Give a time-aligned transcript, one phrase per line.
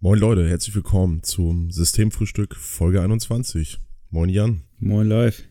[0.00, 3.78] Moin Leute, herzlich willkommen zum Systemfrühstück Folge 21.
[4.10, 4.62] Moin Jan.
[4.78, 5.42] Moin live.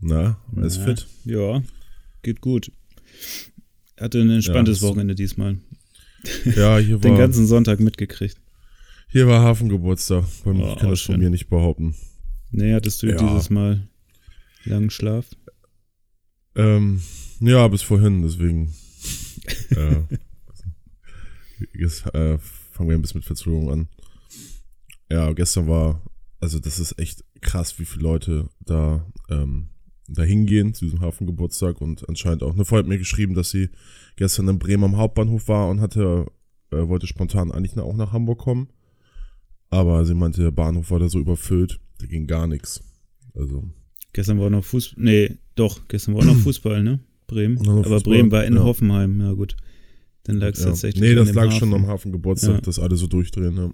[0.00, 1.06] Na, alles Na, fit?
[1.24, 1.62] Ja,
[2.22, 2.72] geht gut.
[4.00, 5.58] Hatte ein entspanntes Ja, Wochenende diesmal.
[6.56, 8.38] Ja, hier Den war, ganzen Sonntag mitgekriegt.
[9.08, 10.24] hier war Hafengeburtstag.
[10.44, 11.20] Oh, Ich kann das von schön.
[11.20, 11.94] mir nicht behaupten.
[12.50, 13.16] Nee, hattest du Ja.
[13.16, 13.86] dieses Mal
[14.64, 15.26] langen Schlaf?
[16.54, 17.02] Ähm,
[17.40, 18.74] ja, bis vorhin, deswegen.
[19.70, 20.02] äh,
[21.78, 22.38] jetzt äh,
[22.72, 23.88] fangen wir ein bisschen mit Verzögerung an.
[25.10, 26.02] Ja, gestern war,
[26.40, 29.68] also das ist echt krass, wie viele Leute da, ähm,
[30.08, 32.54] da hingehen zu diesem Hafengeburtstag und anscheinend auch.
[32.54, 33.68] Eine Freundin hat mir geschrieben, dass sie
[34.16, 36.26] gestern in Bremen am Hauptbahnhof war und hatte,
[36.70, 38.68] äh, wollte spontan eigentlich auch nach Hamburg kommen.
[39.70, 42.82] Aber sie meinte, der Bahnhof war da so überfüllt, da ging gar nichts.
[43.34, 43.64] Also,
[44.12, 45.02] Gestern war noch Fußball.
[45.02, 47.00] Nee, doch, gestern war noch Fußball, ne?
[47.26, 47.58] Bremen.
[47.66, 48.62] Aber Fußball, Bremen war in ja.
[48.62, 49.56] Hoffenheim, ja gut.
[50.24, 50.66] Dann lag es Ja.
[50.66, 51.02] tatsächlich.
[51.02, 51.58] Nee, das lag Hafen.
[51.58, 52.60] schon am Hafengeburtstag, Ja.
[52.60, 53.56] dass alle so durchdrehen.
[53.56, 53.70] Ja.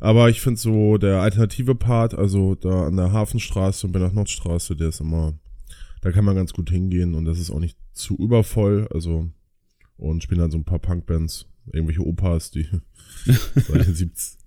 [0.00, 4.12] Aber ich finde so der alternative Part, also da an der Hafenstraße und bei der
[4.12, 5.38] Nordstraße, der ist immer,
[6.02, 8.88] da kann man ganz gut hingehen und das ist auch nicht zu übervoll.
[8.92, 9.28] Also
[9.96, 12.66] und spielen dann so ein paar Punkbands, irgendwelche Opas, die
[13.26, 14.38] so in den 70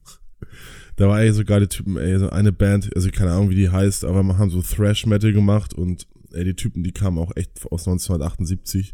[0.95, 3.69] da war ey so geile Typen, ey, so eine Band, also keine Ahnung, wie die
[3.69, 7.31] heißt, aber wir haben so Thrash Metal gemacht und ey, die Typen, die kamen auch
[7.35, 8.93] echt aus 1978.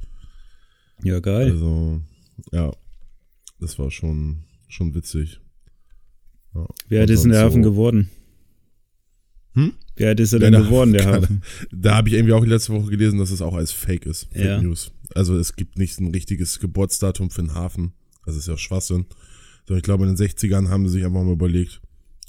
[1.03, 1.51] Ja, geil.
[1.51, 2.01] Also,
[2.51, 2.71] ja,
[3.59, 5.39] das war schon, schon witzig.
[6.55, 6.65] Ja.
[6.89, 8.09] Wer hat ist denn der sonst Hafen so- geworden?
[9.53, 9.73] Hm?
[9.95, 11.41] Wer hat ist er Ja, denn der geworden, der Hafen, Hafen?
[11.71, 14.25] Da habe ich irgendwie auch letzte Woche gelesen, dass es auch als Fake ist.
[14.31, 14.61] Fake Ja.
[14.61, 14.91] News.
[15.15, 17.93] Also es gibt nicht ein richtiges Geburtsdatum für den Hafen.
[18.25, 19.05] Das ist ja Schwachsinn.
[19.65, 21.81] Sondern ich glaube, in den 60ern haben sie sich einfach mal überlegt,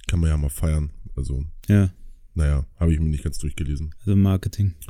[0.06, 0.91] kann man ja mal feiern.
[1.17, 1.91] Also, Ja,
[2.34, 3.95] naja, habe ich mir nicht ganz durchgelesen.
[4.00, 4.75] also Marketing.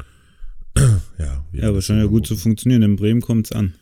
[1.19, 2.82] Ja, Ja, aber scheint ja in gut zu funktionieren.
[2.82, 3.75] In Bremen kommt's an.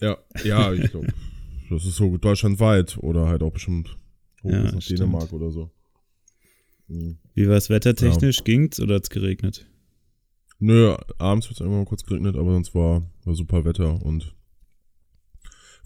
[0.00, 1.08] Ja, ja, ich glaube,
[1.70, 3.96] das ist so deutschlandweit oder halt auch bestimmt
[4.42, 5.00] hoch Ja, bis nach stimmt.
[5.00, 5.70] Dänemark oder so.
[6.88, 7.18] Mhm.
[7.34, 8.44] Wie war es wettertechnisch?
[8.44, 9.66] Ging's oder hat's geregnet?
[10.60, 14.34] Nö, abends hat es irgendwann mal kurz geregnet, aber sonst war, war super Wetter und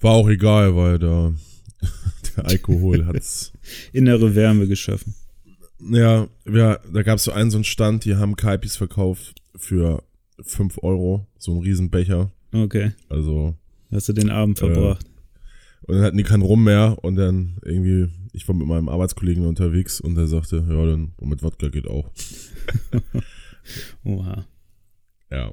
[0.01, 1.35] war auch egal, weil da
[2.37, 3.53] der Alkohol hat's.
[3.93, 5.15] Innere Wärme geschaffen.
[5.79, 10.03] ja, ja, da gab's so einen so einen Stand, die haben Kaipis verkauft für
[10.41, 12.33] 5 Euro, so einen riesen Becher.
[12.53, 12.93] Okay.
[13.09, 13.55] Also,
[13.93, 15.07] Hast du den Abend Äh, verbracht?
[15.83, 19.47] und dann hatten die keinen Rum mehr und dann irgendwie, ich war mit meinem Arbeitskollegen
[19.47, 22.11] unterwegs und der sagte, ja, dann mit Wodka geht auch.
[24.05, 24.47] Oha.
[25.31, 25.53] Ja.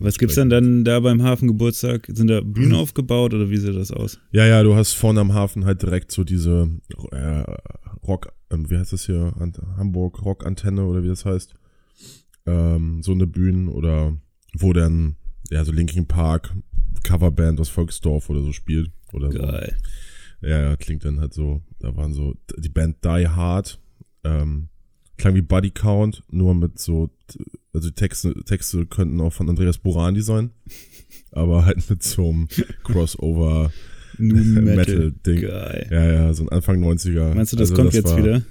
[0.00, 2.06] Was gibt's denn dann da beim Hafengeburtstag?
[2.12, 2.42] Sind da.
[2.42, 4.18] Bühnen aufgebaut oder wie sieht das aus?
[4.30, 6.68] Ja, ja, du hast vorne am Hafen halt direkt so diese
[7.10, 7.42] äh,
[8.06, 9.32] Rock, ähm, wie heißt das hier?
[9.78, 11.54] Hamburg Rockantenne oder wie das heißt.
[12.44, 14.14] Ähm, so eine Bühne oder
[14.58, 15.16] wo dann,
[15.50, 16.54] ja, so Linkin Park,
[17.02, 18.90] Coverband aus Volksdorf oder so spielt.
[19.12, 19.76] Oder Geil.
[20.40, 20.48] so.
[20.48, 23.78] Ja, ja, klingt dann halt so, da waren so, die Band Die Hard,
[24.24, 24.68] ähm,
[25.18, 27.10] klang wie Buddy Count, nur mit so,
[27.72, 30.50] also die Texte, Texte könnten auch von Andreas Burani sein,
[31.30, 32.48] aber halt mit so einem
[32.82, 33.70] Crossover
[34.18, 34.76] Nu Metal.
[34.76, 35.40] Metal-Ding.
[35.42, 35.88] Geil.
[35.90, 37.34] Ja, ja, so ein Anfang 90er.
[37.34, 38.42] Meinst du, das Also kommt jetzt war- wieder?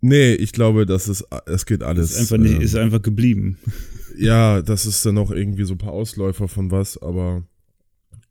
[0.00, 2.12] Nee, ich glaube, das ist, es geht alles.
[2.12, 3.58] Ist einfach, nicht, ähm, ist einfach geblieben.
[4.18, 7.44] ja, das ist dann noch irgendwie so ein paar Ausläufer von was, aber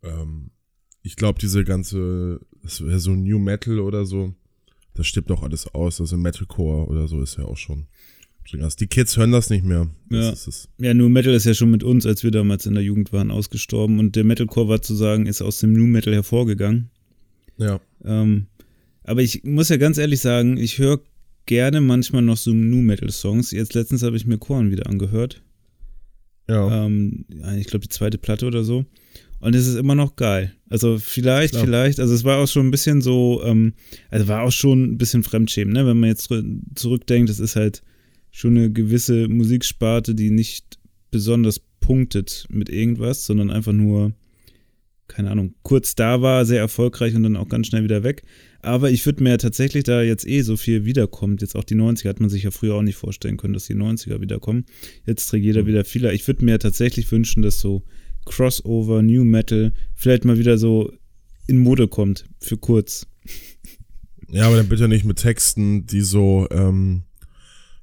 [0.04, 0.52] ähm,
[1.04, 4.34] ich glaube, diese ganze, das wäre so New Metal oder so,
[4.96, 6.02] das stirbt doch alles aus.
[6.02, 7.88] Also Metalcore oder so ist ja auch schon.
[8.80, 9.90] Die Kids hören das nicht mehr.
[10.10, 10.88] Das Ja.
[10.88, 13.30] Ja, Nu Metal ist ja schon mit uns, als wir damals in der Jugend waren,
[13.30, 14.00] ausgestorben.
[14.00, 16.90] Und der Metalcore war zu sagen, ist aus dem Nu Metal hervorgegangen.
[17.58, 17.80] Ja.
[18.04, 18.48] Ähm,
[19.04, 21.00] aber ich muss ja ganz ehrlich sagen, ich höre
[21.50, 23.50] gerne manchmal noch so Nu Metal Songs.
[23.50, 25.42] Jetzt letztens habe ich mir Korn wieder angehört.
[26.48, 26.86] Ja.
[26.86, 27.26] Ähm,
[27.58, 28.86] ich glaube, die zweite Platte oder so.
[29.40, 30.54] Und es ist immer noch geil.
[30.70, 31.66] Also vielleicht, Klar.
[31.66, 33.74] vielleicht, also es war auch schon ein bisschen so, ähm,
[34.10, 35.88] also war auch schon ein bisschen Fremdschämen, ne?
[35.88, 37.82] Wenn man jetzt zurü- zurückdenkt, es ist halt
[38.30, 40.78] schon eine gewisse Musiksparte, die nicht
[41.10, 44.14] besonders punktet mit irgendwas, sondern einfach nur,
[45.08, 48.22] keine Ahnung, kurz da war, sehr erfolgreich und dann auch ganz schnell wieder weg.
[48.62, 52.10] Aber ich würde mir tatsächlich, da jetzt eh so viel wiederkommt, jetzt auch die 90er,
[52.10, 54.66] hat man sich ja früher auch nicht vorstellen können, dass die 90er wiederkommen.
[55.06, 56.12] Jetzt trägt jeder wieder vieler.
[56.14, 57.84] Ich würde mir tatsächlich wünschen, dass so
[58.26, 60.92] Crossover, New Metal vielleicht mal wieder so
[61.48, 63.08] in Mode kommt, für kurz.
[64.30, 67.04] ja, aber dann bitte nicht mit Texten, die so, ähm,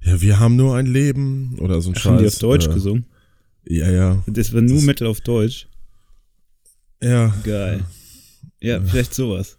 [0.02, 2.67] ja, wir haben nur ein Leben oder so ein Ach, haben die Scheiß, auf Deutsch
[2.69, 3.06] äh, gesungen?
[3.67, 4.23] Ja, ja.
[4.26, 5.69] Das war New das- Metal auf Deutsch.
[7.02, 7.34] Ja.
[7.44, 7.84] Geil.
[8.61, 9.56] Ja, vielleicht sowas.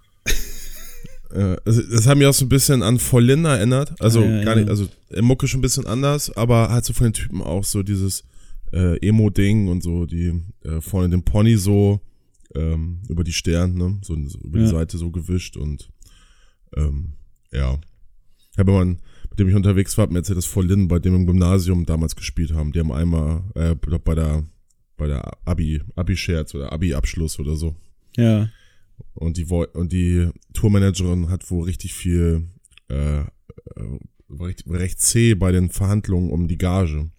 [1.32, 4.00] Äh, also das hat mich auch so ein bisschen an Vollin erinnert.
[4.02, 4.88] Also Ah, ja, gar nicht, also
[5.22, 8.24] Mucke schon ein bisschen anders, aber halt so von den Typen auch so dieses
[8.74, 12.02] äh, Emo-Ding und so, die äh, vorne den Pony so
[12.56, 14.72] ähm, über die Stirn, ne, so, so über die Ja.
[14.72, 15.90] Seite so gewischt und
[16.76, 17.14] Ähm,
[17.52, 17.80] ja.
[18.52, 21.16] Ich habe jemanden, mit dem ich unterwegs war, hat mir erzählt, dass Lynn bei dem
[21.16, 22.72] im Gymnasium damals gespielt haben.
[22.72, 24.44] Die haben einmal äh, bei der
[24.98, 27.76] bei der Abi, Abi-Scherz oder Abi-Abschluss oder so.
[28.18, 28.50] Ja.
[29.18, 32.44] Und die, und die Tourmanagerin hat wohl richtig viel,
[32.90, 33.26] äh, äh,
[34.30, 37.10] recht, recht zäh bei den Verhandlungen um die Gage.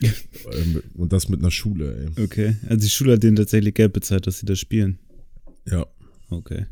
[0.52, 2.24] Ähm, und das mit einer Schule, ey.
[2.24, 2.54] Okay.
[2.68, 5.00] Also die Schule hat denen tatsächlich Geld bezahlt, dass sie das spielen.
[5.68, 5.86] Ja.
[6.30, 6.66] Okay.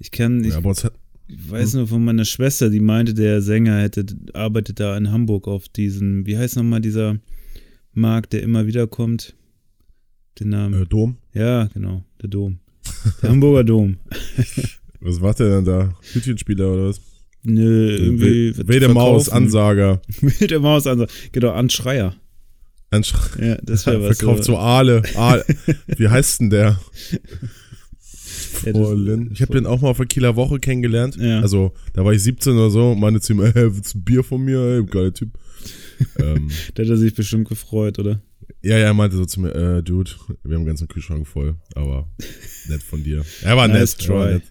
[0.00, 0.92] Ich kann, ich, ja, hat,
[1.28, 5.46] ich weiß nur von meiner Schwester, die meinte, der Sänger hätte, arbeitet da in Hamburg
[5.46, 7.20] auf diesem, wie heißt nochmal dieser
[7.92, 9.36] Markt, der immer wieder kommt?
[10.40, 10.82] Den Namen.
[10.82, 11.16] Äh, Dom?
[11.32, 12.58] Ja, genau, der Dom.
[13.22, 13.96] Der Hamburger Dom.
[15.00, 15.94] was macht der denn da?
[16.12, 17.00] Hütchenspieler oder was?
[17.42, 18.54] Nö, irgendwie.
[18.68, 20.02] Wilde Maus, Ansager.
[20.20, 21.10] Wilde Maus, Ansager.
[21.32, 22.14] Genau, Anschreier.
[22.90, 23.48] Anschreier.
[23.48, 24.18] Ja, das wäre was.
[24.18, 25.02] Verkauft so Aale.
[25.14, 25.44] Aale.
[25.96, 26.80] Wie heißt denn der?
[28.64, 28.72] Ja.
[29.32, 31.16] Ich habe den auch mal auf der Kieler Woche kennengelernt.
[31.16, 31.40] Ja.
[31.40, 34.04] Also, da war ich 17 oder so und meinte zu ihm, ey, willst du ein
[34.04, 34.58] Bier von mir?
[34.60, 35.30] Ey, geiler Typ.
[36.18, 38.20] ähm, da hat er sich bestimmt gefreut, oder?
[38.62, 40.10] Ja, ja, er meinte so zu mir, äh, Dude,
[40.42, 42.10] wir haben einen ganzen Kühlschrank voll, aber
[42.68, 43.24] nett von dir.
[43.42, 44.06] Er war nice nett.
[44.06, 44.14] Try.
[44.14, 44.42] War nett.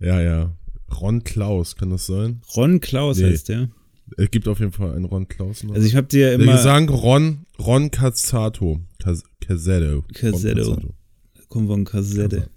[0.00, 0.56] Ja, ja.
[1.00, 2.42] Ron Klaus, kann das sein?
[2.56, 3.30] Ron Klaus nee.
[3.30, 3.70] heißt der.
[4.16, 5.64] Es gibt auf jeden Fall einen Ron Klaus.
[5.64, 5.74] Noch.
[5.74, 6.46] Also ich habe dir immer...
[6.46, 8.80] Wir sagen Ron, Ron Cazzato.
[8.98, 10.04] Cazzetto.
[10.12, 10.94] Cazzetto.
[11.48, 12.50] Kommt von Cassette.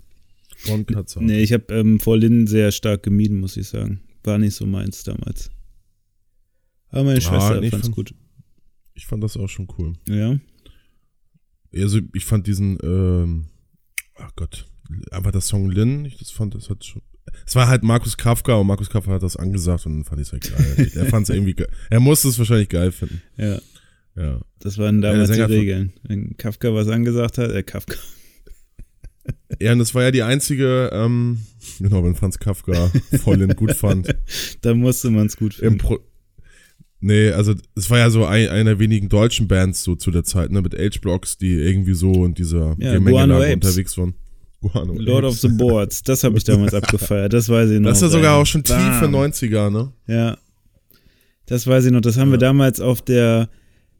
[0.67, 1.25] Ron Cazzato.
[1.25, 4.01] Nee, ich habe ähm, vor Lynn sehr stark gemieden, muss ich sagen.
[4.23, 5.51] War nicht so meins damals.
[6.89, 8.13] Aber meine Schwester ah, fand's fand, gut.
[8.93, 9.93] Ich fand das auch schon cool.
[10.07, 10.39] Ja.
[11.75, 13.47] Also ich fand diesen, ähm,
[14.15, 14.65] ach Gott,
[15.11, 17.01] aber das Song Lynn, ich das fand, das hat schon,
[17.45, 20.27] es war halt Markus Kafka und Markus Kafka hat das angesagt und dann fand ich
[20.27, 20.91] es halt geil.
[20.95, 21.69] er fand es irgendwie geil.
[21.89, 23.21] Er musste es wahrscheinlich geil finden.
[23.37, 23.59] Ja.
[24.15, 24.39] Ja.
[24.59, 25.93] Das waren damals ja, die Regeln.
[26.03, 27.95] Wenn Kafka was angesagt hat, äh, Kafka.
[29.59, 31.39] Ja, und das war ja die einzige, ähm,
[31.79, 32.91] genau, wenn Franz Kafka
[33.23, 34.15] voll gut fand.
[34.61, 35.79] da musste man es gut finden.
[35.79, 35.99] Pro
[37.05, 40.23] nee, also es war ja so ein, eine der wenigen deutschen Bands so zu der
[40.23, 44.15] Zeit, ne, mit H-Blocks, die irgendwie so in dieser ja, Gemengelage unterwegs waren.
[44.59, 47.89] Guano Lord of the Boards, das habe ich damals abgefeiert, das weiß ich noch.
[47.89, 49.91] Das ist ja sogar auch schon tiefe 90er, ne?
[50.07, 50.37] Ja.
[51.45, 52.33] Das weiß ich noch, das haben ja.
[52.33, 53.49] wir damals auf der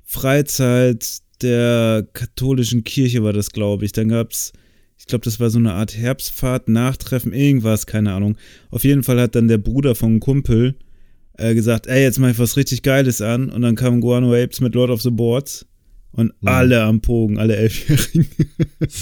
[0.04, 3.92] Freizeit der katholischen Kirche war das, glaube ich.
[3.92, 4.52] Dann gab's,
[4.98, 8.38] ich glaube, das war so eine Art Herbstfahrt, Nachtreffen, irgendwas, keine Ahnung.
[8.72, 10.76] Auf jeden Fall hat dann der Bruder von Kumpel
[11.38, 13.50] äh, gesagt, ey, jetzt mach ich was richtig Geiles an.
[13.50, 15.66] Und dann kamen Guano Apes mit Lord of the Boards.
[16.12, 16.48] Und mhm.
[16.48, 18.28] alle am Pogen, alle Elfjährigen.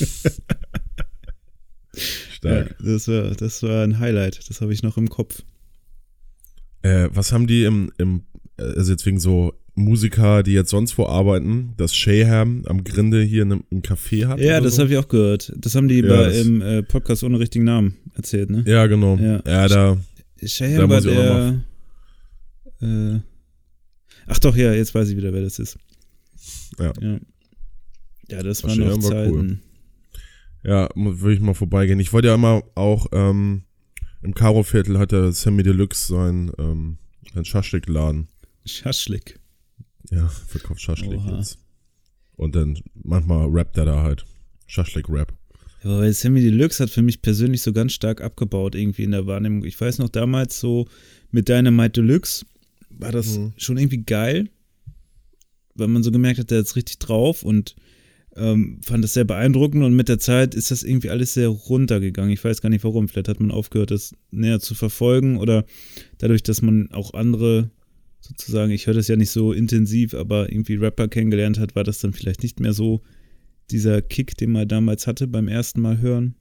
[1.96, 2.76] Stark.
[2.80, 5.44] Ja, das, war, das war ein Highlight, das habe ich noch im Kopf.
[6.82, 8.24] Äh, was haben die im, im,
[8.58, 13.44] also jetzt wegen so Musiker, die jetzt sonst wo arbeiten, dass Shayham am Grinde hier
[13.44, 14.40] in im Café hat?
[14.40, 14.84] Ja, das so?
[14.84, 15.54] habe ich auch gehört.
[15.56, 18.64] Das haben die ja, bei, im äh, Podcast ohne richtigen Namen erzählt, ne?
[18.68, 19.18] Ja, genau.
[19.18, 19.98] Ja, ja da.
[20.44, 21.64] Shayham war der.
[22.84, 23.22] Äh,
[24.28, 25.78] ach doch, ja, jetzt weiß ich wieder, wer das ist.
[26.78, 26.94] Ja.
[27.00, 27.20] Ja,
[28.30, 29.32] ja das waren noch Zeiten.
[29.32, 29.60] Cool.
[30.64, 32.00] Ja, würde ich mal vorbeigehen.
[32.00, 33.64] Ich wollte ja immer auch, ähm,
[34.22, 36.98] im Karo-Viertel hat der Sammy Deluxe sein, ähm,
[37.34, 38.30] sein Schaschlik-Laden.
[38.66, 39.40] Schaschlik?
[40.10, 41.38] Ja, verkauft Schaschlik Oha.
[41.38, 41.60] jetzt.
[42.36, 44.26] Und dann manchmal rappt er da halt.
[44.68, 45.34] Schaschlik-Rap.
[45.84, 49.28] Ja, aber Sammy Deluxe hat für mich persönlich so ganz stark abgebaut irgendwie in der
[49.28, 49.66] Wahrnehmung.
[49.66, 50.88] Ich weiß noch damals so
[51.32, 52.46] mit Dynamite Deluxe
[52.98, 53.54] war das mhm.
[53.58, 54.50] schon irgendwie geil,
[55.76, 57.76] weil man so gemerkt hat, der ist richtig drauf und
[58.36, 62.32] ähm, fand das sehr beeindruckend und mit der Zeit ist das irgendwie alles sehr runtergegangen.
[62.32, 63.08] Ich weiß gar nicht warum.
[63.08, 65.66] Vielleicht hat man aufgehört, das näher zu verfolgen oder
[66.18, 67.70] dadurch, dass man auch andere
[68.22, 72.00] sozusagen, ich höre das ja nicht so intensiv, aber irgendwie Rapper kennengelernt hat, war das
[72.00, 73.02] dann vielleicht nicht mehr so
[73.70, 76.36] dieser Kick, den man damals hatte beim ersten Mal hören.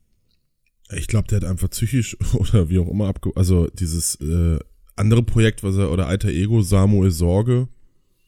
[0.97, 3.33] Ich glaube, der hat einfach psychisch oder wie auch immer abge...
[3.35, 4.59] Also dieses äh,
[4.97, 7.69] andere Projekt, was er, oder Alter Ego, Samuel Sorge.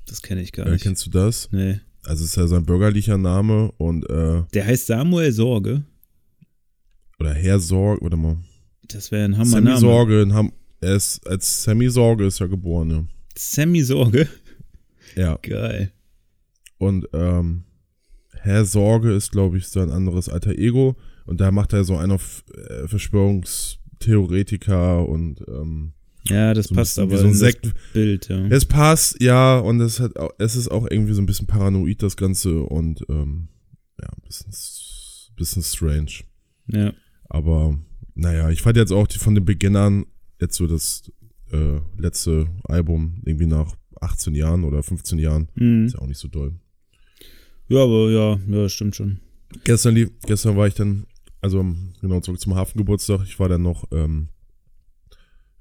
[0.06, 0.83] Das kenne ich gar äh, nicht.
[0.83, 1.49] Kennst du das?
[1.52, 1.80] Nee.
[2.04, 5.85] Also ist ja sein bürgerlicher Name und äh, Der heißt Samuel Sorge.
[7.18, 8.37] Oder Herr Sorge, warte mal.
[8.83, 9.80] Das wäre ein Hammer Sammy Name.
[9.80, 13.04] Sorge, in Ham er ist als Sammy Sorge ist er geboren, ja.
[13.37, 14.28] Sammy Sorge?
[15.16, 15.38] Ja.
[15.42, 15.92] Geil.
[16.76, 17.62] Und ähm,
[18.33, 20.97] Herr Sorge ist, glaube ich, sein anderes alter Ego.
[21.25, 25.92] Und da macht er so einen auf äh, Verschwörungstheoretiker und ähm,
[26.28, 28.47] ja, das so passt aber so ein Sekt Bild, ja.
[28.47, 32.16] Es passt, ja, und es hat es ist auch irgendwie so ein bisschen paranoid, das
[32.16, 33.49] Ganze, und ähm,
[34.00, 34.52] ja, ein bisschen,
[35.37, 36.25] bisschen strange.
[36.66, 36.93] Ja.
[37.28, 37.78] Aber
[38.14, 40.07] naja, ich fand jetzt auch die von den Beginnern
[40.40, 41.11] jetzt so das
[41.52, 45.49] äh, letzte Album irgendwie nach 18 Jahren oder 15 Jahren.
[45.54, 45.87] Mhm.
[45.87, 46.52] Ist ja auch nicht so doll.
[47.69, 49.21] Ja, aber ja, ja, stimmt schon.
[49.64, 51.07] Gestern, gestern war ich dann,
[51.40, 51.64] also
[52.00, 54.28] genau zurück zum Hafengeburtstag, ich war dann noch ähm,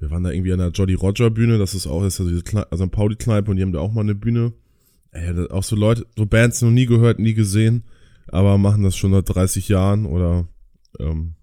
[0.03, 2.43] wir waren da irgendwie an der Jolly Roger Bühne, das ist auch, ist ja diese
[2.43, 4.51] Kle also Pauli-Kneipe und die haben da auch mal eine Bühne.
[5.11, 7.83] Ey, auch so Leute, so Bands noch nie gehört, nie gesehen,
[8.27, 10.49] aber machen das schon seit 30 Jahren oder,
[10.99, 11.35] ähm,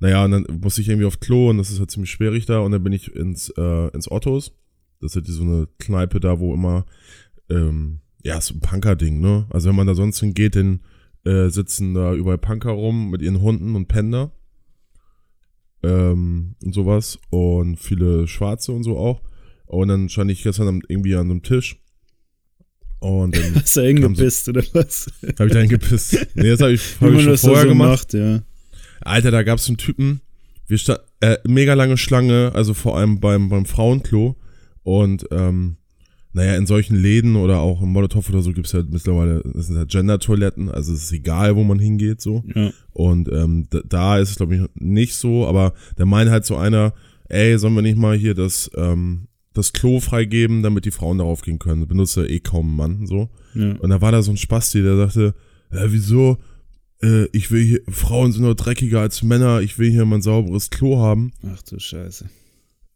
[0.00, 2.60] naja, und dann musste ich irgendwie auf Klo und das ist halt ziemlich schwierig da
[2.60, 4.52] und dann bin ich ins, äh, ins Ottos.
[5.02, 6.86] Das ist halt so eine Kneipe da, wo immer,
[7.50, 9.46] ähm, ja, so ein Punker-Ding, ne?
[9.50, 10.80] Also wenn man da sonst hingeht, dann
[11.26, 14.32] äh, sitzen da überall Punker rum mit ihren Hunden und Panda
[15.82, 19.22] ähm, und sowas und viele Schwarze und so auch.
[19.66, 21.82] Und dann stand ich gestern irgendwie an einem Tisch
[23.02, 25.10] und dann Hast du hingepisst so, oder was?
[25.38, 26.26] Hab ich da hingepisst.
[26.34, 28.12] Nee, das habe ich, hab ich schon vorher so gemacht.
[28.12, 28.42] Macht, ja.
[29.00, 30.20] Alter, da gab es einen Typen,
[30.68, 34.36] wir stand, äh, mega lange Schlange, also vor allem beim, beim Frauenklo.
[34.84, 35.76] Und ähm,
[36.34, 39.76] naja, in solchen Läden oder auch im Molotow oder so gibt's halt mittlerweile, das sind
[39.76, 42.42] halt Gender-Toiletten, also es ist egal, wo man hingeht, so.
[42.54, 42.72] Ja.
[42.92, 46.56] Und ähm, da, da ist es, glaube ich, nicht so, aber der meint halt so
[46.56, 46.94] einer,
[47.28, 51.42] ey, sollen wir nicht mal hier das, ähm, das Klo freigeben, damit die Frauen darauf
[51.42, 51.86] gehen können.
[51.86, 53.28] Benutzt ja eh kaum ein Mann, so.
[53.54, 53.72] Ja.
[53.76, 55.34] Und da war da so ein Spasti, der sagte,
[55.70, 56.38] ja, wieso?
[57.02, 60.70] Äh, ich will hier, Frauen sind nur dreckiger als Männer, ich will hier mein sauberes
[60.70, 61.32] Klo haben.
[61.46, 62.30] Ach du Scheiße.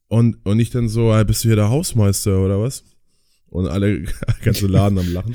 [0.08, 2.84] Und, und ich dann so, bist du hier der Hausmeister oder was?
[3.56, 4.02] Und alle,
[4.44, 5.34] ganze Laden am Lachen.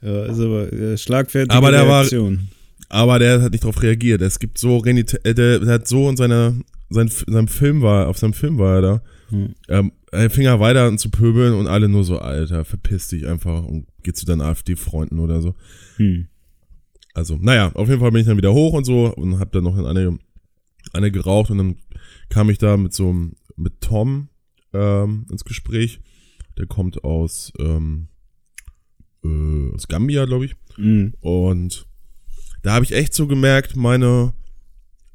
[0.00, 2.48] ja, ist aber äh, schlagfertige aber der Reaktion.
[2.88, 4.22] War, aber der hat nicht darauf reagiert.
[4.22, 4.94] Es gibt so, äh,
[5.34, 6.54] der, der hat so in seiner,
[6.88, 9.02] sein, seinem Film war, auf seinem Film war er da.
[9.28, 9.54] Hm.
[9.68, 13.26] Ähm, er fing er weiter an zu pöbeln und alle nur so, Alter, verpiss dich
[13.26, 15.54] einfach und geh zu deinen AfD-Freunden oder so.
[15.96, 16.28] Hm.
[17.12, 19.64] Also, naja, auf jeden Fall bin ich dann wieder hoch und so und hab dann
[19.64, 20.18] noch eine,
[20.94, 21.76] eine geraucht und dann
[22.30, 23.14] kam ich da mit so,
[23.56, 24.29] mit Tom,
[24.72, 26.00] ähm, ins Gespräch.
[26.58, 28.08] Der kommt aus, ähm,
[29.24, 30.56] äh, aus Gambia, glaube ich.
[30.76, 31.14] Mhm.
[31.20, 31.86] Und
[32.62, 34.34] da habe ich echt so gemerkt, meine,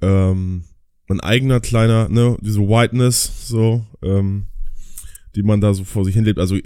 [0.01, 0.63] ähm,
[1.07, 4.47] mein eigener kleiner, ne, diese Whiteness, so, ähm,
[5.35, 6.57] die man da so vor sich hinlebt, also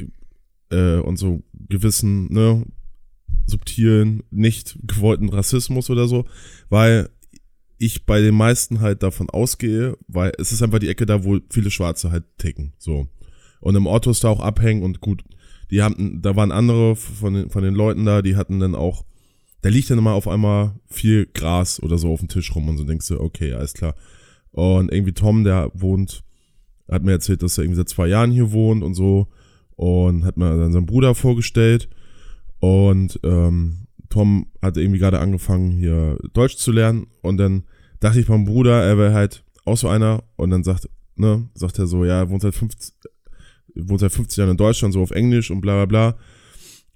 [0.72, 2.65] äh, und so gewissen, ne,
[3.46, 6.25] subtilen, nicht gewollten Rassismus oder so,
[6.69, 7.10] weil
[7.79, 11.39] ich bei den meisten halt davon ausgehe, weil es ist einfach die Ecke da, wo
[11.50, 13.07] viele Schwarze halt ticken, so.
[13.62, 15.24] Und im Auto ist da auch abhängen und gut,
[15.71, 19.05] die haben, da waren andere von den, von den Leuten da, die hatten dann auch,
[19.62, 22.77] da liegt dann immer auf einmal viel Gras oder so auf dem Tisch rum und
[22.77, 23.95] so denkst du, okay, alles klar.
[24.51, 26.24] Und irgendwie Tom, der wohnt,
[26.89, 29.27] hat mir erzählt, dass er irgendwie seit zwei Jahren hier wohnt und so
[29.75, 31.88] und hat mir dann seinen Bruder vorgestellt
[32.59, 37.63] und ähm, Tom hat irgendwie gerade angefangen, hier Deutsch zu lernen und dann
[37.99, 41.79] dachte ich meinem Bruder, er wäre halt auch so einer und dann sagt, ne, sagt
[41.79, 42.93] er so, ja, er wohnt seit 50,
[43.75, 46.19] wohnt seit 50 Jahren in Deutschland, so auf Englisch und bla bla bla.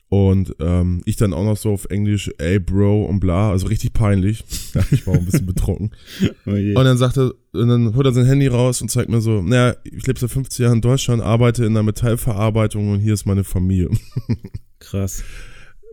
[0.09, 3.93] Und ähm, ich dann auch noch so auf Englisch, ey Bro und bla, also richtig
[3.93, 4.43] peinlich.
[4.91, 5.89] ich war auch ein bisschen betrunken.
[6.45, 9.21] oh und dann sagt er, und dann holt er sein Handy raus und zeigt mir
[9.21, 13.15] so, naja, ich lebe seit 50 Jahren in Deutschland, arbeite in der Metallverarbeitung und hier
[13.15, 13.89] ist meine Familie.
[14.79, 15.23] Krass.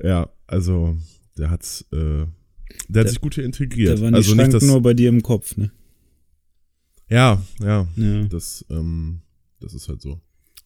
[0.02, 0.96] Ja, also
[1.36, 2.26] der hat's, äh,
[2.88, 3.98] der hat sich gut hier integriert.
[3.98, 5.70] Da waren die also Schranken nicht das, nur bei dir im Kopf, ne?
[7.08, 7.88] Ja, ja.
[7.96, 8.24] Ja.
[8.24, 9.22] Das, ähm,
[9.60, 10.20] das ist halt so.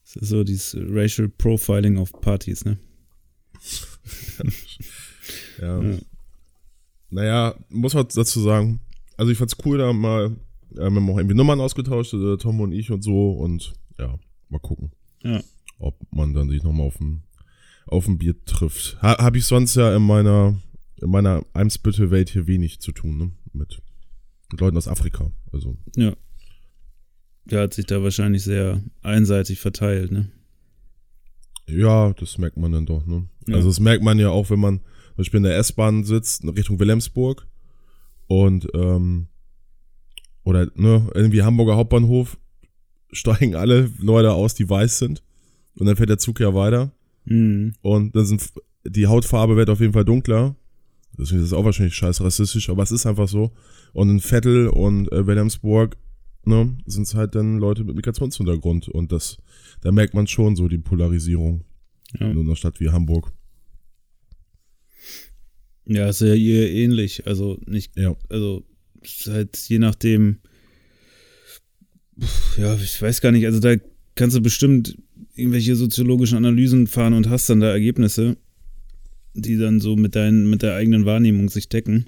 [0.04, 2.78] Das ist so dieses Racial Profiling auf Partys, ne?
[4.38, 4.44] ja.
[5.60, 5.98] Ja.
[7.10, 8.80] Naja, muss man dazu sagen.
[9.16, 10.36] Also ich fand's cool, da mal,
[10.72, 14.18] äh, wir haben auch irgendwie Nummern ausgetauscht, äh, Tom und ich und so und ja,
[14.48, 14.90] mal gucken.
[15.22, 15.40] Ja.
[15.78, 17.22] Ob man dann sich nochmal auf ein,
[17.86, 19.00] auf ein Bier trifft.
[19.02, 20.60] Ha, Habe ich sonst ja in meiner,
[21.00, 23.30] in meiner Eimsbüttel-Welt hier wenig zu tun, ne?
[23.52, 23.82] Mit,
[24.50, 25.30] mit Leuten aus Afrika.
[25.52, 25.76] Also.
[25.96, 26.14] Ja.
[27.46, 30.30] Der hat sich da wahrscheinlich sehr einseitig verteilt, ne?
[31.66, 33.28] Ja, das merkt man dann doch, ne?
[33.46, 33.56] Ja.
[33.56, 36.48] Also das merkt man ja auch, wenn man zum Beispiel in der S-Bahn sitzt, in
[36.50, 37.46] Richtung Wilhelmsburg
[38.26, 39.28] und ähm,
[40.42, 42.38] oder ne, irgendwie Hamburger Hauptbahnhof
[43.12, 45.22] steigen alle Leute aus, die weiß sind.
[45.76, 46.92] Und dann fährt der Zug ja weiter.
[47.24, 47.72] Mhm.
[47.82, 48.42] Und dann sind
[48.86, 50.56] die Hautfarbe wird auf jeden Fall dunkler.
[51.18, 53.52] Deswegen ist auch wahrscheinlich scheiß rassistisch, aber es ist einfach so.
[53.92, 55.96] Und in Vettel und äh, Wilhelmsburg,
[56.44, 58.88] ne, sind es halt dann Leute mit Migrationshintergrund.
[58.88, 59.38] Und das,
[59.80, 61.64] da merkt man schon so die Polarisierung
[62.18, 62.30] Ja.
[62.30, 63.32] in einer Stadt wie Hamburg.
[65.86, 67.26] Ja, ist ja ihr ähnlich.
[67.26, 68.16] Also nicht, Ja.
[68.28, 68.64] also
[69.26, 70.38] halt je nachdem,
[72.56, 73.76] ja, ich weiß gar nicht, also da
[74.14, 74.96] kannst du bestimmt
[75.34, 78.36] irgendwelche soziologischen Analysen fahren und hast dann da Ergebnisse,
[79.34, 82.06] die dann so mit deinen, mit der eigenen Wahrnehmung sich decken.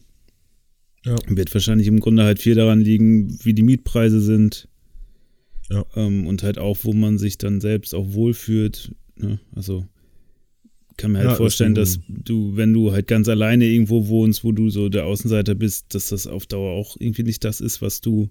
[1.05, 1.17] Ja.
[1.29, 4.69] Wird wahrscheinlich im Grunde halt viel daran liegen, wie die Mietpreise sind.
[5.71, 5.85] Ja.
[5.97, 8.93] Ähm, und halt auch, wo man sich dann selbst auch wohlfühlt.
[9.17, 9.41] Ne?
[9.55, 9.87] Also
[10.97, 14.53] kann mir halt Ja, vorstellen, dass du, wenn du halt ganz alleine irgendwo wohnst, wo
[14.53, 18.01] du so der Außenseiter bist, dass das auf Dauer auch irgendwie nicht das ist, was
[18.01, 18.31] du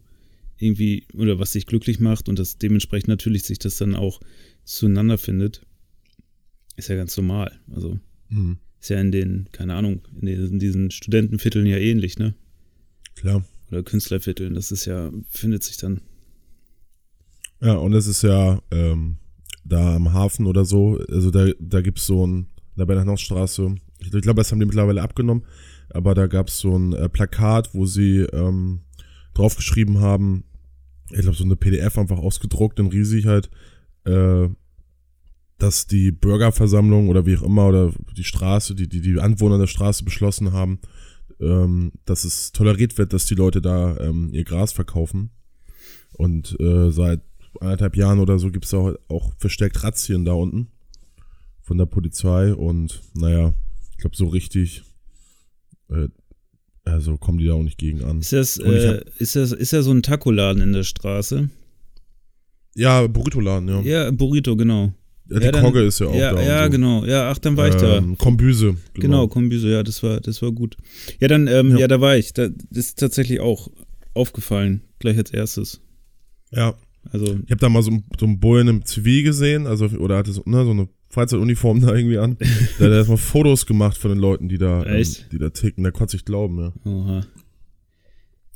[0.58, 4.20] irgendwie oder was dich glücklich macht und das dementsprechend natürlich sich das dann auch
[4.66, 5.66] zueinander findet,
[6.76, 7.52] ist ja ganz normal.
[7.74, 8.58] Also Mhm.
[8.82, 12.34] ist ja in den, keine Ahnung, in, den, in diesen Studentenvierteln ja ähnlich, ne?
[13.16, 13.46] Klar.
[13.72, 16.02] Oder Künstlervierteln, das ist ja, findet sich dann.
[17.62, 19.18] Ja, und es ist ja ähm,
[19.64, 23.04] da am Hafen oder so, also da, da gibt es so ein, da bei der
[23.04, 25.46] Hinausstraße, ich, ich glaube, das haben die mittlerweile abgenommen,
[25.90, 28.82] aber da gab es so ein äh, Plakat, wo sie ähm,
[29.34, 30.44] draufgeschrieben haben,
[31.12, 33.50] ich glaube, so eine PDF einfach ausgedruckt in riesig halt,
[34.06, 34.50] äh,
[35.58, 39.68] dass die Bürgerversammlung oder wie auch immer oder die Straße, die, die, die Anwohner der
[39.68, 40.80] Straße beschlossen haben,
[41.40, 45.32] ähm, dass es toleriert wird, dass die Leute da ähm, ihr Gras verkaufen.
[46.14, 47.22] Und äh, seit
[47.62, 50.68] anderthalb Jahren oder so gibt es auch, auch verstärkt Razzien da unten
[51.62, 53.54] von der Polizei und naja,
[53.92, 54.84] ich glaube so richtig,
[55.90, 56.10] äh,
[56.84, 58.20] also kommen die da auch nicht gegen an.
[58.20, 61.50] Ist das, äh, hab- ist das, ist ja so ein Tacoladen in der Straße?
[62.76, 63.82] Ja, Burrito-Laden, ja.
[63.82, 64.94] Ja, Burrito, genau.
[65.30, 66.42] ja die ja, Kogge ist ja auch ja, da.
[66.44, 66.70] ja, so.
[66.70, 67.06] genau.
[67.06, 67.98] Ja, ach, dann war ich da.
[67.98, 68.76] Ähm, Kombüse.
[68.94, 70.76] Genau, Kombüse, ja, das war, das war gut.
[71.20, 71.80] Ja, dann, ähm, ja.
[71.80, 71.88] Ja.
[71.88, 72.34] da war ich.
[72.34, 73.70] Da, das ist tatsächlich auch
[74.14, 75.82] aufgefallen, gleich als erstes.
[76.52, 76.76] Ja,
[77.12, 80.32] Also, ich habe da mal so, so einen Bullen im Zivil gesehen, also oder hatte
[80.32, 82.38] so, ne, so eine Freizeituniform da irgendwie an.
[82.80, 85.84] Der hat erstmal Fotos gemacht von den Leuten, die da, ähm, die da ticken.
[85.84, 86.74] Der konnte sich glauben, ja.
[86.92, 87.26] oha.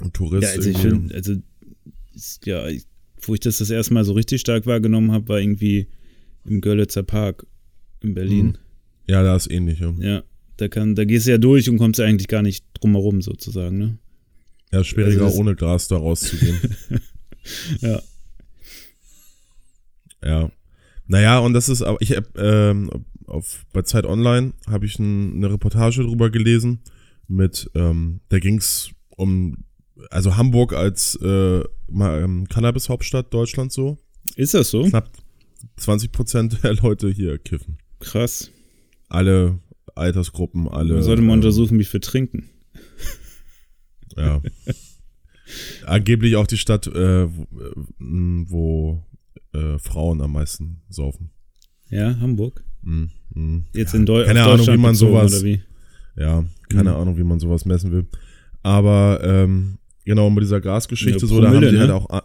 [0.02, 0.44] Ein Tourist.
[0.44, 1.00] Ja, also ich irgendwie.
[1.00, 1.36] finde, also,
[2.14, 2.86] ist, ja, ich,
[3.22, 5.88] wo ich das das erste Mal so richtig stark wahrgenommen habe, war irgendwie
[6.46, 7.46] im Görlitzer Park
[8.02, 8.58] in Berlin.
[9.08, 9.94] Ja, da ist ähnlich, ja.
[10.00, 10.24] Ja,
[10.58, 13.78] da kann, da gehst du ja durch und kommst ja eigentlich gar nicht drumherum sozusagen,
[13.78, 13.98] ne?
[14.72, 16.60] Ja, schwieriger Also ohne Gras da rauszugehen.
[17.82, 18.02] Ja.
[20.24, 20.52] ja.
[21.08, 22.92] Naja, und das ist, aber ich hab, ähm,
[23.26, 26.82] auf, bei Zeit Online habe ich ein, eine Reportage drüber gelesen
[27.28, 29.64] mit, ähm, da ging's um,
[30.10, 33.98] also Hamburg als äh, ähm, Cannabis-Hauptstadt Deutschlands so.
[34.36, 34.84] Ist das so?
[34.84, 35.10] Knapp
[35.78, 37.78] 20 Prozent der Leute hier kiffen.
[38.00, 38.52] Krass.
[39.10, 39.60] Alle
[39.96, 40.96] Altersgruppen, alle.
[40.96, 42.50] Da sollte man ähm, untersuchen, wie viel trinken.
[44.16, 44.42] Ja.
[45.86, 49.04] Angeblich auch die Stadt, äh, wo, äh, wo
[49.54, 51.32] äh, Frauen am meisten saufen.
[51.90, 52.64] Ja, Hamburg.
[52.82, 53.10] Mhm.
[53.34, 53.66] Mhm.
[53.74, 55.44] Jetzt ja, in Deu keine auf Ahnung, Deutschland wie man sowas.
[56.16, 56.96] Ja, keine Mhm.
[56.96, 58.08] Ahnung, wie man sowas messen will.
[58.62, 59.79] Aber ähm,
[60.10, 61.96] genau mit dieser Gasgeschichte Ja, so, da haben Promille, die halt ne?
[61.96, 62.24] auch a-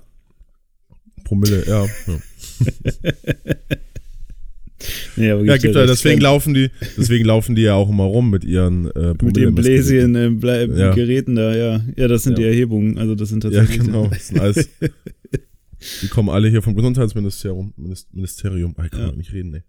[1.25, 1.85] Promille, ja.
[1.85, 1.89] ja.
[5.17, 5.91] Ja gibt ja, recht.
[5.91, 9.33] deswegen laufen die, deswegen laufen die ja auch immer rum mit ihren äh, mit Promille-
[9.47, 10.93] den Bläschen, äh, Ble Ja.
[10.93, 11.81] Geräten da, ja.
[11.97, 12.39] Ja, das sind Ja.
[12.45, 12.99] die Erhebungen.
[12.99, 13.87] Also das sind Ja, tatsächlich.
[13.87, 14.09] genau.
[14.09, 14.69] Das sind alles,
[16.03, 17.73] die kommen alle hier vom Gesundheitsministerium.
[17.79, 18.75] Minis- Ministerium.
[18.77, 19.07] Ah, ich kann Ja.
[19.11, 19.13] ja.
[19.17, 19.63] nicht reden.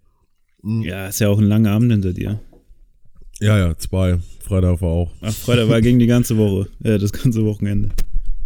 [0.63, 0.82] Mhm.
[0.82, 2.39] Ja, ist ja auch ein langer Abend hinter dir.
[3.39, 4.17] Ja, ja, zwei.
[4.41, 5.12] Freitag war auch.
[5.21, 6.67] Ach, Freitag war gegen die ganze Woche.
[6.84, 7.89] Ja, das ganze Wochenende.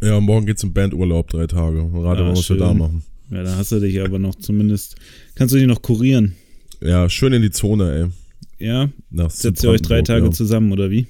[0.01, 1.85] Ja, morgen geht's im Bandurlaub, drei Tage.
[1.91, 2.77] Gerade Ah, was wir da schön.
[2.77, 3.03] machen.
[3.31, 4.95] Ja, da hast du dich aber noch zumindest.
[5.35, 6.35] Kannst du dich noch kurieren?
[6.81, 8.11] Ja, schön in die Zone,
[8.59, 8.65] ey.
[8.65, 8.89] Ja?
[9.09, 10.31] Nach Setzt ihr euch drei Tage ja.
[10.31, 11.07] zusammen oder wie?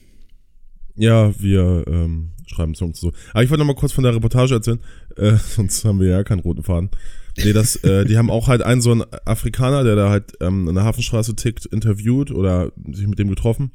[0.96, 3.14] Ja, wir ähm, schreiben Songs so.
[3.32, 4.80] Aber ich wollte noch mal kurz von der Reportage erzählen,
[5.16, 6.90] äh, sonst haben wir ja keinen roten Faden.
[7.38, 10.68] Nee, das, äh, die haben auch halt einen so einen Afrikaner, der da halt ähm,
[10.68, 13.72] an der Hafenstraße tickt, interviewt oder sich mit dem getroffen.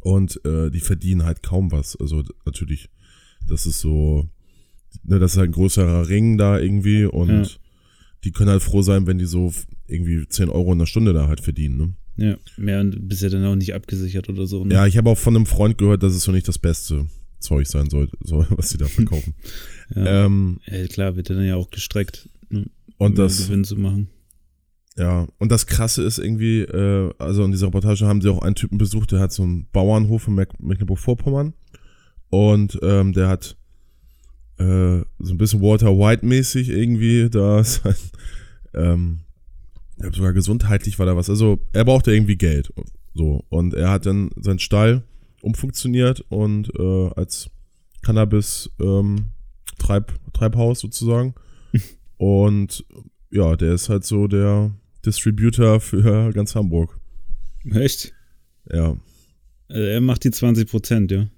[0.00, 1.94] Und äh, die verdienen halt kaum was.
[1.94, 2.88] Also natürlich,
[3.48, 4.28] das ist so,
[5.04, 7.46] ne, das ist halt ein größerer Ring da irgendwie und Ja.
[8.24, 9.52] die können halt froh sein, wenn die so
[9.86, 11.76] irgendwie 10 Euro in der Stunde da halt verdienen.
[11.78, 11.94] Ne?
[12.16, 14.64] Ja, mehr und bist ja dann auch nicht abgesichert oder so.
[14.64, 14.74] Ne?
[14.74, 17.06] Ja, ich habe auch von einem Freund gehört, dass es so nicht das beste
[17.40, 19.34] Zeug sein soll, so, was sie da verkaufen.
[19.94, 20.24] Ja.
[20.24, 22.64] ähm, ja, klar, wird dann ja auch gestreckt, ne,
[22.96, 24.08] und um das, Gewinn zu machen.
[24.96, 28.54] ja, und das Krasse ist irgendwie, äh, also in dieser Reportage haben sie auch einen
[28.54, 31.52] Typen besucht, der hat so einen Bauernhof in Meck- Mecklenburg-Vorpommern
[32.32, 33.58] und ähm, der hat
[34.56, 37.94] äh, so ein bisschen Walter White-mäßig irgendwie da sein,
[38.72, 39.20] ähm,
[39.96, 41.28] ich glaub sogar gesundheitlich war da was.
[41.28, 42.72] Also er brauchte irgendwie Geld.
[43.12, 43.44] So.
[43.50, 45.02] Und er hat dann seinen Stall
[45.42, 47.50] umfunktioniert und äh, als
[48.00, 49.32] Cannabis ähm,
[49.78, 51.34] Treib, Treibhaus sozusagen.
[52.16, 52.86] und
[53.30, 56.98] ja, der ist halt so der Distributor für ganz Hamburg.
[57.70, 58.14] Echt?
[58.72, 58.96] Ja.
[59.68, 61.28] Also er macht die 20 Prozent, ja.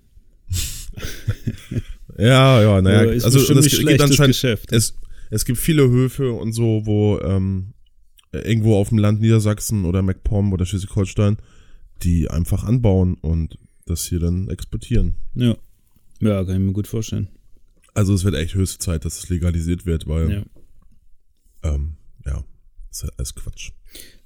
[2.19, 3.01] Ja, ja, naja.
[3.01, 4.73] Aber ist also es gibt anscheinend, Geschäft.
[4.73, 4.95] es,
[5.31, 7.75] es gibt viele Höfe und so, wo ähm,
[8.33, 11.39] irgendwo auf dem Land Niedersachsen oder MacPom oder Schleswig-Holstein,
[12.03, 15.17] die einfach anbauen und das hier dann exportieren.
[15.35, 15.57] Ja.
[16.21, 17.29] Ja, kann ich mir gut vorstellen.
[17.95, 20.43] Also es wird echt höchste Zeit, dass es legalisiert wird, weil Ja.
[21.75, 22.45] ähm, ja,
[22.91, 23.71] Das ist ja alles Quatsch.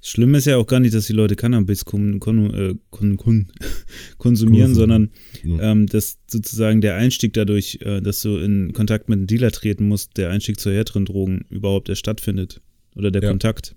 [0.01, 3.17] Das Schlimme ist ja auch gar nicht, dass die Leute Cannabis kon kon äh, kon
[3.17, 3.51] kon
[4.17, 4.79] konsumieren, Konsum.
[4.79, 5.09] sondern
[5.43, 5.71] Ja.
[5.71, 9.87] ähm, dass sozusagen der Einstieg dadurch, äh, dass du in Kontakt mit einem Dealer treten
[9.89, 12.61] musst, der Einstieg zu härteren Drogen überhaupt erst stattfindet.
[12.95, 13.29] Oder der Ja.
[13.29, 13.75] Kontakt.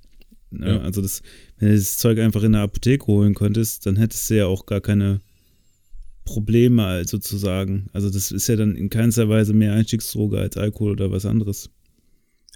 [0.52, 0.80] Ja, Ja.
[0.80, 1.22] Also das,
[1.58, 4.66] wenn du das Zeug einfach in der Apotheke holen könntest, dann hättest du ja auch
[4.66, 5.20] gar keine
[6.24, 7.86] Probleme halt sozusagen.
[7.92, 11.68] Also das ist ja dann in keinster Weise mehr Einstiegsdroge als Alkohol oder was anderes.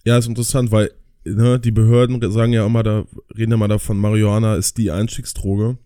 [0.04, 0.92] Ja, ist interessant, weil
[1.26, 3.04] ne, die Behörden sagen ja immer, da
[3.36, 5.78] reden ja immer davon, Marihuana ist die Einstiegsdroge.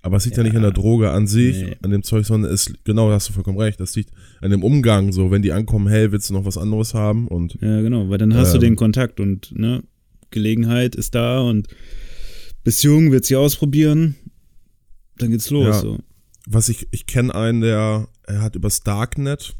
[0.00, 0.48] Aber es liegt ja, Ja.
[0.48, 1.76] nicht an der Droge an sich, Nee.
[1.82, 4.62] an dem Zeug, sondern es, genau, da hast du vollkommen recht, das liegt an dem
[4.62, 7.26] Umgang, so, wenn die ankommen, hey, willst du noch was anderes haben?
[7.26, 8.62] Und Ja, genau, weil dann hast du Ähm.
[8.62, 9.82] den Kontakt und ne,
[10.30, 11.66] Gelegenheit ist da und
[12.62, 14.14] bist jung, willst sie ausprobieren,
[15.18, 15.66] dann geht's los.
[15.66, 15.80] Ja.
[15.80, 15.98] So.
[16.50, 19.54] was ich, ich kenne einen, der, er hat übers Darknet,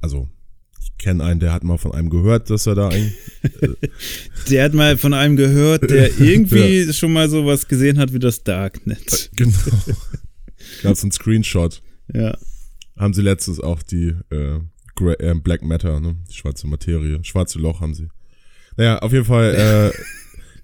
[0.00, 0.28] also,
[0.82, 3.12] ich kenne einen, der hat mal von einem gehört, dass er da ein,
[4.50, 8.42] Der hat mal von einem gehört, der irgendwie schon mal sowas gesehen hat wie das
[8.44, 9.30] Darknet.
[9.36, 9.52] genau,
[10.82, 12.36] gab's einen Screenshot, Ja,
[12.96, 14.58] haben sie letztens auch die, äh,
[15.18, 18.08] äh, Black Matter, ne, die schwarze Materie, schwarze Loch haben sie.
[18.76, 19.98] Naja, auf jeden Fall, äh,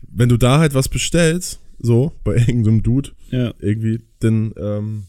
[0.09, 5.05] wenn du da halt was bestellst, so, bei irgendeinem Dude, ja, irgendwie, dann, ähm,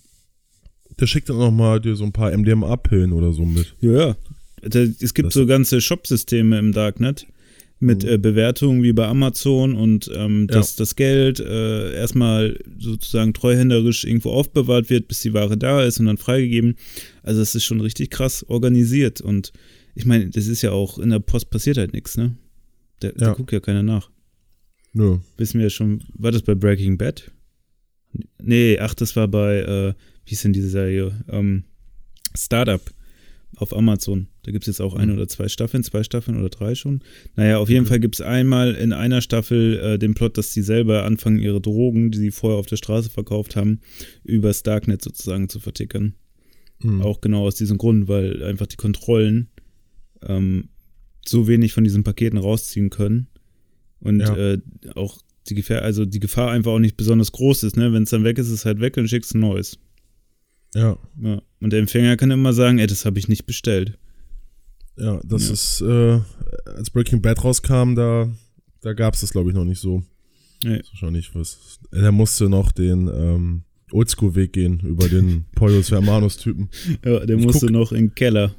[0.99, 3.75] der schickt dann noch mal dir so ein paar MDMA-Pillen oder so mit.
[3.81, 3.91] ja.
[4.09, 4.15] ja.
[4.61, 7.27] Da- Es gibt Das- so ganze Shop-Systeme im Darknet
[7.79, 8.09] mit Mhm.
[8.09, 14.31] äh, Bewertungen wie bei Amazon und ähm, dass das Geld äh, erstmal sozusagen treuhänderisch irgendwo
[14.31, 16.75] aufbewahrt wird, bis die Ware da ist und dann freigegeben.
[17.21, 19.53] Also es ist schon richtig krass organisiert und
[19.93, 22.35] ich meine, das ist ja auch in der Post passiert halt nichts, ne?
[22.99, 23.33] Da, da Ja.
[23.33, 24.09] guckt ja keiner nach.
[24.93, 25.19] Nö.
[25.37, 27.29] Wissen wir ja schon, war das bei Breaking Bad?
[28.41, 29.93] Nee, ach, das war bei, äh,
[30.25, 31.11] wie ist denn diese Serie?
[31.29, 31.63] Ähm,
[32.35, 32.81] Startup
[33.57, 34.27] auf Amazon.
[34.43, 37.01] Da gibt es jetzt auch ein oder zwei Staffeln, zwei Staffeln oder drei schon.
[37.35, 37.89] Naja, auf jeden Okay.
[37.89, 41.59] Fall gibt es einmal in einer Staffel äh, den Plot, dass sie selber anfangen, ihre
[41.59, 43.79] Drogen, die sie vorher auf der Straße verkauft haben,
[44.23, 46.13] übers Darknet sozusagen zu vertickern.
[46.81, 47.01] Hm.
[47.01, 49.47] Auch genau aus diesem Grund, weil einfach die Kontrollen
[50.21, 50.69] ähm,
[51.25, 53.27] so wenig von diesen Paketen rausziehen können
[53.99, 54.35] und Ja.
[54.37, 54.59] äh,
[54.95, 55.17] auch
[55.49, 57.91] die Gefahr, also die Gefahr einfach auch nicht besonders groß ist, ne?
[57.93, 59.79] Wenn es dann weg ist, ist es halt weg und schickst ein neues.
[60.77, 61.41] Ja, Ja.
[61.59, 63.97] Und der Empfänger kann immer sagen, ey, das habe ich nicht bestellt.
[64.97, 65.53] ja, das Ja.
[65.53, 66.19] ist, äh,
[66.75, 68.29] als Breaking Bad rauskam, da,
[68.81, 70.03] da gab's das, glaube ich, noch nicht so.
[70.63, 70.77] Nee.
[70.79, 71.79] Das ist schon nicht was.
[71.93, 76.69] Der musste noch den ähm, Oldschool-Weg gehen über den Poyos Hermanos-Typen.
[77.05, 78.55] Ja, der Ich musste guck- noch in den Keller.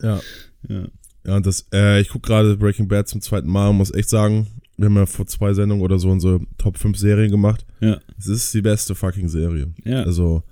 [0.00, 0.20] Ja.
[0.68, 0.86] ja.
[1.24, 4.08] Ja, und das, äh, ich gucke gerade Breaking Bad zum zweiten Mal und muss echt
[4.08, 7.64] sagen, wir haben ja vor zwei Sendungen oder so unsere Top 5 Serien gemacht.
[7.80, 8.00] Ja.
[8.18, 9.72] Es ist die beste fucking Serie.
[9.84, 10.02] Ja.
[10.02, 10.42] Also,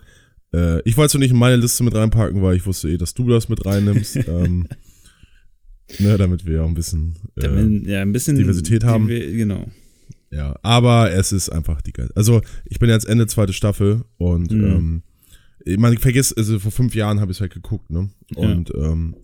[0.55, 3.15] äh, ich wollte es nicht in meine Liste mit reinpacken, weil ich wusste eh, dass
[3.15, 4.17] du das mit reinnimmst.
[4.29, 4.67] ähm,
[5.99, 7.15] ne, damit wir auch ein bisschen.
[7.37, 9.07] Äh, Damit, ja, ein bisschen Diversität haben.
[9.09, 9.67] Diver- Genau.
[10.31, 12.11] ja, aber es ist einfach die geil.
[12.15, 15.03] Also, ich bin jetzt Ende zweite Staffel und Mhm.
[15.67, 18.09] ähm, man vergisst, also vor fünf Jahren habe ich es halt geguckt, ne?
[18.35, 19.15] Und ähm,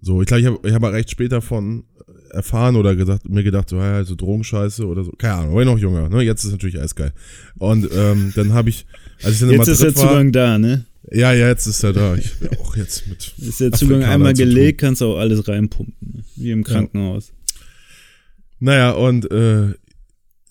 [0.00, 1.84] so, ich glaube, ich habe ich hab recht spät davon
[2.30, 5.12] erfahren oder gesagt, mir gedacht, so, ja, so Drogenscheiße oder so.
[5.12, 6.22] Keine Ahnung, war ich noch jünger, ne?
[6.22, 7.12] Jetzt ist natürlich alles geil.
[7.58, 8.86] Und ähm, dann habe ich,
[9.24, 10.86] als ich in Jetzt ist der Madrid war, Zugang da, ne?
[11.10, 12.14] ja, ja, jetzt ist er da.
[12.16, 13.34] Ich bin auch jetzt mit.
[13.38, 15.94] Ist der Zugang Afrikaner einmal gelegt, kannst du auch alles reinpumpen.
[16.00, 16.24] Ne?
[16.36, 17.32] Wie im Krankenhaus.
[18.60, 19.74] Naja, und äh,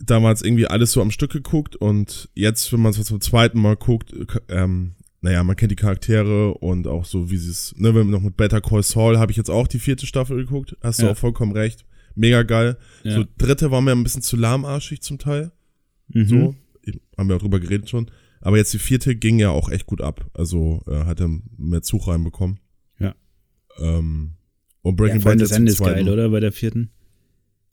[0.06, 3.76] damals irgendwie alles so am Stück geguckt und jetzt, wenn man es zum zweiten Mal
[3.76, 7.90] guckt, äh, ähm, naja, man kennt die Charaktere und auch so, wie sie es, ne,
[7.90, 10.76] wenn man noch mit Better Call Saul habe ich jetzt auch die vierte Staffel geguckt,
[10.82, 11.12] hast du Ja.
[11.12, 11.86] auch vollkommen recht.
[12.16, 12.78] Mega geil.
[13.04, 13.16] Ja.
[13.16, 15.52] So, dritte war mir ein bisschen zu lahmarschig zum Teil.
[16.10, 16.28] Mhm.
[16.28, 16.56] So,
[17.18, 18.10] haben wir auch drüber geredet schon.
[18.42, 20.30] Aber jetzt die vierte ging ja auch echt gut ab.
[20.34, 22.60] Also äh, hat er mehr Zug reinbekommen.
[23.00, 23.16] Ja.
[23.80, 24.34] Ähm,
[24.82, 26.30] und Ja, Breaking allem Bad das Ende ist geil, oder?
[26.30, 26.92] Bei der vierten.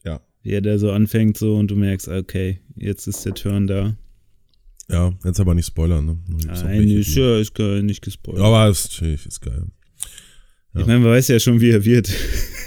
[0.04, 0.20] Ja.
[0.42, 3.96] Wie er da so anfängt so und du merkst, okay, jetzt ist der Turn da.
[4.90, 6.18] Ja, jetzt aber nicht spoilern, ne?
[6.46, 8.42] Nein, ist ja ist geil, nicht gespoilert.
[8.42, 9.64] Aber ist natürlich ist geil.
[10.74, 10.80] ja.
[10.80, 12.10] Ich meine, man weiß ja schon, wie er wird.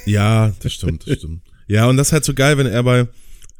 [0.05, 1.41] Ja, das stimmt, das stimmt.
[1.67, 3.07] Ja, und das ist halt so geil, wenn er bei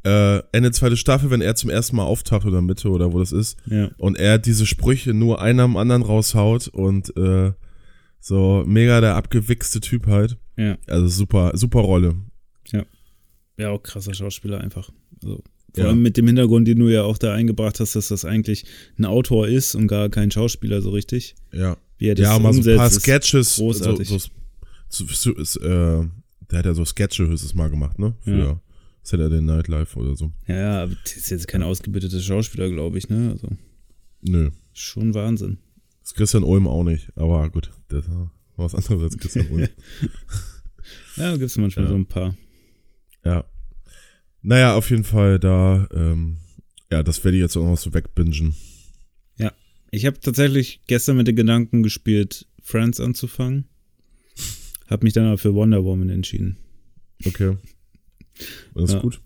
[0.04, 3.32] äh, Ende zweite Staffel, wenn er zum ersten Mal auftaucht oder Mitte oder wo das
[3.32, 3.90] ist, Ja.
[3.98, 7.52] und er diese Sprüche nur einer am anderen raushaut und äh,
[8.20, 10.38] so mega der abgewichste Typ halt.
[10.56, 10.76] Ja.
[10.88, 12.14] Also super, super Rolle.
[13.58, 14.90] Ja, auch krasser Schauspieler einfach.
[15.22, 15.42] Also,
[15.74, 15.90] vor Ja.
[15.90, 18.64] allem mit dem Hintergrund, den du ja auch da eingebracht hast, dass das eigentlich
[18.98, 21.34] ein Autor ist und gar kein Schauspieler so richtig.
[21.52, 21.76] Ja.
[21.98, 23.56] Wie er das ja, mal so ein paar Sketches.
[23.56, 24.08] großartig.
[24.08, 24.18] So,
[24.88, 25.60] so, so, ist, äh,
[26.50, 28.14] der hat ja so Sketche höchstes Mal gemacht, ne?
[28.20, 28.60] Für Ja.
[29.02, 30.32] Saturday Night Live oder so.
[30.46, 33.30] Ja, ja, aber das ist jetzt kein ausgebildeter Schauspieler, glaube ich, ne?
[33.32, 33.48] Also,
[34.22, 34.50] Nö.
[34.72, 35.58] schon Wahnsinn.
[36.00, 37.10] Das ist Christian Ulm auch nicht.
[37.16, 39.68] Aber gut, das war was anderes als Christian Ulm.
[41.16, 41.90] Ja, da gibt es manchmal Ja.
[41.90, 42.36] so ein paar.
[43.24, 43.44] Ja.
[44.42, 46.38] Naja, auf jeden Fall da, ähm,
[46.90, 48.54] ja, das werde ich jetzt auch noch so wegbingen.
[49.38, 49.52] Ja,
[49.92, 53.66] ich habe tatsächlich gestern mit den Gedanken gespielt, Friends anzufangen.
[54.88, 56.56] Hab mich dann aber für Wonder Woman entschieden.
[57.24, 57.56] Okay.
[58.74, 59.00] Das ist Ja.
[59.00, 59.20] gut.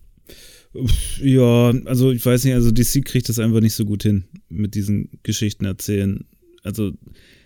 [1.23, 4.75] Ja, also ich weiß nicht, also DC kriegt das einfach nicht so gut hin mit
[4.75, 6.25] diesen Geschichten erzählen.
[6.63, 6.93] Also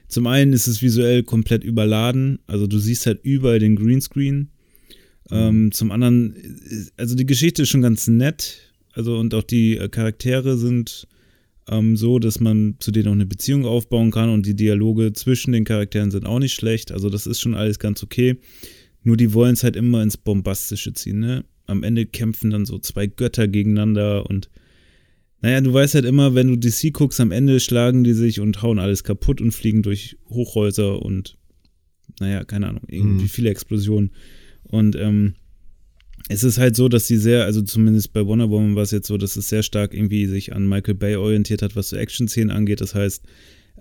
[0.09, 4.49] zum einen ist es visuell komplett überladen, also du siehst halt überall den Greenscreen.
[5.31, 9.77] Ähm, zum anderen, ist- also die Geschichte ist schon ganz nett, also und auch die
[9.77, 11.07] äh, Charaktere sind
[11.69, 15.53] ähm, so, dass man zu denen auch eine Beziehung aufbauen kann und die Dialoge zwischen
[15.53, 18.39] den Charakteren sind auch nicht schlecht, also das ist schon alles ganz okay.
[19.05, 21.45] Nur die wollen es halt immer ins Bombastische ziehen, ne?
[21.71, 24.51] Am Ende kämpfen dann so zwei Götter gegeneinander und
[25.43, 28.61] naja, du weißt halt immer, wenn du DC guckst, am Ende schlagen die sich und
[28.61, 31.39] hauen alles kaputt und fliegen durch Hochhäuser und
[32.21, 33.29] naja, keine Ahnung, irgendwie Mhm.
[33.29, 34.11] viele Explosionen.
[34.65, 35.35] Und ähm,
[36.29, 39.07] es ist halt so, dass sie sehr, also zumindest bei Wonder Woman war es jetzt
[39.07, 42.51] so, dass es sehr stark irgendwie sich an Michael Bay orientiert hat, was so Action-Szenen
[42.51, 42.83] angeht.
[42.83, 43.25] Das heißt,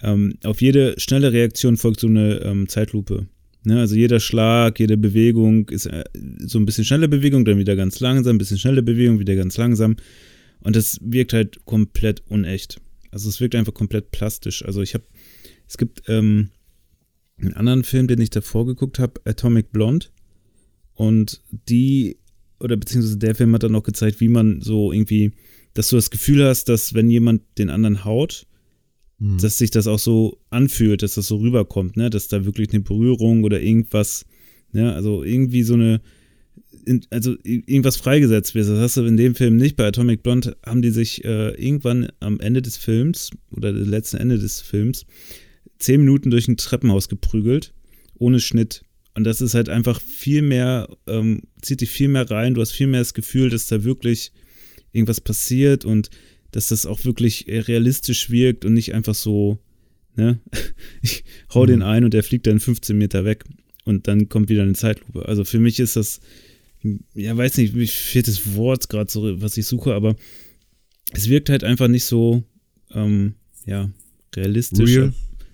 [0.01, 3.27] ähm, auf jede schnelle Reaktion folgt so eine ähm, Zeitlupe.
[3.63, 3.79] Ne?
[3.79, 6.03] Also jeder Schlag, jede Bewegung ist äh,
[6.39, 9.57] so ein bisschen schnelle Bewegung, dann wieder ganz langsam, ein bisschen schnelle Bewegung, wieder ganz
[9.57, 9.97] langsam.
[10.61, 12.81] Und das wirkt halt komplett unecht.
[13.11, 14.63] Also es wirkt einfach komplett plastisch.
[14.65, 15.03] Also ich habe,
[15.67, 16.49] es gibt ähm,
[17.39, 20.07] einen anderen Film, den ich davor geguckt habe, Atomic Blonde.
[20.93, 22.17] Und die,
[22.59, 25.31] oder beziehungsweise der Film hat dann noch gezeigt, wie man so irgendwie,
[25.73, 28.45] dass du das Gefühl hast, dass wenn jemand den anderen haut,
[29.19, 29.37] Hm.
[29.37, 32.09] dass sich das auch so anfühlt, dass das so rüberkommt, ne?
[32.09, 34.25] Dass da wirklich eine Berührung oder irgendwas,
[34.71, 34.93] ne?
[34.93, 36.01] Also irgendwie so eine,
[36.85, 38.69] in, also irgendwas freigesetzt wird.
[38.69, 39.75] Das hast du in dem Film nicht.
[39.75, 44.17] Bei Atomic Blonde haben die sich äh, irgendwann am Ende des Films oder dem letzten
[44.17, 45.05] Ende des Films
[45.79, 47.73] zehn Minuten durch ein Treppenhaus geprügelt,
[48.17, 48.83] ohne Schnitt.
[49.15, 52.53] Und das ist halt einfach viel mehr, ähm, zieht dich viel mehr rein.
[52.53, 54.31] Du hast viel mehr das Gefühl, dass da wirklich
[54.93, 56.09] irgendwas passiert und
[56.51, 59.59] dass das auch wirklich äh, realistisch wirkt und nicht einfach so,
[60.15, 60.39] ne?
[61.01, 61.85] Ich hau den Mhm.
[61.85, 63.45] ein und der fliegt dann 15 Meter weg
[63.85, 65.27] und dann kommt wieder eine Zeitlupe.
[65.27, 66.19] Also für mich ist das,
[67.13, 70.15] ja, weiß nicht, wie fehlt das Wort gerade so, was ich suche, aber
[71.13, 72.43] es wirkt halt einfach nicht so,
[72.93, 73.35] ähm,
[73.65, 73.89] ja,
[74.35, 74.89] realistisch.
[74.89, 75.13] Real?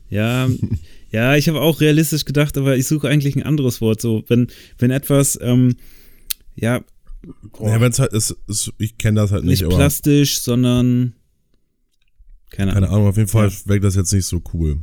[0.09, 0.49] Ja,
[1.11, 4.01] ja, ich habe auch realistisch gedacht, aber ich suche eigentlich ein anderes Wort.
[4.01, 5.75] So, wenn, wenn etwas, ähm,
[6.55, 6.83] ja,
[7.59, 11.13] Ja, wenn es halt ist, ist ich kenne das halt nicht, nicht plastisch, sondern
[12.51, 12.83] keine Ahnung.
[12.83, 13.55] keine Ahnung, auf jeden Fall Ja.
[13.65, 14.79] wirkt das jetzt nicht so cool.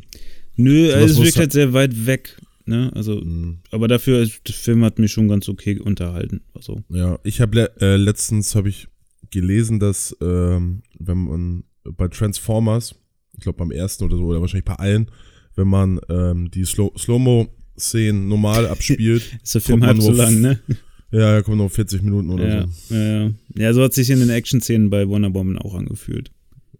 [0.56, 2.38] Nö, also es wirkt halt- halt sehr weit weg.
[2.64, 2.92] Ne?
[2.94, 3.58] Also, Hm.
[3.72, 6.42] aber dafür, der Film hat mich schon ganz okay unterhalten.
[6.54, 8.86] Also, Ja, ich habe le äh, letztens habe ich
[9.30, 12.94] gelesen, dass ähm, wenn man bei Transformers,
[13.36, 15.10] ich glaube beim ersten oder so, oder wahrscheinlich bei allen,
[15.56, 20.60] wenn man ähm, die Slow Slow-Mo-Szenen normal abspielt, ist der Film halb so lang, ne?
[21.12, 22.94] ja, da kommen noch 40 Minuten oder Ja, so.
[22.94, 23.30] ja, ja.
[23.56, 26.30] ja, so hat sich in den Action-Szenen bei Wonder Woman auch angefühlt.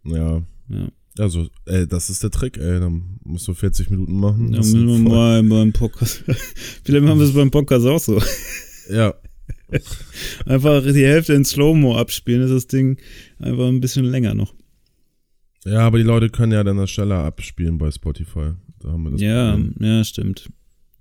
[0.03, 0.41] Ja.
[0.69, 0.89] Ja.
[1.19, 2.79] Also, ey, das ist der Trick, ey.
[2.79, 4.51] Dann musst du 40 Minuten machen.
[4.51, 6.23] Da Das müssen wir mal beim Podcast.
[6.83, 8.19] Vielleicht machen wir es beim Podcast auch so.
[8.91, 9.13] Ja,
[10.45, 12.97] Einfach die Hälfte in Slow-Mo abspielen, ist das Ding
[13.39, 14.53] einfach ein bisschen länger noch.
[15.65, 18.51] ja, aber die Leute können ja dann das schneller abspielen bei Spotify.
[18.79, 19.75] Da haben wir das ja, Problem.
[19.79, 20.49] ja, stimmt.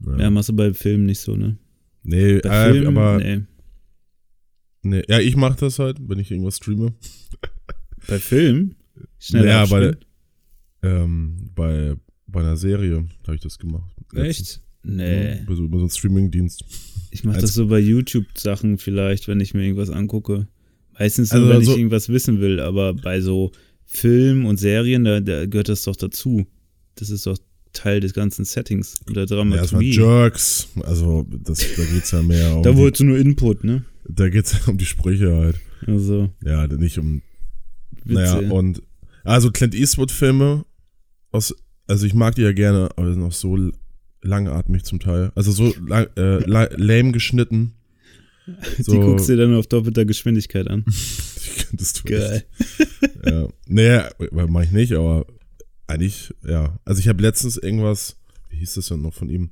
[0.06, 0.18] Ja.
[0.20, 1.58] Ja, machst du bei Filmen nicht so, ne?
[2.02, 3.40] Nee, Bei äh, Filmen, aber nee.
[4.82, 5.02] nee.
[5.08, 6.94] ja, ich mache das halt, wenn ich irgendwas streame.
[8.08, 8.74] Bei Filmen?
[9.18, 9.96] Schneller Ja, bei, abspielen?
[10.82, 11.94] ähm, bei,
[12.26, 13.94] bei einer Serie habe ich das gemacht.
[14.14, 14.60] Echt?
[14.82, 15.36] Nee.
[15.36, 16.64] Ja, über, so, über so einen Streamingdienst.
[17.12, 20.48] Ich mache das so bei YouTube-Sachen vielleicht, wenn ich mir irgendwas angucke.
[20.98, 23.52] Meistens nur, Also wenn so- ich irgendwas wissen will, aber bei so
[23.84, 26.46] Filmen und Serien, da, da gehört das doch dazu.
[26.96, 27.38] Das ist doch
[27.72, 29.36] Teil des ganzen Settings und der Ja, das
[29.70, 29.92] Dramaturgie.
[29.96, 30.68] Jerks.
[30.82, 32.62] Also, das, da geht's ja mehr um.
[32.62, 33.84] da wolltest du nur Input, ne?
[34.08, 35.56] da geht's um die Sprüche halt.
[35.86, 37.22] Also, Ja, nicht um
[38.04, 38.14] Witze.
[38.14, 38.82] Naja, und
[39.24, 40.64] also Clint Eastwood-Filme,
[41.30, 41.54] aus,
[41.86, 43.56] also ich mag die ja gerne, aber die sind auch so
[44.22, 45.32] langatmig zum Teil.
[45.34, 47.74] Also so lang, äh, la, lame geschnitten.
[48.80, 50.84] So, Die guckst du dir dann auf doppelter Geschwindigkeit an.
[51.70, 52.44] Könntest du Geil.
[53.00, 53.10] echt.
[53.24, 53.48] Ja.
[53.68, 54.00] Nee,
[54.32, 55.26] mach ich nicht, aber
[55.86, 56.78] eigentlich, ja.
[56.84, 58.16] Also ich habe letztens irgendwas,
[58.50, 59.50] wie hieß das denn noch von ihm?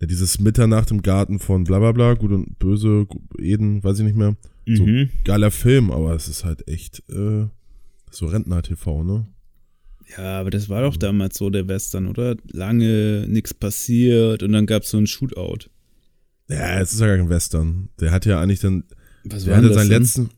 [0.00, 3.06] Ja, dieses Mitternacht im Garten von bla bla bla, Gut und Böse,
[3.38, 4.36] Eden, weiß ich nicht mehr.
[4.66, 5.10] So Mhm.
[5.24, 7.46] geiler Film, aber es ist halt echt äh,
[8.10, 9.26] so Rentner-TV, ne?
[10.16, 12.36] Ja, aber das war doch damals so der Western, oder?
[12.52, 15.68] Lange nichts passiert und dann gab es so ein Shootout.
[16.48, 17.88] Ja, es ist ja gar kein Western.
[18.00, 18.84] Der hat ja eigentlich dann,
[19.24, 20.30] Was der hatte seinen letzten,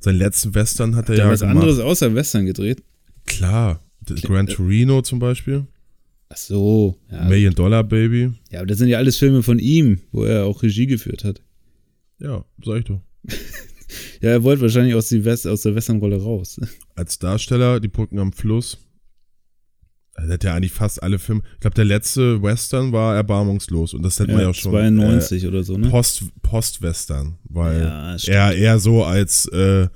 [0.00, 1.56] seinen letzten Western hat er Hat er ja was gemacht.
[1.56, 2.82] anderes außer Western gedreht?
[3.26, 3.80] Klar,
[4.22, 5.66] Gran Torino zum Beispiel,
[6.28, 6.96] Ach so.
[7.10, 8.32] Ja, Million Dollar Baby.
[8.50, 11.42] ja, aber das sind ja alles Filme von ihm, wo er auch Regie geführt hat.
[12.18, 13.00] Ja, sag ich doch.
[14.20, 16.58] Ja, er wollte wahrscheinlich aus, West, aus der Westernrolle raus.
[16.96, 18.78] Als Darsteller, die Brücken am Fluss.
[20.16, 21.42] Er hat ja eigentlich fast alle Filme.
[21.54, 23.94] Ich glaube, der letzte Western war erbarmungslos.
[23.94, 24.72] Und das hätten wir ja auch schon.
[24.72, 25.88] 92 äh, oder so, ne?
[25.90, 27.36] Post, Post-Western.
[27.44, 28.16] Weil Ja,
[28.50, 29.88] er eher so als, äh,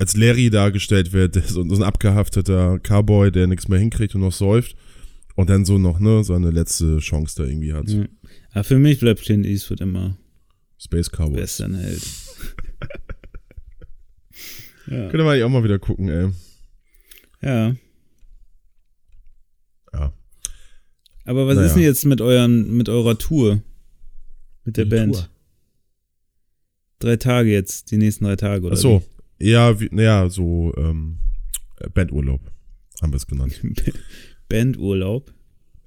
[0.00, 1.34] als Larry dargestellt wird.
[1.46, 4.74] So, so ein abgehafteter Cowboy, der nichts mehr hinkriegt und noch säuft.
[5.36, 7.88] Und dann so noch, ne, seine letzte Chance da irgendwie hat.
[7.88, 8.04] Ja.
[8.52, 10.16] Aber für mich bleibt Clint Eastwood immer
[10.78, 11.36] Space Cowboy.
[11.36, 12.02] Westernheld.
[14.86, 15.08] ja.
[15.08, 16.30] Könnte man eigentlich auch mal wieder gucken, ey.
[17.42, 17.76] ja.
[19.92, 20.12] Ja.
[21.24, 21.66] Aber was Naja.
[21.66, 23.62] ist denn jetzt mit euren, mit eurer Tour?
[24.64, 25.14] Mit der Die Band?
[25.14, 25.28] Tour.
[27.00, 28.74] Drei Tage jetzt, die nächsten drei Tage, oder?
[28.76, 29.02] Ach so.
[29.40, 31.18] Ja, wie, naja, so, ähm,
[31.94, 32.40] Bandurlaub
[33.00, 33.60] haben wir es genannt.
[34.48, 35.32] Bandurlaub.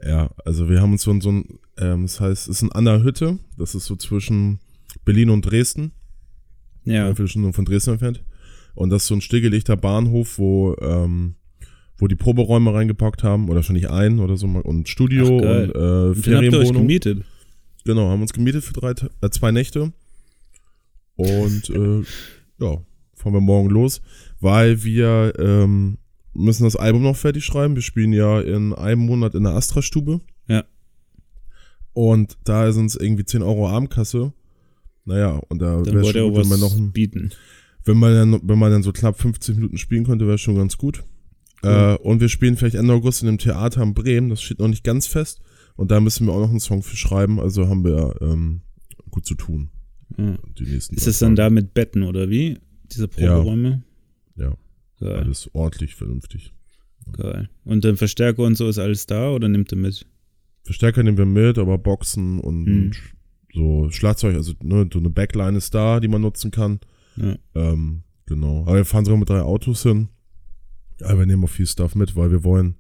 [0.04, 2.72] Ja, also wir haben uns so, ein- so ein, ähm, das heißt, es ist in
[2.72, 4.60] Anna Hütte, das ist so zwischen
[5.06, 5.92] Berlin und Dresden,
[6.84, 7.06] Ja.
[7.06, 8.24] eine Viertelstunde von Dresden entfernt.
[8.76, 11.36] Und das ist so ein stillgelegter Bahnhof, wo, ähm,
[12.00, 15.44] wo die Proberäume reingepackt haben, oder schon nicht ein oder so, mal- und Studio Ach,
[15.44, 15.72] geil.
[15.72, 16.82] und äh, Und den habt ihr euch Ferienwohnung.
[16.82, 17.24] gemietet.
[17.86, 19.94] Genau, haben uns gemietet für drei, äh, zwei Nächte.
[21.16, 22.04] Und äh,
[22.60, 22.82] ja,
[23.16, 24.02] fahren wir morgen los,
[24.40, 25.98] weil wir ähm,
[26.34, 27.76] müssen das Album noch fertig schreiben.
[27.76, 30.22] Wir spielen ja in einem Monat in der Astra-Stube.
[30.48, 30.64] Ja.
[31.94, 34.34] Und da sind es irgendwie 10 Euro Abendkasse.
[35.06, 37.32] Naja, und da wäre schon gut, wenn man noch bieten.
[37.86, 40.78] wenn man dann, wenn man dann so knapp 50 Minuten spielen könnte, wäre schon ganz
[40.78, 41.04] gut.
[41.62, 44.68] Äh, und wir spielen vielleicht Ende August in dem Theater in Bremen, das steht noch
[44.68, 45.42] nicht ganz fest.
[45.76, 48.62] Und da müssen wir auch noch einen Song für schreiben, also haben wir ähm,
[49.10, 49.70] gut zu tun.
[50.18, 50.38] Ja.
[50.60, 52.60] Die nächsten Ist es dann da mit Betten, oder wie?
[52.94, 53.84] Diese Proberäume?
[54.36, 54.54] Ja,
[55.00, 56.54] Geil, alles ordentlich, vernünftig.
[57.12, 57.50] geil.
[57.66, 60.06] Und dann Verstärker und so ist alles da oder nimmt ihr mit?
[60.64, 62.92] Verstärker nehmen wir mit, aber Boxen und Mhm.
[63.54, 66.80] so Schlagzeug, also ne, so eine Backline ist da, die man nutzen kann.
[67.18, 67.36] Ja.
[67.56, 68.62] Ähm, genau.
[68.62, 70.08] Aber wir fahren sogar mit drei Autos hin.
[71.02, 72.76] Aber wir nehmen auch viel Stuff mit, weil wir wollen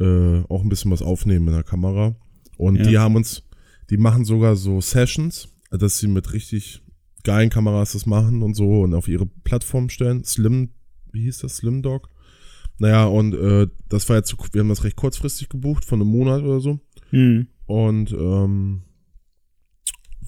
[0.00, 2.16] äh, auch ein bisschen was aufnehmen mit der Kamera.
[2.56, 2.82] Und Ja.
[2.84, 3.42] die haben uns,
[3.90, 6.82] die machen sogar so Sessions, dass sie mit richtig
[7.26, 10.24] geilen Kameras das machen und so und auf ihre Plattform stellen.
[10.24, 10.70] Slim,
[11.12, 11.56] wie hieß das?
[11.56, 12.08] Slim Dog?
[12.78, 16.10] Naja, und äh, das war jetzt, so- wir haben das recht kurzfristig gebucht, von einem
[16.10, 16.78] Monat oder so.
[17.10, 17.48] Hm.
[17.66, 18.82] Und ähm,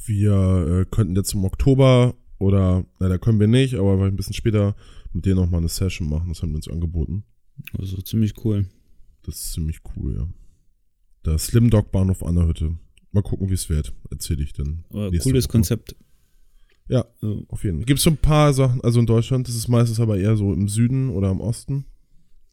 [0.06, 4.34] wir äh, könnten jetzt im Oktober oder, na, da können wir nicht, aber ein bisschen
[4.34, 4.74] später
[5.12, 6.28] mit denen noch mal eine Session machen.
[6.28, 7.24] Das haben wir uns angeboten.
[7.78, 8.66] Also ziemlich cool.
[9.22, 10.28] Das ist ziemlich cool, ja.
[11.24, 12.78] Der Slim Dog Bahnhof an der Hütte.
[13.12, 13.92] Mal gucken, wie es wird.
[14.10, 14.84] Erzähle ich dann.
[14.90, 15.52] Aber cooles Woche.
[15.52, 15.96] Konzept.
[16.88, 17.44] Ja, So.
[17.48, 17.84] auf jeden Fall.
[17.86, 20.68] Gibt so ein paar Sachen, also in Deutschland, das ist meistens aber eher so im
[20.68, 21.84] Süden oder im Osten.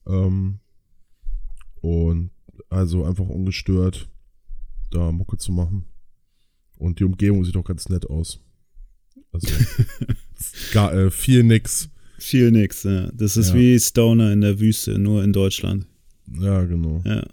[0.08, 0.60] Ähm,
[1.82, 2.32] und
[2.70, 4.10] also einfach ungestört
[4.92, 5.86] da Mucke zu machen.
[6.78, 8.42] Und die Umgebung sieht auch ganz nett aus.
[9.32, 9.48] Also
[10.74, 11.90] gar, äh, viel nix.
[12.18, 13.10] Viel nix, ja.
[13.14, 13.56] Das ist Ja.
[13.56, 15.86] wie Stoner in der Wüste, nur in Deutschland.
[16.40, 17.02] Ja, genau.
[17.06, 17.26] Ja.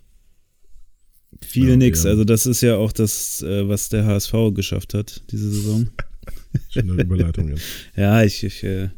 [1.40, 2.04] Viel Ja, nix.
[2.04, 2.10] ja.
[2.10, 5.88] Also das ist ja auch das, äh, was der HSV geschafft hat, diese Saison.
[6.70, 7.62] Schöne Überleitung jetzt.
[7.96, 8.88] Ja, ich, ich äh,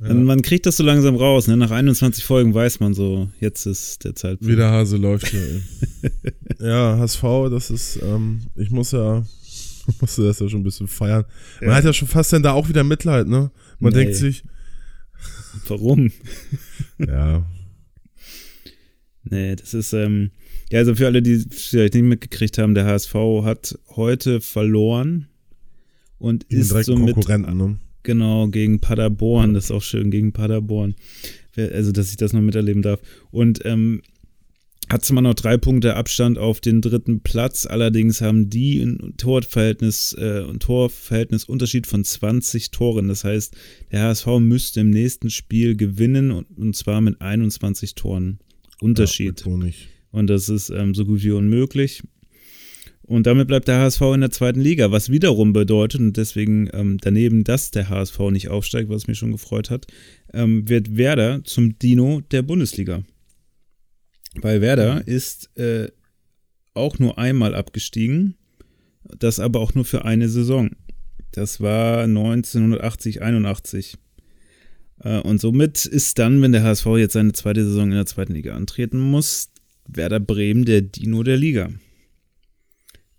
[0.00, 0.14] Ja.
[0.14, 1.46] man, kriegt das so langsam raus.
[1.46, 1.56] Ne?
[1.56, 4.50] Nach 21 Folgen weiß man so, jetzt ist der Zeitpunkt.
[4.50, 5.60] Wie der Hase läuft hier.
[6.60, 9.24] ja, HSV, das ist, ähm, ich muss ja,
[10.00, 11.24] musste das ja schon ein bisschen feiern.
[11.60, 11.74] Man Ja.
[11.76, 13.50] hat ja schon fast dann da auch wieder Mitleid, ne?
[13.78, 14.00] Man Nee.
[14.04, 14.42] denkt sich,
[15.68, 16.10] Warum?
[16.98, 17.44] ja,
[19.24, 20.30] Nee, das ist, ähm,
[20.70, 25.26] ja, also für alle, die es vielleicht nicht mitgekriegt haben, der HSV hat heute verloren
[26.20, 27.78] und gegen ist somit Konkurrenten, ne?
[28.02, 30.94] Genau, gegen Paderborn, das ist auch schön, gegen Paderborn.
[31.56, 33.00] Also, dass ich das noch miterleben darf.
[33.30, 34.00] Und ähm,
[34.88, 40.14] hat zwar noch drei Punkte Abstand auf den dritten Platz, allerdings haben die ein Torverhältnis,
[40.18, 43.08] äh, ein Torverhältnisunterschied von 20 Toren.
[43.08, 43.54] Das heißt,
[43.92, 48.40] der HSV müsste im nächsten Spiel gewinnen und, und zwar mit 21 Toren
[48.80, 49.44] Unterschied.
[49.46, 49.52] Ja.
[50.12, 52.02] Und das ist ähm, so gut wie unmöglich.
[53.10, 56.98] Und damit bleibt der HSV in der zweiten Liga, was wiederum bedeutet, und deswegen ähm,
[57.00, 59.88] daneben, dass der HSV nicht aufsteigt, was mich schon gefreut hat,
[60.32, 63.02] ähm, wird Werder zum Dino der Bundesliga.
[64.36, 65.88] Weil Werder ist äh,
[66.74, 68.36] auch nur einmal abgestiegen,
[69.02, 70.70] das aber auch nur für eine Saison.
[71.32, 73.98] Das war 1980, 81.
[75.02, 78.34] Äh, und somit ist dann, wenn der HSV jetzt seine zweite Saison in der zweiten
[78.34, 79.50] Liga antreten muss,
[79.88, 81.70] Werder Bremen der Dino der Liga.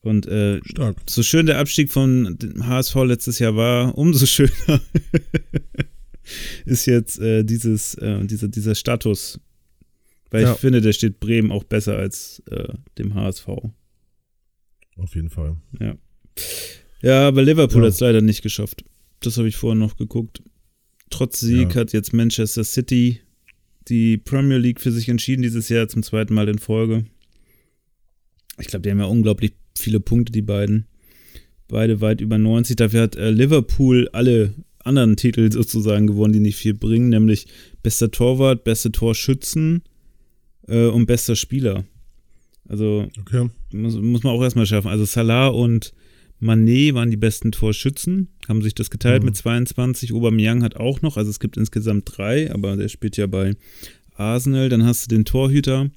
[0.04, 0.60] Und äh,
[1.08, 4.82] so schön der Abstieg von dem HSV letztes Jahr war, umso schöner
[6.66, 9.40] ist jetzt äh, dieses, äh, dieser, dieser Status.
[10.32, 10.54] Weil Ja.
[10.54, 13.48] ich finde, der steht Bremen auch besser als äh, dem HSV.
[14.98, 15.58] Auf jeden Fall.
[15.80, 15.96] Ja.
[17.02, 17.88] Ja, aber Liverpool Ja.
[17.88, 18.84] hat es leider nicht geschafft.
[19.20, 20.42] Das habe ich vorher noch geguckt.
[21.10, 21.82] trotz Sieg Ja.
[21.82, 23.20] hat jetzt Manchester City
[23.90, 27.06] die Premier League für sich entschieden dieses Jahr zum zweiten Mal in Folge.
[28.58, 30.86] Ich glaube, die haben ja unglaublich viele Punkte, die beiden.
[31.68, 32.76] Beide weit über 90.
[32.76, 34.54] Dafür hat äh, Liverpool alle
[34.84, 37.48] anderen Titel sozusagen gewonnen, die nicht viel bringen, nämlich
[37.84, 39.84] bester Torwart, beste Torschützen
[40.68, 41.86] äh, und bester Spieler.
[42.68, 43.50] Also Okay.
[43.74, 44.88] muss, muss man auch erstmal schaffen.
[44.90, 45.94] Also Salah und
[46.40, 49.28] Manet waren die besten Torschützen, haben sich das geteilt Mhm.
[49.28, 50.12] mit 22.
[50.14, 53.54] Aubameyang hat auch noch, also es gibt insgesamt drei, aber der spielt ja bei
[54.16, 54.68] Arsenal.
[54.70, 55.92] Dann hast du den Torhüter,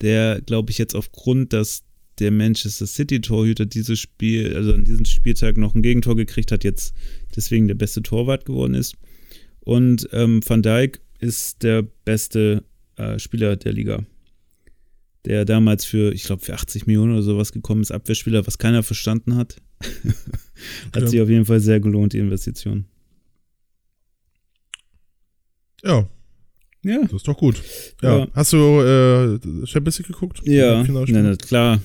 [0.00, 1.82] der, glaube ich, jetzt aufgrund, dass
[2.18, 6.64] der Manchester City Torhüter dieses Spiel, also an diesem Spieltag noch ein Gegentor gekriegt hat,
[6.64, 6.94] jetzt
[7.34, 8.96] deswegen der beste Torwart geworden ist.
[9.60, 12.62] Und ähm, Van Dijk ist der beste
[12.96, 14.04] äh, Spieler der Liga
[15.24, 18.84] der damals für, ich glaube, für 80 Millionen oder sowas gekommen ist, Abwehrspieler, was keiner
[18.84, 19.56] verstanden hat.
[19.82, 21.06] hat Okay.
[21.08, 22.84] sich auf jeden Fall sehr gelohnt, die Investition.
[25.82, 26.08] Ja,
[26.82, 27.02] Ja.
[27.02, 27.60] das ist doch gut.
[28.02, 28.18] Ja.
[28.20, 28.28] Ja.
[28.34, 30.40] Hast du äh, Champions League geguckt?
[30.44, 31.80] Ja, na, na, klar.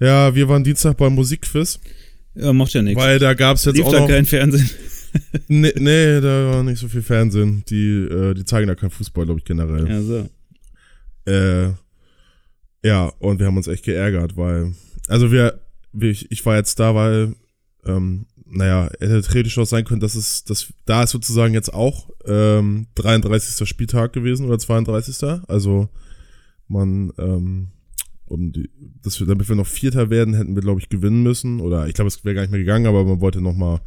[0.00, 1.80] Ja, wir waren Dienstag beim Musikquiz,
[2.34, 3.00] Ja, macht ja nichts.
[3.02, 4.08] weil da gab es jetzt Lief auch da noch.
[4.08, 4.68] kein Fernsehen.
[5.48, 7.64] Nee, nee, da war nicht so viel Fernsehen.
[7.70, 9.88] Die, äh, die zeigen da kein Fußball, glaube ich, generell.
[9.88, 10.28] Ja, so.
[11.24, 11.72] Äh,
[12.86, 14.74] ja, und wir haben uns echt geärgert, weil,
[15.08, 15.60] also wir,
[15.94, 17.34] wir ich, ich war jetzt da, weil,
[17.86, 22.10] ähm, naja, hätte theoretisch auch sein können, dass es, dass da ist sozusagen jetzt auch
[22.26, 23.66] ähm, 33.
[23.66, 25.26] Spieltag gewesen oder 32.
[25.48, 25.88] Also
[26.68, 27.68] man, ähm,
[28.30, 28.70] um die,
[29.02, 31.60] dass wir, damit wir noch Vierter werden, hätten wir, glaube ich, gewinnen müssen.
[31.60, 33.80] Oder ich glaube, es wäre gar nicht mehr gegangen, aber man wollte nochmal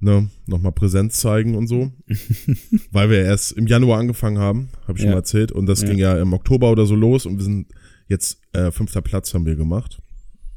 [0.00, 1.92] ne, noch mal Präsenz zeigen und so.
[2.92, 5.14] weil wir erst im Januar angefangen haben, habe ich schon Ja.
[5.14, 5.52] mal erzählt.
[5.52, 5.88] Und das Ja.
[5.88, 7.66] ging ja im Oktober oder so los und wir sind
[8.08, 9.98] jetzt äh, fünfter Platz haben wir gemacht.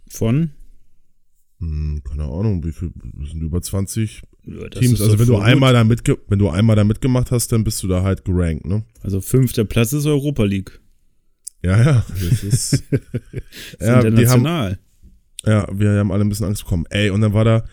[0.10, 0.52] Von?
[1.60, 5.00] Hm, keine Ahnung, wie viel, wir sind über 20 Ja, Teams.
[5.02, 7.88] Also wenn du einmal da mitge wenn du einmal da mitgemacht hast, dann bist du
[7.88, 8.84] da halt gerankt, ne?
[9.02, 10.81] Also fünfter Platz ist Europa League.
[11.64, 12.06] Ja, ja.
[12.10, 14.80] Das ist, Das ja, ist die haben, international.
[15.46, 16.86] ja, wir haben alle ein bisschen Angst bekommen.
[16.90, 17.64] Ey, und dann war da,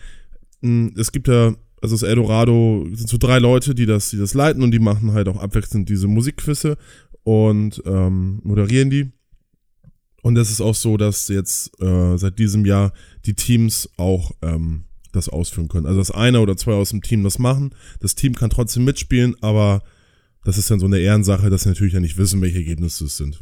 [0.61, 4.33] mh, es gibt ja, also das Eldorado sind so drei Leute, die das, die das
[4.33, 6.77] leiten und die machen halt auch abwechselnd diese Musikquizze
[7.23, 9.11] und ähm, moderieren die.
[10.21, 12.91] Und es ist auch so, dass jetzt äh, seit diesem Jahr
[13.25, 14.83] die Teams auch ähm,
[15.13, 15.85] das ausführen können.
[15.85, 17.73] Also dass einer oder zwei aus dem Team das machen.
[17.99, 19.81] Das Team kann trotzdem mitspielen, aber
[20.43, 23.17] das ist dann so eine Ehrensache, dass sie natürlich ja nicht wissen, welche Ergebnisse es
[23.17, 23.41] sind.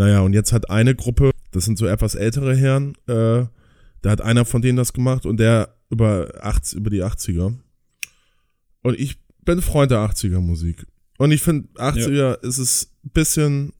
[0.00, 3.44] Naja, und jetzt hat eine Gruppe, das sind so etwas ältere Herren, äh,
[4.00, 7.54] da hat einer von denen das gemacht und der über, 80, über die 80er.
[8.80, 10.86] Und ich bin Freund der 80er Musik.
[11.18, 13.72] Und ich finde, 80er ist es ein bisschen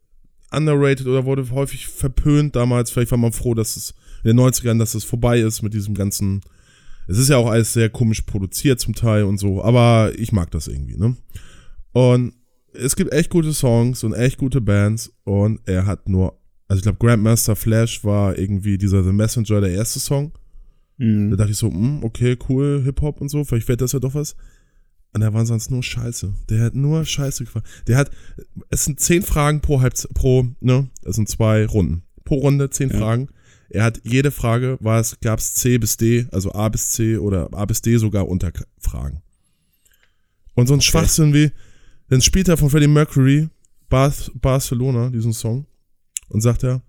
[0.51, 2.91] underrated oder wurde häufig verpönt damals.
[2.91, 5.95] Vielleicht war man froh, dass es in den 90ern, dass es vorbei ist mit diesem
[5.95, 6.43] ganzen.
[7.09, 10.51] Es ist ja auch alles sehr komisch produziert zum Teil und so, aber ich mag
[10.51, 11.17] das irgendwie, ne?
[11.93, 12.35] Und
[12.75, 16.83] es gibt echt gute Songs und echt gute Bands und er hat nur, also ich
[16.83, 20.33] glaube Grandmaster Flash war irgendwie dieser The Messenger der erste Song.
[20.99, 21.37] Da Mhm.
[21.37, 24.37] dachte ich so, hm, okay, cool, Hip-Hop und so, vielleicht wird das ja doch was.
[25.13, 26.33] Und er war sonst nur Scheiße.
[26.51, 27.67] Der hat nur Scheiße gefragt.
[27.89, 28.11] Der hat,
[28.69, 32.03] es sind zehn Fragen pro Halb, pro, ne, es sind zwei Runden.
[32.25, 32.99] Pro Runde zehn Ja.
[32.99, 33.29] Fragen.
[33.71, 37.17] Er hat jede Frage, war es, gab es C bis D, also A bis C
[37.17, 39.21] oder A bis D sogar Unterfragen.
[40.55, 41.51] Und so ein Schwachsinn wie,
[42.11, 43.49] dann spielt er von Freddie Mercury
[43.89, 45.67] Bar Barcelona, diesen Song,
[46.29, 46.83] und sagt er,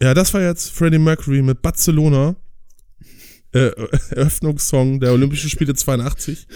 [0.00, 2.36] ja, das war jetzt Freddie Mercury mit Barcelona,
[3.52, 3.58] äh,
[4.10, 6.46] Eröffnungssong der Olympischen Spiele 82.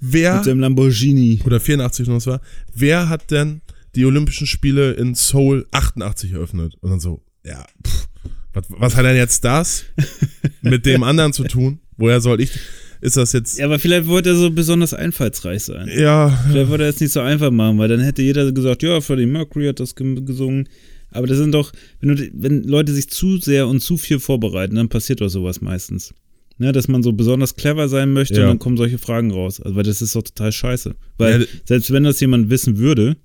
[0.00, 1.40] Wer, Mit dem Lamborghini.
[1.44, 2.40] oder 84 noch war,
[2.74, 3.62] wer hat denn
[3.94, 6.76] die Olympischen Spiele in Seoul 88 eröffnet?
[6.80, 8.08] Und dann so, ja, pff,
[8.52, 9.84] was, was hat denn jetzt das
[10.62, 11.80] mit dem anderen zu tun?
[11.96, 12.58] Woher soll ich,
[13.00, 15.88] ist das jetzt, Ja, aber vielleicht wollte er so besonders einfallsreich sein.
[15.96, 19.00] ja, Vielleicht wollte er es nicht so einfach machen, weil dann hätte jeder gesagt, ja,
[19.00, 20.68] Freddie Mercury hat das ge- gesungen.
[21.10, 24.74] Aber das sind doch, wenn, du, wenn Leute sich zu sehr und zu viel vorbereiten,
[24.74, 26.12] dann passiert doch sowas meistens.
[26.58, 28.42] Ne, dass man so besonders clever sein möchte Ja.
[28.42, 29.60] und dann kommen solche Fragen raus.
[29.60, 30.94] Also, weil das ist doch total scheiße.
[31.18, 33.16] Weil Ja, selbst wenn das jemand wissen würde,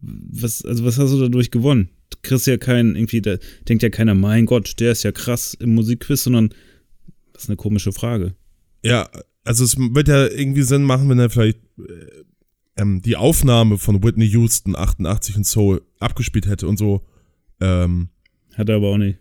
[0.00, 1.88] was, also was hast du dadurch gewonnen?
[2.10, 3.36] Du kriegst ja keinen, irgendwie, da
[3.68, 6.50] denkt ja keiner, mein Gott, der ist ja krass im Musikquiz, sondern
[7.32, 8.34] das ist eine komische Frage.
[8.84, 9.08] Ja,
[9.44, 12.22] also es wird ja irgendwie Sinn machen, wenn er vielleicht äh,
[12.76, 17.02] ähm, die Aufnahme von Whitney Houston 88 in Soul abgespielt hätte und so.
[17.60, 18.08] Ähm,
[18.56, 19.18] Hat er aber auch nicht.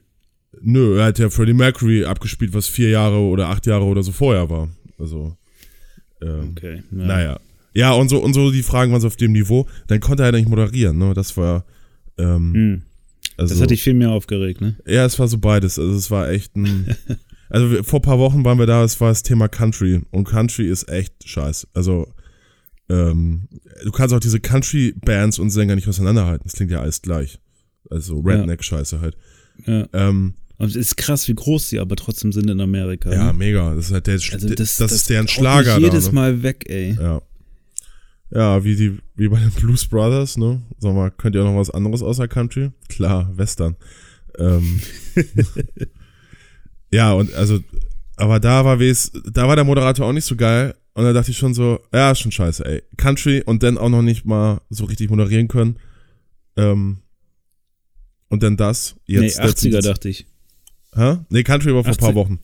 [0.61, 4.11] nö, er hat ja Freddie Mercury abgespielt, was vier Jahre oder acht Jahre oder so
[4.11, 4.69] vorher war.
[4.99, 5.35] Also,
[6.21, 6.83] ähm, Okay.
[6.91, 7.05] Ja.
[7.05, 7.39] naja.
[7.75, 9.67] Ja, und so, und so die Fragen waren so auf dem Niveau.
[9.87, 11.13] Dann konnte er halt nicht moderieren, ne?
[11.15, 11.65] Das war,
[12.19, 12.81] ähm, Hm.
[13.37, 13.53] also.
[13.55, 14.77] Das hat dich viel mehr aufgeregt, ne?
[14.85, 15.79] Ja, es war so beides.
[15.79, 16.95] Also es war echt ein.
[17.49, 20.01] also vor ein paar Wochen waren wir da, es war das Thema Country.
[20.11, 21.67] Und Country ist echt scheiße.
[21.73, 22.07] Also
[22.89, 23.47] ähm,
[23.83, 26.43] du kannst auch diese Country-Bands und Sänger nicht auseinanderhalten.
[26.45, 27.39] Das klingt ja alles gleich.
[27.89, 29.17] Also Redneck-Scheiße halt.
[29.65, 29.87] Ja.
[29.93, 33.11] Ähm, Und es ist krass, wie groß sie aber trotzdem sind in Amerika.
[33.11, 33.33] ja, ne?
[33.33, 33.73] mega.
[33.75, 36.11] Das ist halt der, also das, das, ist deren Schlager jedes da.
[36.11, 36.15] Ne?
[36.15, 36.95] Mal weg, ey.
[36.99, 37.21] Ja.
[38.31, 40.63] Ja, wie die, wie bei den Blues Brothers, ne?
[40.79, 42.71] Sag mal, könnt ihr noch was anderes außer Country?
[42.89, 43.75] Klar, Western.
[44.39, 44.79] Ähm,
[46.93, 47.59] ja, und also,
[48.15, 50.75] aber da war wes, da war der Moderator auch nicht so geil.
[50.95, 52.83] Und da dachte ich schon so, ja, schon scheiße, ey.
[52.97, 55.77] Country und dann auch noch nicht mal so richtig moderieren können.
[56.55, 56.97] Ähm,
[58.29, 58.95] und dann das.
[59.05, 60.27] Jetzt nee, 80er letztens- dachte ich.
[60.95, 61.17] Hä?
[61.29, 62.15] Nee, Country war vor ein paar 80.
[62.15, 62.39] Wochen.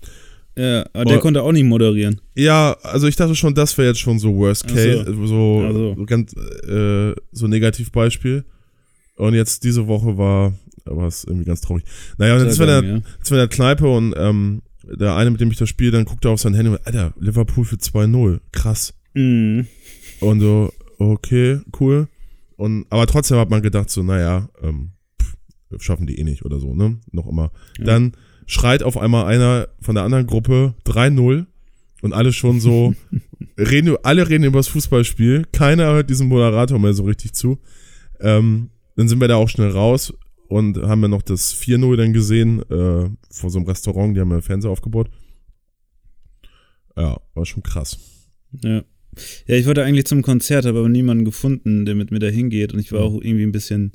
[0.58, 2.20] Ja, aber der Oder- konnte auch nicht moderieren.
[2.36, 5.26] Ja, also ich dachte schon, das wäre jetzt schon so Worst Case, so.
[5.28, 5.95] so, Ach so.
[5.95, 8.45] so ganz äh, so Negativbeispiel.
[9.16, 10.54] Und jetzt diese Woche war,
[10.95, 11.83] war es irgendwie ganz traurig.
[12.17, 13.03] Naja, und jetzt Sehr war geil, der, ja.
[13.17, 16.31] jetzt der Kneipe und ähm, der eine, mit dem ich das spiele, dann guckt er
[16.31, 18.39] auf sein Handy und Alter, Liverpool für 2-0.
[18.51, 18.93] Krass.
[19.13, 19.67] Mhm.
[20.19, 22.07] Und so, okay, cool.
[22.55, 26.59] Und aber trotzdem hat man gedacht, so, naja, ähm, pff, schaffen die eh nicht oder
[26.59, 26.97] so, ne?
[27.11, 27.51] Noch immer.
[27.77, 27.85] Ja.
[27.85, 28.13] Dann
[28.45, 31.45] schreit auf einmal einer von der anderen Gruppe 3-0
[32.01, 32.93] und alle schon so,
[33.57, 37.59] reden, alle reden über das Fußballspiel, keiner hört diesem Moderator mehr so richtig zu.
[38.19, 40.13] Ähm, dann sind wir da auch schnell raus
[40.50, 44.32] und haben ja noch das 4-0 dann gesehen, äh, vor so einem Restaurant, die haben
[44.32, 45.10] ja Fernseher aufgebaut.
[46.97, 47.97] Ja, war schon krass.
[48.64, 48.84] Ja.
[49.47, 52.74] Ja, ich wollte eigentlich zum Konzert, habe aber niemanden gefunden, der mit mir da hingeht.
[52.74, 53.91] Und ich war auch irgendwie ein bisschen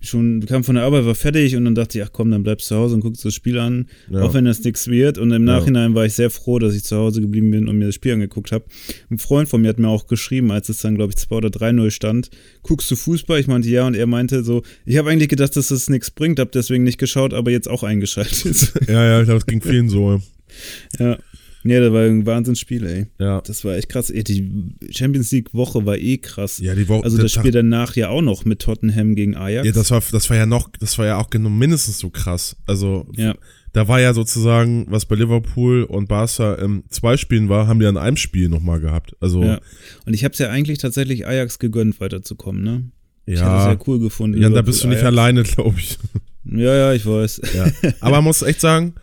[0.00, 2.70] schon, kam von der Arbeit, war fertig und dann dachte ich, ach komm, dann bleibst
[2.70, 4.22] du zu Hause und guckst das Spiel an, Ja.
[4.22, 5.18] auch wenn das nichts wird.
[5.18, 5.58] Und im Ja.
[5.58, 8.12] Nachhinein war ich sehr froh, dass ich zu Hause geblieben bin und mir das Spiel
[8.12, 8.64] angeguckt habe.
[9.10, 11.48] Ein Freund von mir hat mir auch geschrieben, als es dann, glaube ich, 2 oder
[11.50, 12.30] 3-0 stand,
[12.62, 13.38] guckst du Fußball?
[13.40, 16.38] Ich meinte ja und er meinte so, ich habe eigentlich gedacht, dass das nichts bringt,
[16.40, 18.72] habe deswegen nicht geschaut, aber jetzt auch eingeschaltet.
[18.88, 20.20] Ja, ja, ich glaube, es ging vielen so.
[20.98, 21.18] ja.
[21.62, 23.06] Ja, das war ein Wahnsinnsspiel, ey.
[23.18, 23.42] Ja.
[23.42, 24.08] Das war echt krass.
[24.08, 26.58] Ey, die Champions League Woche war eh krass.
[26.58, 27.04] Ja, die Woche.
[27.04, 29.66] Also das Spiel danach ja auch noch mit Tottenham gegen Ajax.
[29.66, 32.56] Ja, das war, das war ja noch, das war ja auch genau mindestens so krass.
[32.66, 33.34] Also, Ja.
[33.74, 37.86] da war ja sozusagen, was bei Liverpool und Barca im zwei Spielen war, haben die
[37.86, 39.14] an einem Spiel nochmal gehabt.
[39.20, 39.60] Also, Ja.
[40.06, 42.84] Und ich habe es ja eigentlich tatsächlich Ajax gegönnt, weiterzukommen, ne?
[43.26, 44.40] Ich habe es ja, ja cool gefunden.
[44.40, 45.08] ja, da bist du nicht Ajax.
[45.08, 45.98] alleine, glaube ich.
[46.46, 47.42] Ja, ja, ich weiß.
[47.54, 47.70] Ja.
[48.00, 48.94] Aber man muss echt sagen,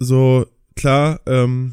[0.00, 0.44] so,
[0.76, 1.72] klar, ähm,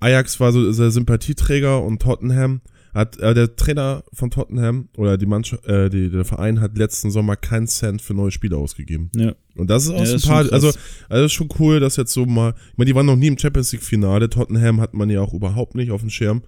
[0.00, 2.60] Ajax war so der Sympathieträger und Tottenham
[2.92, 7.10] hat, äh, der Trainer von Tottenham oder die Mannschaft, äh, die, der Verein hat letzten
[7.10, 9.10] Sommer keinen Cent für neue Spieler ausgegeben.
[9.16, 9.34] Ja.
[9.56, 10.22] Und das ist auch Ja, sympathisch.
[10.26, 10.52] schon krass.
[10.52, 10.78] Also, also
[11.08, 13.38] das ist schon cool, dass jetzt so mal, ich meine, die waren noch nie im
[13.38, 14.30] Champions League Finale.
[14.30, 16.42] Tottenham hat man ja auch überhaupt nicht auf dem Schirm.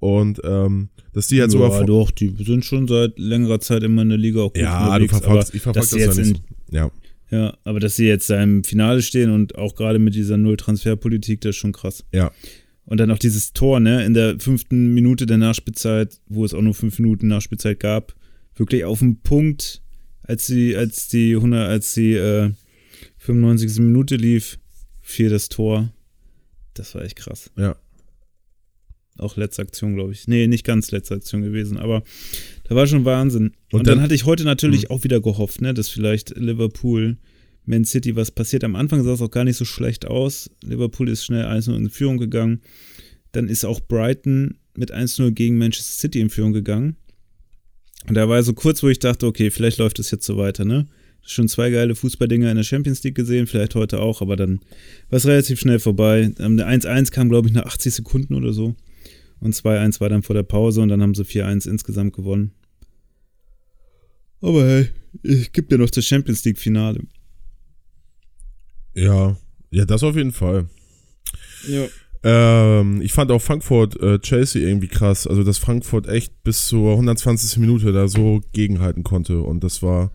[0.00, 4.02] Und ähm, dass die jetzt sogar ja, doch, die sind schon seit längerer Zeit immer
[4.02, 6.16] in der Liga auch gut ja, du unterwegs, verfolgst, aber ich verfolge das ja jetzt
[6.18, 6.30] nicht.
[6.30, 6.36] in,
[6.70, 6.76] So.
[6.76, 6.90] Ja,
[7.30, 11.40] Ja, aber dass sie jetzt da im Finale stehen und auch gerade mit dieser Null-Transferpolitik,
[11.40, 12.04] das ist schon krass.
[12.12, 12.30] ja,
[12.84, 16.62] Und dann auch dieses Tor, ne, in der fünften Minute der Nachspielzeit, wo es auch
[16.62, 18.14] nur fünf Minuten Nachspielzeit gab,
[18.54, 19.82] wirklich auf den Punkt,
[20.22, 22.50] als die, als die 100, als die äh,
[23.18, 23.78] 95.
[23.80, 24.58] Minute lief,
[25.00, 25.90] fiel das Tor.
[26.74, 27.50] Das war echt krass.
[27.56, 27.76] ja.
[29.16, 30.26] Auch letzte Aktion, glaube ich.
[30.26, 32.02] Nee, nicht ganz letzte Aktion gewesen, aber
[32.64, 33.52] da war schon Wahnsinn.
[33.72, 34.90] Und, Und dann, dann- hatte ich heute natürlich Mhm.
[34.90, 37.16] auch wieder gehofft, ne, dass vielleicht Liverpool,
[37.66, 38.62] Man City was passiert.
[38.64, 40.50] Am Anfang sah es auch gar nicht so schlecht aus.
[40.62, 42.60] Liverpool ist schnell 1-0 in Führung gegangen.
[43.32, 46.96] Dann ist auch Brighton mit 1-0 gegen Manchester City in Führung gegangen.
[48.06, 50.64] Und da war so kurz, wo ich dachte, okay, vielleicht läuft es jetzt so weiter,
[50.66, 50.86] ne?
[51.26, 54.60] Schon zwei geile Fußballdinger in der Champions League gesehen, vielleicht heute auch, aber dann
[55.08, 56.30] war es relativ schnell vorbei.
[56.38, 58.76] Ähm, Der 1-1 kam, glaube ich, nach 80 Sekunden oder so.
[59.44, 62.52] Und 2-1 war dann vor der Pause und dann haben sie 4-1 insgesamt gewonnen.
[64.40, 64.88] Aber hey,
[65.22, 67.00] es gibt ja noch das Champions League-Finale.
[68.94, 69.36] Ja,
[69.70, 70.66] ja, das auf jeden Fall.
[71.68, 71.86] Ja.
[72.22, 75.26] Ähm, ich fand auch Frankfurt äh, Chelsea irgendwie krass.
[75.26, 77.58] Also, dass Frankfurt echt bis zur 120.
[77.58, 79.40] Minute da so gegenhalten konnte.
[79.42, 80.10] Und das war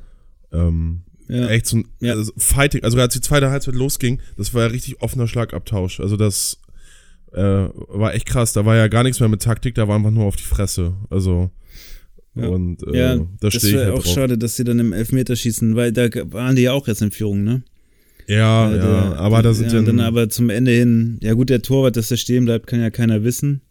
[0.51, 1.47] ähm, Ja.
[1.49, 2.13] echt so ein Ja.
[2.13, 2.83] also Fighting.
[2.83, 5.99] Also, als die zweite Halbzeit losging, das war ja richtig offener Schlagabtausch.
[5.99, 6.59] Also, das
[7.33, 8.53] äh, war echt krass.
[8.53, 10.93] Da war ja gar nichts mehr mit Taktik, da war einfach nur auf die Fresse.
[11.09, 11.51] Also,
[12.35, 12.47] Ja.
[12.47, 14.13] und äh, ja, da das stehe ich halt auch drauf.
[14.13, 17.43] schade, dass sie dann im Elfmeterschießen, weil da waren die ja auch jetzt in Führung,
[17.43, 17.63] ne?
[18.27, 21.33] Ja, Äh, ja, der- aber da sind ja, dann, dann aber zum Ende hin, ja
[21.33, 23.61] gut, der Torwart, dass er stehen bleibt, kann ja keiner wissen.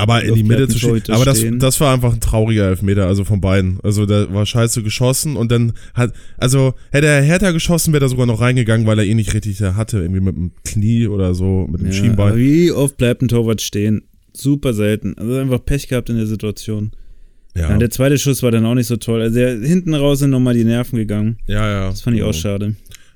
[0.00, 0.78] Aber in die Mitte zu.
[0.78, 3.78] Torhüter Aber das, das war einfach ein trauriger Elfmeter, also von beiden.
[3.82, 8.08] Also da war scheiße geschossen und dann hat, also hätte er härter geschossen, wäre er
[8.08, 11.66] sogar noch reingegangen, weil er eh nicht richtig hatte, irgendwie mit dem Knie oder so,
[11.70, 12.36] mit dem Ja, Schienbein.
[12.36, 14.02] wie oft bleibt ein Torwart stehen?
[14.32, 15.14] Super selten.
[15.18, 16.92] Also einfach Pech gehabt in der Situation.
[17.56, 17.70] Ja.
[17.70, 19.20] Ja, der zweite Schuss war dann auch nicht so toll.
[19.22, 21.38] Also der, hinten raus sind nochmal die Nerven gegangen.
[21.46, 21.90] ja, ja.
[21.90, 22.38] Das fand ich auch Genau.
[22.40, 22.74] schade.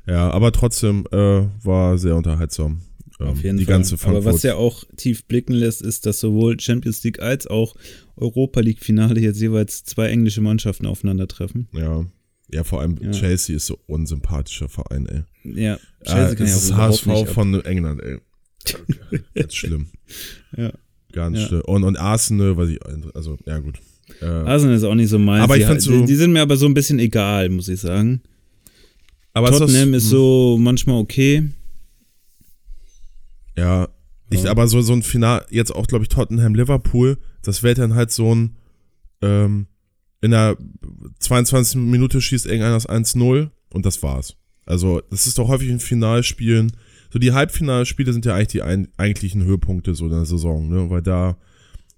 [0.09, 2.81] Ja, aber trotzdem äh, war sehr unterhaltsam.
[3.19, 3.75] Auf jeden die Fall.
[3.75, 4.25] ganze Frankfurt.
[4.27, 7.75] Aber was ja auch tief blicken lässt, ist, dass sowohl Champions League als auch
[8.17, 11.69] Europa League Finale jetzt jeweils zwei englische Mannschaften aufeinandertreffen.
[11.73, 12.05] ja.
[12.53, 13.11] Ja, vor allem Ja.
[13.11, 15.23] Chelsea ist so unsympathischer Verein, ey.
[15.61, 17.29] Ja, Äh, kann ja das auch ist HSV nicht ab.
[17.31, 18.19] von England, ey.
[19.35, 19.87] Ganz schlimm.
[20.57, 20.71] Ja.
[21.13, 21.47] Ganz Ja.
[21.49, 21.63] schlimm.
[21.63, 22.79] Und, und Arsenal, weiß ich,
[23.15, 23.79] also, ja gut.
[24.21, 25.43] Äh, Arsenal ist auch nicht so meins.
[25.43, 27.81] Aber ich die, so- die, die sind mir aber so ein bisschen egal, muss ich
[27.81, 28.21] sagen.
[29.33, 31.49] aber ist das- Tottenham ist so manchmal okay.
[33.57, 33.89] Ja,
[34.31, 38.11] ich, aber so, so ein Final, jetzt auch, glaube ich, Tottenham-Liverpool, das wäre dann halt
[38.11, 38.57] so ein,
[39.23, 39.67] ähm,
[40.21, 40.57] in der
[41.21, 41.77] 22.
[41.77, 44.37] Minute schießt irgendeiner das 1-0 und das war's.
[44.67, 46.73] Also, das ist doch häufig in Finalspielen,
[47.13, 50.91] so die Halbfinalspiele sind ja eigentlich die ein, eigentlichen Höhepunkte so in der Saison, ne,
[50.91, 51.37] weil da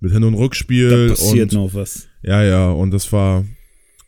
[0.00, 2.06] mit Hin- und Rückspiel Da passiert und, noch was.
[2.22, 3.46] ja, ja, und das war,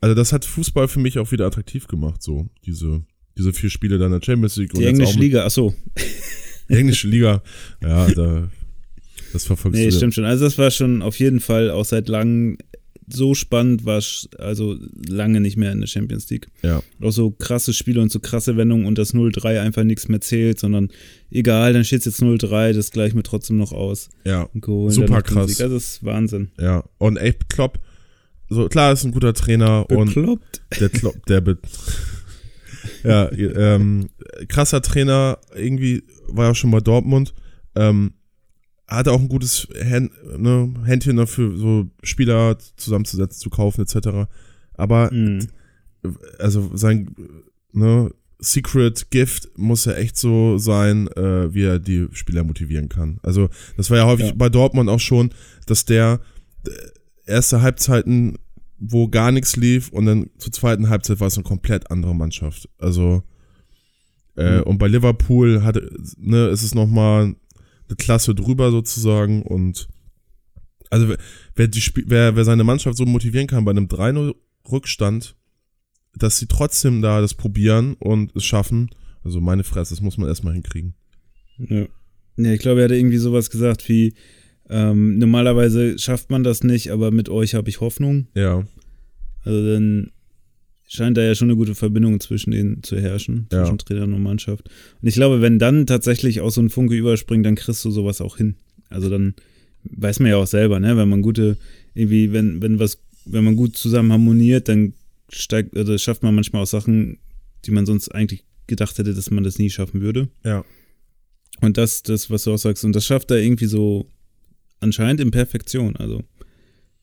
[0.03, 3.05] also das hat Fußball für mich auch wieder attraktiv gemacht, so, diese,
[3.39, 5.73] diese vier Spiele dann der Champions League und Die auch englische Liga, achso.
[5.97, 6.03] die
[6.69, 7.43] englische Liga,
[7.83, 8.49] ja, da,
[9.33, 9.97] das verfolgst Nee, du.
[9.97, 10.25] stimmt schon.
[10.25, 12.59] Also das war schon auf jeden Fall auch seit langem
[13.11, 14.03] so spannend, war
[14.39, 14.77] also
[15.09, 16.49] lange nicht mehr in der Champions League.
[16.63, 16.83] Ja.
[17.01, 20.59] Auch so krasse Spiele und so krasse Wendungen und das 0-3 einfach nichts mehr zählt,
[20.61, 20.91] sondern
[21.31, 24.11] egal, dann steht es jetzt 0-3, das gleichen wir trotzdem noch aus.
[24.27, 25.49] Ja, Und Super krass.
[25.53, 25.61] Sieg.
[25.63, 26.51] Also das ist Wahnsinn.
[26.61, 26.85] ja.
[26.99, 27.79] Und ey, Klopp,
[28.51, 30.61] so klar ist ein guter Trainer und Bekloppt.
[30.79, 31.57] der Klopp, der be
[33.05, 34.09] ja, ähm,
[34.49, 37.35] krasser Trainer, irgendwie war ja schon bei Dortmund,
[37.75, 38.13] ähm,
[38.87, 44.27] hatte auch ein gutes Händ, ne, Händchen dafür, so Spieler zusammenzusetzen, zu kaufen, etc.
[44.75, 45.49] Aber Mhm.
[46.39, 47.15] also sein
[47.73, 53.19] ne, Secret Gift muss ja echt so sein, äh, wie er die Spieler motivieren kann.
[53.23, 54.33] Also das war ja häufig Ja.
[54.37, 55.31] bei Dortmund auch schon,
[55.67, 56.21] dass der
[56.67, 56.71] äh,
[57.31, 58.39] erste Halbzeiten,
[58.79, 62.69] wo gar nichts lief und dann zur zweiten Halbzeit war es eine komplett andere Mannschaft.
[62.79, 63.23] Also
[64.37, 64.63] äh, Mhm.
[64.65, 67.35] und bei Liverpool hatte, ne, ist es nochmal
[67.89, 69.89] eine Klasse drüber sozusagen und
[70.91, 71.15] also
[71.57, 74.35] wer- die, wer, wer seine Mannschaft so motivieren kann bei einem 3-0
[74.71, 75.35] Rückstand,
[76.15, 78.91] dass sie trotzdem da das probieren und es schaffen,
[79.25, 80.95] also meine Fresse, das muss man erstmal hinkriegen.
[81.59, 81.87] Ja.
[82.37, 84.15] ja, ich glaube, er hatte irgendwie sowas gesagt wie,
[84.71, 88.27] ähm, normalerweise schafft man das nicht, aber mit euch habe ich Hoffnung.
[88.35, 88.65] Ja,
[89.45, 90.11] Also dann
[90.91, 93.65] scheint da ja schon eine gute Verbindung zwischen denen zu herrschen, Ja.
[93.65, 94.69] zwischen Trainer und Mannschaft.
[95.03, 98.21] Und ich glaube, wenn dann tatsächlich auch so ein Funke überspringt, dann kriegst du sowas
[98.21, 98.57] auch hin.
[98.89, 99.35] Also dann
[99.85, 101.57] weiß man ja auch selber, ne, wenn man gute,
[101.95, 104.95] irgendwie, wenn, wenn was, wenn man gut zusammen harmoniert, dann
[105.31, 107.19] steigt, oder schafft man manchmal auch Sachen,
[107.67, 110.29] die man sonst eigentlich gedacht hätte, dass man das nie schaffen würde.
[110.45, 110.65] ja.
[111.61, 114.07] Und das, das, was du auch sagst, und das schafft er irgendwie so
[114.81, 115.97] anscheinend in Perfektion.
[115.97, 116.23] Also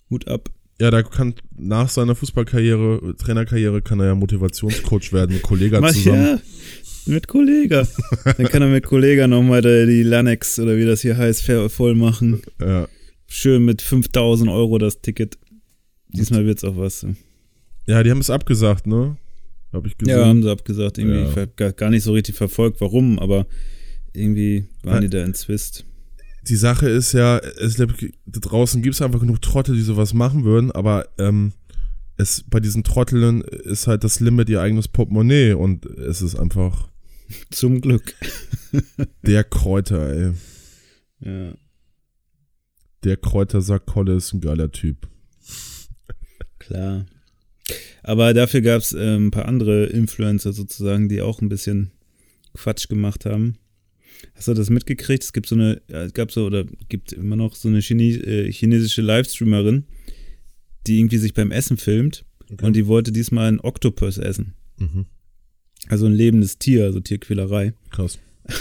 [0.10, 0.50] Hut ab.
[0.80, 5.94] Ja, da kann nach seiner Fußballkarriere, Trainerkarriere, kann er ja Motivationscoach werden mit Kollega Mach
[5.94, 6.22] zusammen.
[6.26, 6.40] ja,
[7.06, 7.88] mit Kollega.
[8.26, 12.42] Dann kann er mit Kollega nochmal die Lanex oder wie das hier heißt, voll machen.
[12.60, 12.88] Ja.
[13.28, 15.38] Schön mit 5000 Euro das Ticket.
[16.10, 17.06] Diesmal wird's auch was.
[17.88, 19.16] ja, die haben es abgesagt, ne?
[19.72, 20.18] Hab ich gesehen.
[20.18, 20.98] Ja, haben sie abgesagt.
[20.98, 21.30] Irgendwie Ja.
[21.30, 23.46] Ich hab gar, gar nicht so richtig verfolgt, warum, aber
[24.14, 25.02] irgendwie waren Ja.
[25.02, 25.86] die da in Zwist.
[26.48, 27.88] Die Sache ist ja, es, da
[28.26, 31.54] draußen gibt es einfach genug Trottel, die sowas machen würden, aber ähm,
[32.18, 36.90] es bei diesen Trotteln ist halt das Limit ihr eigenes Portemonnaie und es ist einfach
[37.50, 38.14] Zum Glück.
[39.26, 40.34] der Kräuter, ey.
[41.20, 41.54] Ja.
[43.04, 45.08] Der Kräutersack Kolle ist ein geiler Typ.
[46.60, 47.06] Klar.
[48.04, 51.92] Aber dafür gab es äh, ein paar andere Influencer sozusagen, die auch ein bisschen
[52.54, 53.58] Quatsch gemacht haben.
[54.36, 55.24] Hast du das mitgekriegt?
[55.24, 58.52] Es gibt so eine, es gab so, oder gibt immer noch so eine Chine äh,
[58.52, 59.86] chinesische Livestreamerin,
[60.88, 62.26] die irgendwie sich beim Essen filmt
[62.62, 64.54] und die wollte diesmal einen Oktopus essen.
[64.78, 65.06] Mhm.
[65.88, 67.74] Also ein lebendes Tier, also Tierquälerei.
[67.92, 68.20] Krass.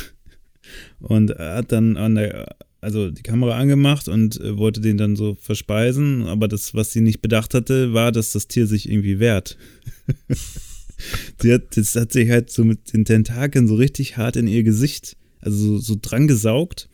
[1.01, 5.35] Und hat dann an der, also die Kamera angemacht und äh, wollte den dann so
[5.35, 9.59] verspeisen, aber das, was sie nicht bedacht hatte, war, dass das Tier sich irgendwie wehrt.
[11.41, 14.63] sie hat, das hat sich halt so mit den Tentakeln so richtig hart in ihr
[14.63, 16.89] Gesicht, also so, so dran gesaugt.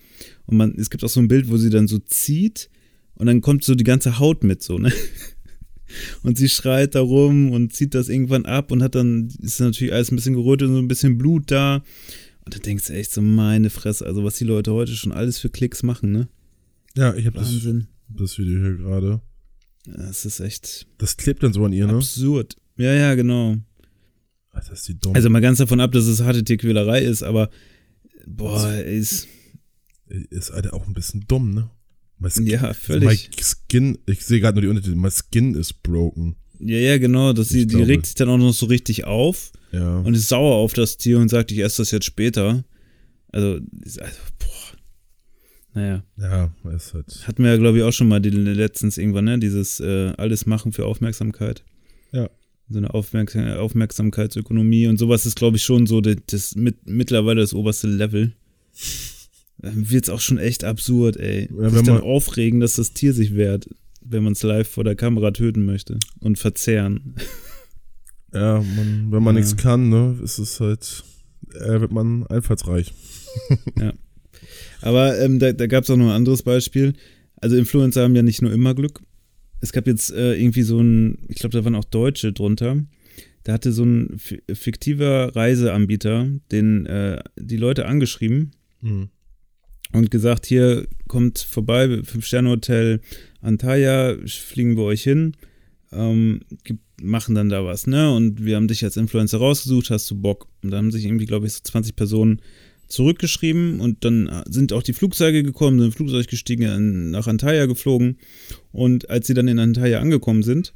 [0.46, 2.68] Und man, es gibt auch so ein Bild, wo sie dann so zieht
[3.14, 4.92] und dann kommt so die ganze Haut mit, so, ne?
[6.22, 9.92] Und sie schreit da rum und zieht das irgendwann ab und hat dann, ist natürlich
[9.92, 11.82] alles ein bisschen gerötet und so ein bisschen Blut da.
[12.44, 15.38] Und da denkst du echt so, meine Fresse, also was die Leute heute schon alles
[15.38, 16.28] für Klicks machen, ne?
[16.96, 17.88] Ja, ich habe das, Wahnsinn.
[18.08, 19.20] das Video hier gerade.
[19.84, 21.94] Das ist echt Das klebt dann so an ihr, ne?
[21.94, 22.56] absurd.
[22.76, 23.56] Ja, ja, genau.
[24.52, 25.14] Alter, ist die dumm.
[25.14, 27.50] Also mal ganz davon ab, dass es harte Tierquälerei ist, aber
[28.26, 29.28] boah, ist,
[30.08, 31.70] ist Alter auch ein bisschen dumm, ne?
[32.28, 33.30] Skin, ja, My völlig.
[33.42, 36.36] Skin, ich sehe gerade nur die Untertitel, my skin is broken.
[36.58, 40.00] Ja, ja, genau, Ich die glaube- regt sich dann auch noch so richtig auf Ja.
[40.00, 42.64] und ist sauer auf das Tier und sagt, ich esse das jetzt später.
[43.32, 44.00] Also, also
[44.38, 44.46] boah.
[45.72, 46.04] Naja.
[46.18, 47.26] Ja, ist halt.
[47.26, 49.38] Hatten wir ja, glaube ich, auch schon mal die, letztens irgendwann, ne?
[49.38, 51.64] Dieses äh, alles machen für Aufmerksamkeit.
[52.12, 52.28] Ja.
[52.70, 57.40] So eine Aufmerksam Aufmerksamkeitsökonomie und sowas ist, glaube ich, schon so das, das mit, mittlerweile
[57.40, 58.32] das oberste Level.
[59.58, 61.50] Wird es auch schon echt absurd, ey.
[61.60, 63.68] Ja, sich dann aufregen, dass das Tier sich wehrt,
[64.00, 67.16] wenn man es live vor der Kamera töten möchte und verzehren.
[68.32, 69.40] Ja, man, wenn man ja.
[69.40, 71.02] nichts kann, ne, ist es halt,
[71.52, 72.94] äh, wird man einfallsreich.
[73.76, 73.92] ja.
[74.82, 76.94] Aber ähm, da, da gab es auch noch ein anderes Beispiel.
[77.40, 79.02] Also Influencer haben ja nicht nur immer Glück.
[79.60, 82.82] Es gab jetzt äh, irgendwie so ein, ich glaube, da waren auch Deutsche drunter.
[83.44, 88.52] Da hatte so ein fiktiver Reiseanbieter den äh, die Leute angeschrieben
[88.82, 89.08] mhm.
[89.92, 93.00] und gesagt, hier kommt vorbei, Fünf-Sterne-Hotel
[93.40, 95.36] Antalya, fliegen wir euch hin,
[95.92, 96.40] ähm,
[97.00, 98.14] machen dann da was, ne?
[98.14, 100.48] Und wir haben dich als Influencer rausgesucht, hast du Bock?
[100.62, 102.42] Und da haben sich irgendwie, glaube ich, so 20 Personen
[102.90, 108.18] zurückgeschrieben und dann sind auch die Flugzeuge gekommen, sind Flugzeug gestiegen, nach Antalya geflogen
[108.72, 110.72] und als sie dann in Antalya angekommen sind,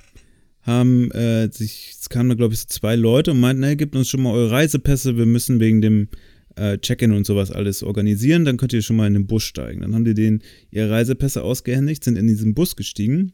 [0.62, 3.94] haben äh, sich, es kamen da glaube ich so zwei Leute und meinten, hey, gebt
[3.96, 6.08] uns schon mal eure Reisepässe, wir müssen wegen dem
[6.56, 9.82] äh, Check-in und sowas alles organisieren, dann könnt ihr schon mal in den Bus steigen.
[9.82, 13.32] Dann haben die denen ihre Reisepässe ausgehändigt, sind in diesen Bus gestiegen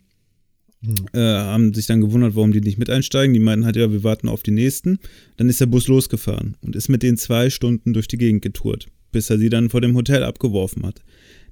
[1.13, 3.35] Äh, haben sich dann gewundert, warum die nicht mit einsteigen.
[3.35, 4.99] Die meinten halt, ja, wir warten auf die nächsten.
[5.37, 8.89] Dann ist der Bus losgefahren und ist mit denen zwei Stunden durch die Gegend getourt,
[9.13, 11.03] bis er sie dann vor dem Hotel abgeworfen hat.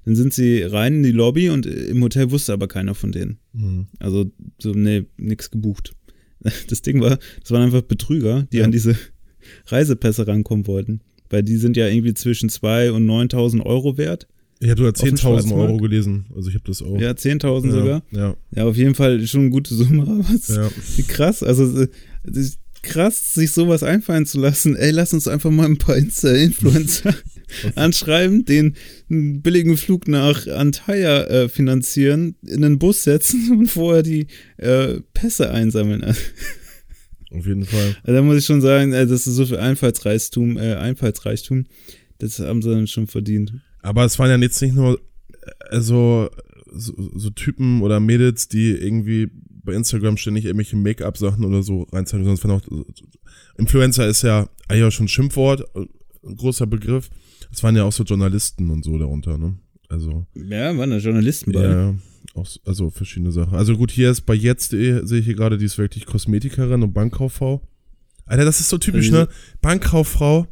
[0.05, 3.37] Dann sind sie rein in die Lobby und im Hotel wusste aber keiner von denen.
[3.53, 3.87] Mhm.
[3.99, 5.93] Also, so, nee, nix gebucht.
[6.69, 8.63] Das Ding war, das waren einfach Betrüger, die ja.
[8.63, 8.95] an diese
[9.67, 11.01] Reisepässe rankommen wollten.
[11.29, 14.27] Weil die sind ja irgendwie zwischen 2 und 9000 Euro wert.
[14.61, 16.25] Ich habe sogar 10.000 Euro gelesen.
[16.35, 16.99] Also ich habe das auch.
[16.99, 18.03] Ja, 10.000 ja, sogar.
[18.11, 18.35] Ja.
[18.53, 20.03] Ja, auf jeden Fall schon eine gute Summe.
[20.03, 20.69] Aber ja.
[21.07, 21.43] krass.
[21.43, 21.85] Also
[22.81, 24.75] krass, sich sowas einfallen zu lassen.
[24.75, 27.15] Ey, lass uns einfach mal ein paar Insta-Influencer
[27.75, 28.75] anschreiben, den
[29.07, 35.51] billigen Flug nach Antalya äh, finanzieren, in einen Bus setzen und vorher die äh, Pässe
[35.51, 36.03] einsammeln.
[37.31, 37.95] Auf jeden Fall.
[38.03, 41.65] Also da muss ich schon sagen, äh, das ist so viel Einfallsreichtum, äh, Einfallsreichtum.
[42.17, 43.53] Das haben sie dann schon verdient.
[43.81, 44.99] Aber es waren ja jetzt nicht nur
[45.69, 46.29] also
[46.71, 49.29] so, so Typen oder Mädels, die irgendwie
[49.63, 52.85] bei Instagram ständig irgendwelche Make-up-Sachen oder so reinzeigen, es waren auch
[53.57, 57.09] Influencer ist ja eigentlich schon ein Schimpfwort, ein großer Begriff.
[57.51, 59.57] Es waren ja auch so Journalisten und so darunter, ne?
[59.89, 60.27] Also.
[60.35, 61.63] Ja, waren da Journalisten bei.
[61.63, 61.95] Ja,
[62.35, 63.55] auch, also verschiedene Sachen.
[63.55, 66.93] Also gut, hier ist bei jetzt.de, sehe ich hier gerade, die ist wirklich Kosmetikerin und
[66.93, 67.61] Bankkauffrau.
[68.25, 69.27] Alter, das ist so typisch, also, ne?
[69.61, 70.47] Bankkauffrau,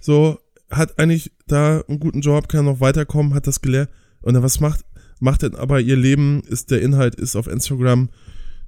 [0.00, 0.38] so,
[0.70, 3.90] hat eigentlich da einen guten Job, kann noch weiterkommen, hat das gelernt.
[4.22, 4.84] Und dann was macht,
[5.18, 8.10] macht denn aber ihr Leben, ist der Inhalt, ist auf Instagram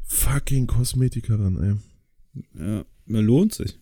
[0.03, 2.65] fucking Kosmetikerin, ey.
[2.67, 3.79] Ja, mir lohnt sich.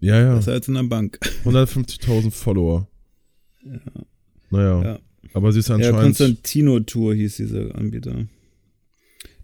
[0.00, 0.34] Ja, ja.
[0.36, 1.18] Besser als in der Bank.
[1.44, 2.88] 150.000 Follower.
[3.64, 3.80] Ja.
[4.50, 4.82] Naja.
[4.82, 4.98] Ja.
[5.34, 5.96] Aber sie ist anscheinend.
[5.96, 8.26] Ja, Konstantino Tour hieß dieser Anbieter.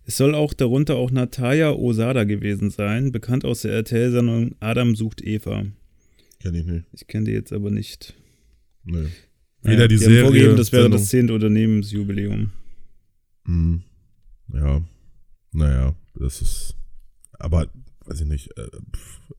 [0.07, 5.23] Es soll auch darunter auch Natalia Osada gewesen sein, bekannt aus der RTL-Sendung Adam sucht
[5.23, 5.65] Eva.
[6.45, 6.85] Kenn ich nicht.
[6.93, 8.13] Ich kenne die jetzt aber nicht.
[8.85, 9.07] Nee.
[9.63, 10.19] Weder naja, die, die Serie.
[10.19, 11.01] Haben vorgegeben, das wäre Sendung.
[11.01, 12.51] das zehnte Unternehmensjubiläum.
[13.47, 13.83] Hm.
[14.53, 14.83] Ja.
[15.53, 16.77] Naja, das ist.
[17.39, 17.67] Aber,
[18.05, 18.51] weiß ich nicht.
[18.59, 18.69] Äh,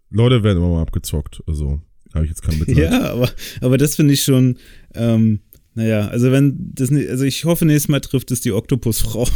[0.10, 1.43] Leute werden immer mal abgezockt.
[1.45, 1.80] Also,
[2.16, 2.78] habe ich jetzt kein Mitleid.
[2.91, 3.30] ja, aber,
[3.62, 4.58] aber das finde ich schon.
[4.95, 5.41] Ähm,
[5.76, 9.28] naja, also wenn das nicht, also ich hoffe, nächstes Mal trifft es die Oktopusfrau.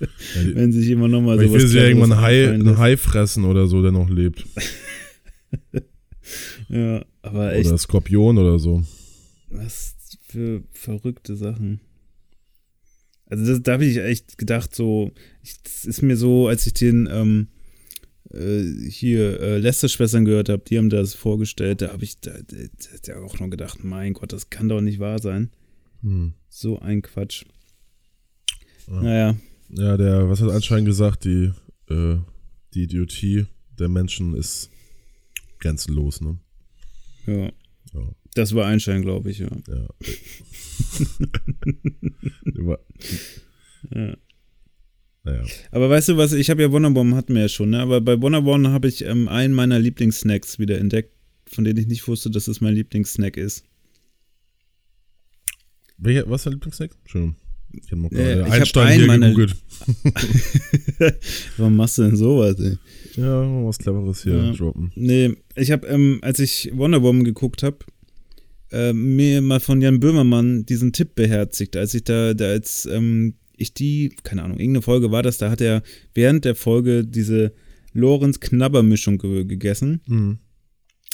[0.00, 0.08] ja,
[0.54, 1.44] wenn sich immer nochmal so.
[1.44, 4.44] Ich will sie ja irgendwann ein Hai fressen oder so, der noch lebt.
[6.68, 7.68] Ja, aber echt.
[7.68, 8.82] Oder Skorpion oder so.
[9.50, 9.96] Was
[10.28, 11.80] für verrückte Sachen.
[13.26, 15.10] Also das, da habe ich echt gedacht, so,
[15.42, 17.48] ich, das ist mir so, als ich den ähm,
[18.30, 22.56] äh, hier äh, Lester-Schwestern gehört habe, die haben das vorgestellt, da habe ich da, da,
[23.04, 25.50] da, auch noch gedacht, mein Gott, das kann doch nicht wahr sein.
[26.02, 26.34] Hm.
[26.48, 27.44] So ein Quatsch.
[28.86, 29.02] Ja.
[29.02, 29.36] Naja.
[29.70, 31.52] Ja, der, was hat anscheinend gesagt, die,
[31.88, 32.16] äh,
[32.74, 33.46] die Idiotie
[33.78, 34.70] der Menschen ist
[35.62, 36.38] grenzenlos, ne?
[37.26, 37.50] Ja.
[37.94, 38.14] ja.
[38.34, 39.48] Das war Einstein, glaube ich, ja.
[39.68, 39.88] Ja.
[43.94, 44.16] ja.
[45.24, 45.44] Naja.
[45.70, 47.80] Aber weißt du was, ich habe ja Wonnerbomb hatten wir ja schon, ne?
[47.80, 51.14] Aber bei Wonnerbomb habe ich ähm, einen meiner Lieblingssnacks wieder entdeckt,
[51.46, 53.64] von denen ich nicht wusste, dass es mein Lieblingssnack ist.
[55.98, 56.90] Welcher, was ist dein Lieblingssnack?
[57.02, 57.36] Entschuldigung.
[57.72, 59.28] Ich habe äh, hier meiner...
[59.28, 59.56] gegoogelt.
[61.56, 62.78] Warum machst du denn sowas, ey?
[63.16, 64.52] Ja, was Cleveres hier ja.
[64.52, 64.92] droppen.
[64.94, 67.78] Nee, ich habe, ähm, als ich Wonder Woman geguckt habe,
[68.70, 73.34] äh, mir mal von Jan Böhmermann diesen Tipp beherzigt, als ich da, da als ähm,
[73.56, 75.82] ich die, keine Ahnung, irgendeine Folge war das, da hat er
[76.14, 77.52] während der Folge diese
[77.92, 80.00] Lorenz Knabbermischung ge gegessen.
[80.06, 80.38] Mhm.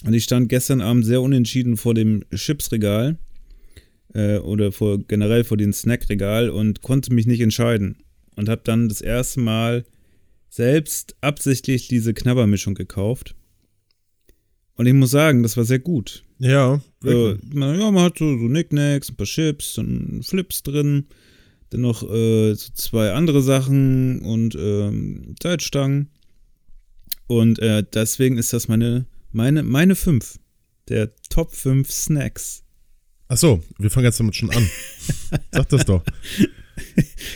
[0.04, 3.18] Und ich stand gestern Abend sehr unentschieden vor dem Chipsregal
[4.14, 7.98] äh, oder vor, generell vor dem Snackregal und konnte mich nicht entscheiden.
[8.36, 9.84] Und habe dann das erste Mal
[10.48, 13.34] selbst absichtlich diese Knabbermischung gekauft.
[14.76, 16.24] Und ich muss sagen, das war sehr gut.
[16.38, 21.06] Ja, Äh, man, ja, man hat so, so Knickknacks, ein paar Chips, dann Flips drin,
[21.70, 26.10] dann noch äh, so zwei andere Sachen und ähm, Salzstangen.
[27.26, 30.38] Und äh, deswegen ist das meine, meine, meine fünf.
[30.88, 32.64] Der Top 5 Snacks.
[33.28, 34.68] Ach so, wir fangen jetzt damit schon an.
[35.52, 36.02] Sag das doch.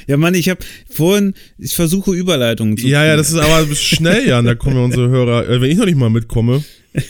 [0.07, 3.19] Ja, Mann, ich habe vorhin, ich versuche Überleitungen zu Ja, ja, kriegen.
[3.19, 4.45] das ist aber schnell, Jan.
[4.45, 5.49] Da kommen ja unsere Hörer.
[5.49, 6.63] Äh, wenn ich noch nicht mal mitkomme.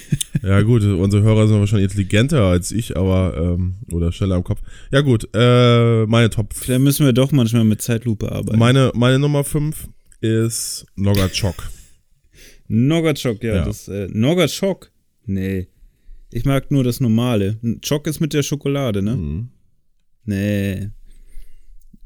[0.45, 4.61] Ja, gut, unsere Hörer sind wahrscheinlich intelligenter als ich, aber, ähm, oder schneller im Kopf.
[4.91, 6.53] Ja, gut, äh, meine Top.
[6.53, 8.59] Vielleicht müssen wir doch manchmal mit Zeitlupe arbeiten.
[8.59, 9.87] Meine, meine Nummer 5
[10.21, 11.55] ist Nogatschok.
[12.67, 13.65] Nogatschok, ja, Ja.
[13.65, 14.91] das äh, Nogatschok.
[15.27, 15.69] Nee.
[16.33, 17.59] Ich mag nur das normale.
[17.87, 19.17] Choc ist mit der Schokolade, ne?
[19.17, 19.49] Mhm.
[20.25, 20.91] Nee.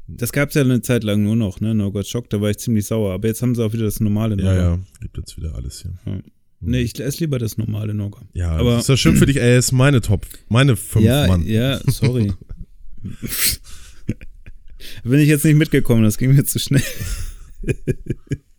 [0.07, 1.73] Das gab's ja eine Zeit lang nur noch, ne?
[1.75, 3.13] Nogatschok, da war ich ziemlich sauer.
[3.13, 4.57] Aber jetzt haben sie auch wieder das normale Ja, Nougat.
[4.59, 6.21] ja, gibt jetzt wieder alles hier.
[6.59, 8.25] Nee, ich esse lieber das normale Nougat.
[8.33, 11.45] Ja, Aber- ist das schön für dich, ey, ist meine Top, meine 5, ja, Mann.
[11.45, 12.31] ja, sorry.
[15.03, 16.83] Bin ich jetzt nicht mitgekommen, das ging mir zu schnell.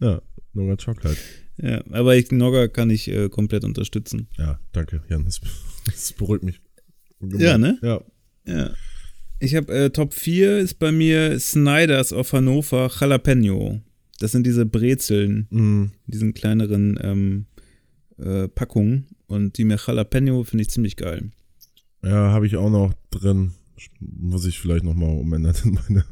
[0.00, 0.20] Ja,
[0.52, 1.18] Nogatschok halt.
[1.60, 4.28] Ja, aber ich, Nogga kann ich äh, komplett unterstützen.
[4.36, 5.40] Ja, danke, Jan, das,
[5.86, 6.60] das beruhigt mich.
[7.20, 7.78] Ja, ne?
[7.82, 8.00] Ja.
[8.46, 8.70] Ja.
[9.40, 13.80] Ich habe äh, Top 4 ist bei mir Snyders auf Hannover Jalapeno.
[14.20, 15.92] Das sind diese Brezeln, Mhm.
[16.06, 17.46] diesen kleineren ähm,
[18.18, 19.08] äh, Packungen.
[19.26, 21.30] Und die mit Jalapeno finde ich ziemlich geil.
[22.02, 23.52] Ja, habe ich auch noch drin.
[24.00, 26.04] Muss ich vielleicht nochmal umändern in meine.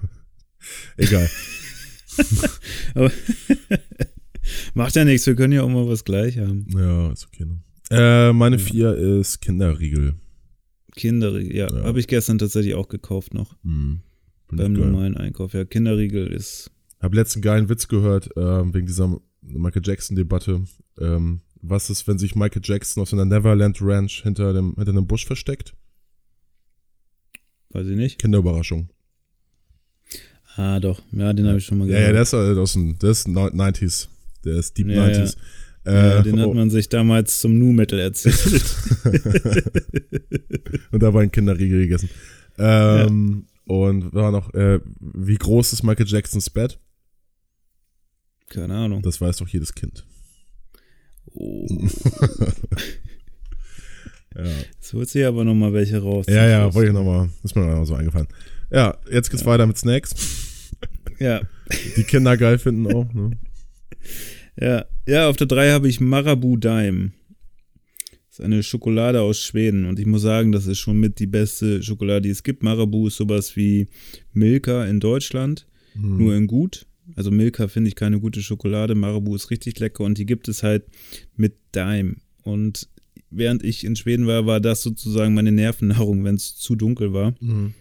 [0.96, 1.28] Egal.
[4.76, 6.66] Macht ja nichts, wir können ja auch mal was gleich haben.
[6.76, 7.46] Ja, ist okay.
[7.46, 7.60] Ne?
[7.90, 10.16] Äh, meine vier ist Kinderriegel.
[10.94, 11.84] Kinderriegel, ja, Ja.
[11.84, 13.56] habe ich gestern tatsächlich auch gekauft noch.
[13.62, 14.00] Hm.
[14.48, 14.84] Find beim geil.
[14.86, 15.54] normalen Einkauf.
[15.54, 16.70] Ja, Kinderriegel ist.
[17.00, 20.64] Hab letzten geilen Witz gehört, ähm, wegen dieser Michael Jackson-Debatte.
[20.98, 25.06] Ähm, was ist, wenn sich Michael Jackson auf seiner Neverland Ranch hinter dem, hinter einem
[25.06, 25.74] Busch versteckt?
[27.70, 28.18] Weiß ich nicht.
[28.18, 28.90] Kinderüberraschung.
[30.56, 31.00] Ah, doch.
[31.12, 32.06] Ja, den habe ich schon mal Ja, gehört.
[32.08, 34.08] ja, der ist halt aus den, der ist 90s.
[34.46, 35.36] Der ist Deep Ja, 90s.
[35.84, 38.64] Ja, Äh, den hat oh, man sich damals zum Nu-Metal erzählt.
[40.90, 42.08] und dabei ein Kinderriegel gegessen.
[42.58, 46.78] Ähm, Und war noch, äh, wie groß ist Michael Jacksons Bett?
[48.48, 49.02] Keine Ahnung.
[49.02, 50.04] Das weiß doch jedes Kind.
[51.32, 51.66] Oh,
[54.36, 56.26] Ja, jetzt holt sich aber noch mal welche raus.
[56.28, 58.28] ja, ja wollte ich nochmal, ist mir noch so eingefallen.
[58.70, 60.14] Ja, jetzt geht's weiter mit Snacks.
[61.18, 61.40] Ja,
[61.96, 63.30] Die Kinder geil finden auch, ne?
[64.60, 64.84] ja.
[65.08, 67.12] Ja, auf der 3 habe ich Marabu Dime.
[68.28, 71.26] Das ist eine Schokolade aus Schweden und ich muss sagen, das ist schon mit die
[71.26, 72.62] beste Schokolade, die es gibt.
[72.62, 73.86] Marabu ist sowas wie
[74.32, 76.18] Milka in Deutschland, Hm.
[76.18, 76.86] nur in gut.
[77.14, 80.62] Also Milka finde ich keine gute Schokolade, Marabu ist richtig lecker und die gibt es
[80.62, 80.84] halt
[81.36, 82.16] mit Dime.
[82.42, 82.88] Und
[83.30, 87.34] während ich in Schweden war, war das sozusagen meine Nervennahrung, wenn es zu dunkel war.
[87.40, 87.74] Mhm.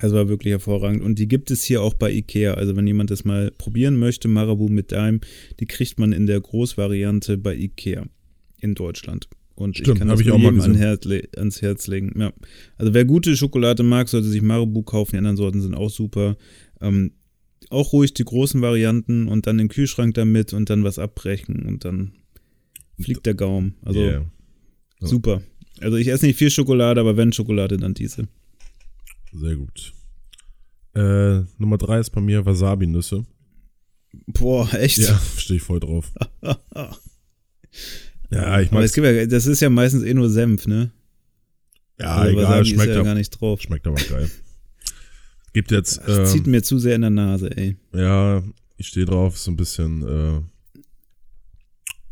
[0.00, 1.02] Also war wirklich hervorragend.
[1.02, 2.54] Und die gibt es hier auch bei Ikea.
[2.54, 5.20] Also wenn jemand das mal probieren möchte, Marabu mit Dime,
[5.60, 8.06] die kriegt man in der Großvariante bei Ikea
[8.60, 9.28] in Deutschland.
[9.54, 10.60] Und Stimmt, ich kann das ich auch mal jedem
[11.36, 12.12] ans Herz legen.
[12.18, 12.32] Ja.
[12.76, 15.12] Also wer gute Schokolade mag, sollte sich Marabu kaufen.
[15.12, 16.36] Die anderen Sorten sind auch super.
[16.80, 17.12] Ähm,
[17.70, 21.84] auch ruhig die großen Varianten und dann den Kühlschrank damit und dann was abbrechen und
[21.84, 22.12] dann
[23.00, 23.74] fliegt der Gaum.
[23.82, 24.26] Also Yeah.
[25.00, 25.42] Super.
[25.80, 28.28] Also ich esse nicht viel Schokolade, aber wenn Schokolade, dann diese.
[29.32, 29.92] Sehr gut.
[30.94, 33.24] Äh, Nummer drei ist bei mir Wasabi-Nüsse.
[34.26, 34.98] Boah, echt?
[34.98, 36.12] Ja, stehe ich voll drauf.
[38.30, 40.90] Ja, ich Aber mag es gibt ja, das ist ja meistens eh nur Senf, ne?
[41.98, 43.60] Ja, Also egal, Wasabi schmeckt, ja gar nicht drauf.
[43.62, 44.30] schmeckt aber geil.
[45.54, 47.76] Gibt jetzt, Das zieht ähm, mir zu sehr in der Nase, ey.
[47.94, 48.42] ja,
[48.76, 50.80] ich stehe drauf, so ein bisschen, äh,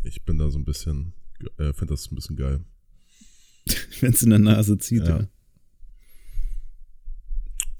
[0.04, 1.12] ich bin da so ein bisschen,
[1.58, 2.60] äh, finde das ein bisschen geil.
[4.00, 5.18] Wenn es in der Nase zieht, Ja.
[5.20, 5.28] ja.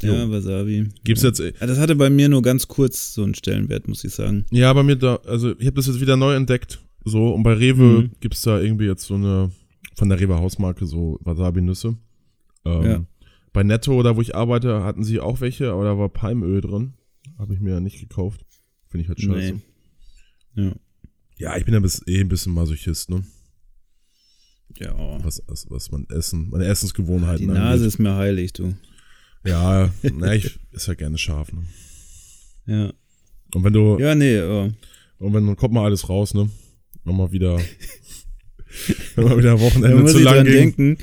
[0.03, 0.89] Ja, Wasabi.
[1.05, 1.29] Gibt's ja.
[1.29, 4.13] jetzt, äh, Ja, Das hatte bei mir nur ganz kurz so einen Stellenwert, muss ich
[4.13, 4.45] sagen.
[4.51, 7.55] ja, bei mir da, also ich habe das jetzt wieder neu entdeckt, so, und bei
[7.55, 8.11] Rewe Mhm.
[8.21, 9.51] gibt's da irgendwie jetzt so eine,
[9.95, 11.97] von der Rewe Hausmarke, so Wasabi-Nüsse.
[12.65, 13.05] Ähm, Ja.
[13.53, 16.93] Bei Netto, da wo ich arbeite, hatten sie auch welche, aber da war Palmöl drin.
[17.39, 18.45] Habe ich mir ja nicht gekauft.
[18.89, 19.61] Finde ich halt scheiße.
[20.57, 20.73] Ja.
[21.39, 23.25] Ja, ich bin ja bis, eh ein bisschen Masochist, ne?
[24.79, 24.95] Ja.
[25.25, 28.75] Was, was, was man essen, meine Essensgewohnheiten Die Nase ist mir heilig, du.
[29.47, 31.63] Ja, na, ich ist ja gerne scharf, ne?
[32.67, 32.93] Ja.
[33.55, 34.71] Und wenn du, Ja, nee, oh.
[35.19, 36.51] und wenn dann kommt mal alles raus, ne?
[37.05, 37.59] Nochmal wieder
[39.15, 40.53] Wenn mal wieder Wochenende zu ich lang ging.
[40.53, 40.99] denken,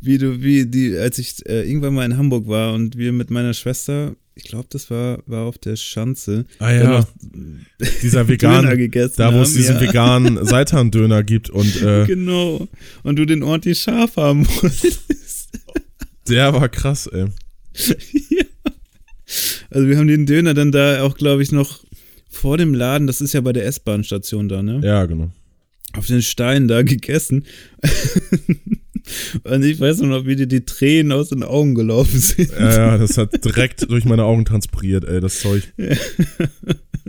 [0.00, 3.30] wie du, wie die, als ich äh, irgendwann mal in Hamburg war und wir mit
[3.30, 7.08] meiner Schwester, ich glaube, das war, war auf der Schanze, Ah ja,
[8.02, 9.80] dieser Döner vegan, gegessen da wo es diesen ja.
[9.80, 12.68] veganen Seitan-Döner gibt und äh, Genau.
[13.02, 15.58] Und du den ordentlich scharf haben wolltest.
[16.28, 17.26] der war krass, ey.
[18.30, 18.44] Ja.
[19.70, 21.84] Also wir haben den Döner dann da auch, glaube ich, noch
[22.30, 24.80] vor dem Laden, das ist ja bei der S-Bahn-Station da, ne?
[24.82, 25.30] Ja, genau.
[25.92, 27.44] Auf den Steinen da gegessen.
[29.44, 32.50] Und ich weiß noch, wie dir die Tränen aus den Augen gelaufen sind.
[32.52, 35.62] Ja, ja, das hat direkt durch meine Augen transpiriert, ey, das Zeug.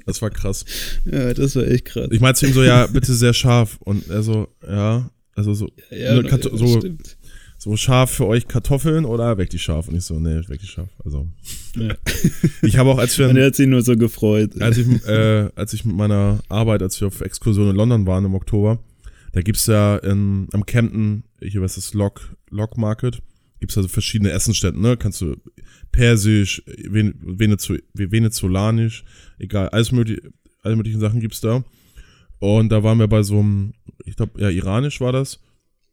[0.06, 0.66] Das war krass.
[1.06, 2.08] Ja, das war echt krass.
[2.12, 3.78] Ich meinte zu ihm so, ja, bitte sehr scharf.
[3.82, 7.18] Und er so, ja, also so, ja, ne, ja, so, stimmt.
[7.60, 9.90] So scharf für euch Kartoffeln oder weg die scharf?
[9.90, 10.90] Und ich so, nee, weg die scharf.
[11.04, 11.28] Also,
[11.76, 11.94] Ja.
[12.62, 14.60] ich habe auch, als wir, Und er hat sich nur so gefreut.
[14.62, 18.26] als ich, äh, als ich mit meiner Arbeit, als wir auf Exkursion in London waren
[18.26, 18.80] im Oktober,
[19.34, 23.22] da gibt's ja in, am Camden, hier was das, Lock, Lock Market,
[23.60, 24.96] gibt's also verschiedene Essensstätten, ne?
[24.98, 25.36] Kannst du
[25.92, 29.04] Persisch, Ven Venezu Venezolanisch,
[29.38, 30.32] egal, alles mögliche,
[30.64, 31.64] alle möglichen Sachen gibt's da.
[32.40, 33.74] Und da waren wir bei so einem,
[34.06, 35.40] ich glaube, ja, iranisch war das.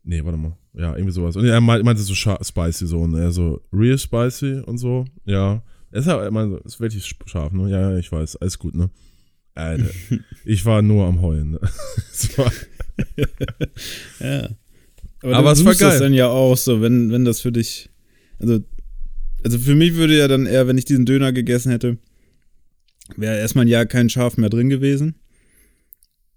[0.05, 0.57] Nee, warte mal.
[0.77, 1.37] Ja, irgendwie sowas.
[1.37, 5.07] Und er meinte, so spicy so, er so, real spicy und so.
[5.25, 5.63] Ja.
[5.91, 6.01] Er
[6.65, 7.71] ist wirklich scharf, ne?
[7.71, 8.37] Ja, ja, ich weiß.
[8.37, 8.91] Alles gut, ne?
[9.55, 9.89] Alter.
[10.45, 11.53] ich war nur am Heulen.
[11.53, 11.61] Ne?
[12.13, 12.53] Es war,
[14.21, 14.51] Ja.
[15.23, 16.01] Aber du es war tust das geil.
[16.01, 17.89] dann ja auch so, wenn, wenn das für dich.
[18.39, 18.61] Also,
[19.43, 21.97] also für mich würde ja dann eher, wenn ich diesen Döner gegessen hätte,
[23.17, 25.15] wäre erstmal ein Jahr kein Schaf mehr drin gewesen.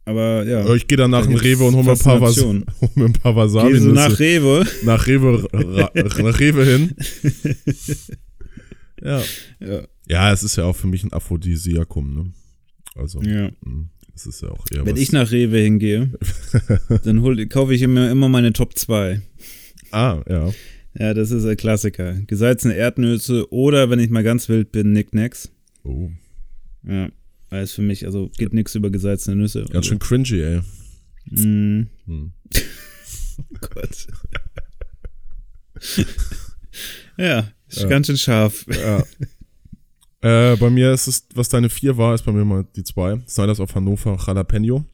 [0.06, 0.74] Aber ja.
[0.74, 2.64] ich gehe danach Da in gibt's Rewe und hol mir ein paar, Was hol
[2.96, 4.66] mir ein paar wasabi Gehst du nach nach, Rewe?
[4.84, 5.48] nach Rewe,
[6.24, 6.96] nach Rewe hin.
[9.04, 9.22] ja.
[9.60, 9.82] Ja.
[10.08, 12.32] Ja, es ist ja auch für mich ein Aphrodisiakum, ne?
[12.96, 13.52] Also, ja.
[13.62, 16.12] mh, es ist ja auch eher Wenn ich nach Rewe hingehe,
[17.04, 19.22] dann hol, kaufe ich immer, immer meine Top 2.
[19.92, 20.52] ah, ja.
[20.98, 22.16] Ja, das ist ein Klassiker.
[22.26, 25.52] Gesalzene Erdnüsse oder, wenn ich mal ganz wild bin, Nicknacks.
[25.84, 26.10] Oh.
[26.84, 27.10] Ja.
[27.50, 29.66] Weil es für mich, also geht nichts über gesalzene Nüsse.
[29.72, 30.62] Ganz schön cringy, ey.
[31.32, 32.32] Mm, Hm.
[33.62, 34.08] Gott.
[37.18, 37.88] ja, ist Ja.
[37.88, 38.66] ganz schön scharf.
[38.68, 39.04] Ja.
[40.54, 43.20] äh, bei mir ist es, was deine vier war, ist bei mir mal die zwei.
[43.28, 44.86] Sliders auf Hannover Jalapeno.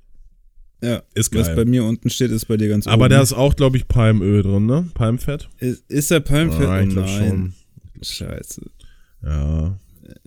[0.82, 1.56] Ja, Ist was geil.
[1.56, 3.12] bei mir unten steht, ist bei dir ganz Aber oben.
[3.12, 4.88] da ist auch, glaube ich, Palmöl drin, ne?
[4.94, 5.50] Palmfett?
[5.58, 6.68] ist, ist der Palmfett?
[6.68, 7.54] Ah, oh ich glaub nein.
[8.02, 8.62] Scheiße.
[9.24, 9.80] Ja.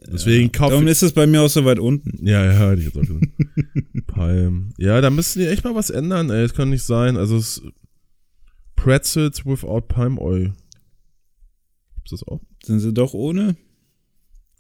[0.07, 2.27] Deswegen kaufe Darum ist es bei mir auch so weit unten.
[2.27, 3.27] Ja, ja, hätte ich jetzt auch gesagt.
[4.07, 4.73] Palm.
[4.79, 6.43] Ja, da müssen die echt mal was ändern, ey.
[6.43, 7.17] Das kann nicht sein.
[7.17, 7.63] Also es
[8.77, 10.53] Pretzels without Palm Oil.
[11.97, 12.41] Gibt's das auch?
[12.65, 13.57] Sind sie doch ohne?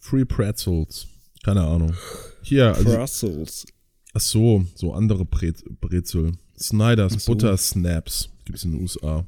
[0.00, 1.06] Free Pretzels.
[1.44, 1.94] Keine Ahnung.
[2.42, 3.66] Hier, also, Brussels.
[4.14, 6.32] ach so, so andere Bre Brezel.
[6.58, 7.32] Snyders Ach so.
[7.32, 9.26] Butter Snaps gibt's in den USA.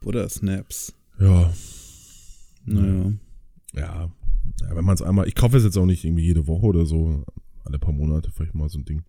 [0.00, 0.94] Butter Snaps.
[1.20, 1.52] Ja,
[2.64, 3.12] Naja.
[3.74, 4.12] ja.
[4.60, 6.86] Ja wenn man es einmal, ich kaufe es jetzt auch nicht irgendwie jede Woche oder
[6.86, 7.24] so,
[7.64, 9.02] alle paar Monate vielleicht mal so ein Ding.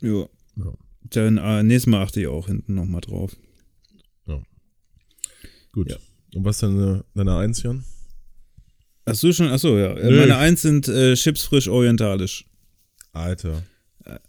[0.00, 0.26] Ja.
[0.56, 0.72] Ja.
[1.10, 3.36] Dann äh, nächstes Mal achte ich auch hinten nochmal drauf.
[5.72, 5.90] Gut.
[5.90, 5.96] Ja.
[6.34, 7.84] Und was deine, deine Eins, Jan?
[9.04, 9.92] Ach so, schon, ach so, ja.
[9.92, 10.20] Äh, Nö.
[10.20, 12.46] Meine Eins sind äh, Chips frisch orientalisch.
[13.12, 13.62] Alter.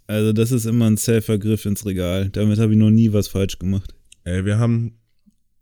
[0.07, 2.29] Also das ist immer ein safer Griff ins Regal.
[2.31, 3.95] Damit habe ich noch nie was falsch gemacht.
[4.25, 4.99] Ey, wir haben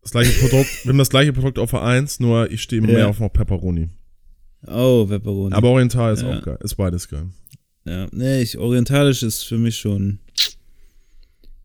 [0.02, 2.90] das gleiche Produkt, wir haben das gleiche Produkt auf der 1, nur ich stehe immer
[2.92, 2.96] Ja.
[2.96, 3.90] mehr auf noch Pepperoni.
[4.68, 5.53] Oh, Pepperoni.
[5.55, 6.38] Aber Oriental ist Ja.
[6.38, 6.57] auch geil.
[6.61, 7.28] Ist beides geil.
[7.86, 10.20] ja, nee, ich, orientalisch ist für mich schon.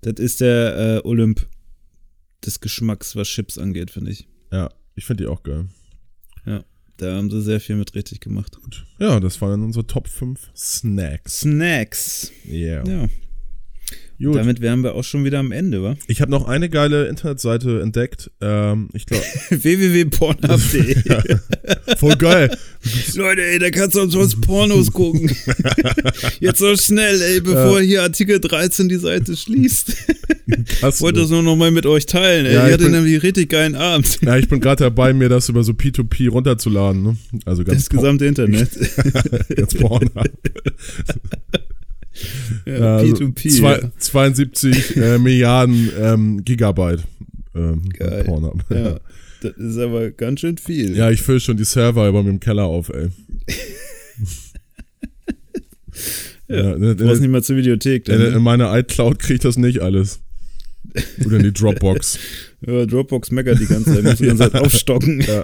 [0.03, 1.47] Das ist der äh, Olymp
[2.45, 4.27] des Geschmacks, was Chips angeht, finde ich.
[4.51, 5.67] Ja, ich finde die auch geil.
[6.97, 8.59] Da haben sie sehr viel mit richtig gemacht.
[8.63, 8.85] Gut.
[8.99, 11.41] Ja, das waren unsere Top 5 Snacks.
[11.41, 12.31] Snacks.
[12.47, 12.87] Yeah.
[12.87, 13.09] Ja.
[14.23, 14.37] Gut.
[14.37, 15.97] Damit wären wir auch schon wieder am Ende, wa?
[16.07, 18.31] ich habe noch eine geile Internetseite entdeckt.
[18.43, 20.97] Ähm, ich glaube, www.pornhub.de
[21.97, 22.55] voll geil.
[23.15, 25.35] Leute, ey, da kannst du umsonst Pornos gucken.
[26.41, 29.97] Jetzt so schnell, ey, bevor hier Artikel 13 die Seite schließt.
[30.47, 32.55] Ich wollte das nur noch mal mit euch teilen, ey.
[32.55, 34.19] Ja, Ihr ich hattet bin- nämlich richtig geilen Abend.
[34.23, 37.03] ja, ich bin gerade dabei, mir das über so P2P runterzuladen.
[37.03, 37.17] Ne?
[37.47, 38.69] Also ganz Das gesamte Internet.
[39.57, 40.11] ganz vorne.
[42.67, 43.49] Ja, Ja, also P2P.
[43.57, 43.91] zwei, ja.
[43.99, 47.05] 72 äh, Milliarden ähm, Gigabyte.
[47.55, 48.25] Ähm, Geil.
[48.25, 48.65] Pornhub.
[48.71, 49.01] Ja.
[49.43, 50.95] Das ist aber ganz schön viel.
[50.95, 53.09] Ja, ich fülle schon die Server bei mir im Keller auf, ey.
[56.49, 58.09] Ja, in, Du brauchst in, nicht mal zur Videothek.
[58.09, 60.21] in, Dann, in meiner iCloud kriege ich das nicht alles.
[61.25, 62.19] Oder in die Dropbox.
[62.67, 64.03] Ja, Dropbox meckert die ganze Zeit.
[64.05, 65.21] Muss die ganze Zeit aufstocken.
[65.23, 65.43] ja.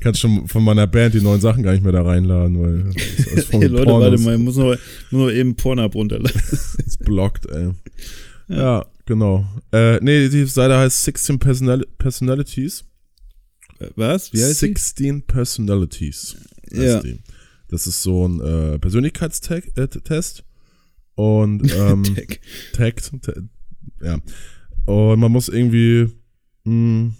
[0.00, 2.92] Kannst schon von meiner Band die neuen Sachen gar nicht mehr da reinladen, weil
[3.34, 4.10] das Hey, Leute, Pornos.
[4.10, 4.76] warte mal, ich muss noch,
[5.10, 6.40] muss noch eben Pornhub runterladen.
[6.86, 7.70] ist blockt, ey.
[8.48, 8.86] Ja.
[9.06, 9.46] genau.
[9.72, 12.84] Äh, nee, die Seite heißt 16 Personal Personalities.
[13.78, 14.32] Äh, Was?
[14.32, 14.66] Wie heißt die?
[14.66, 16.36] 16 Personalities.
[16.70, 17.00] heißt Ja.
[17.02, 17.18] die.
[17.68, 20.40] Das ist so ein äh, Persönlichkeitstest.
[20.40, 20.42] Äh.
[21.14, 22.04] Und ähm.
[22.74, 23.32] Tag, ta-
[24.02, 24.18] ja.
[24.86, 26.08] Und man muss irgendwie
[26.64, 27.12] mh,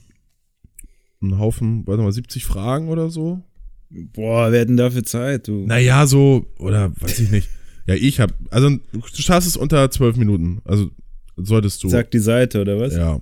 [1.22, 3.43] einen Haufen, warte mal, 70 Fragen oder so.
[3.90, 5.66] Boah, wer hat denn dafür Zeit, du?
[5.66, 7.49] Naja, so, oder weiß ich nicht.
[7.86, 10.61] Ja, ich hab, also du schaffst es unter 12 Minuten.
[10.64, 10.90] Also
[11.36, 11.88] solltest du.
[11.88, 12.95] Sagt die Seite, oder was?
[12.95, 13.20] Ja.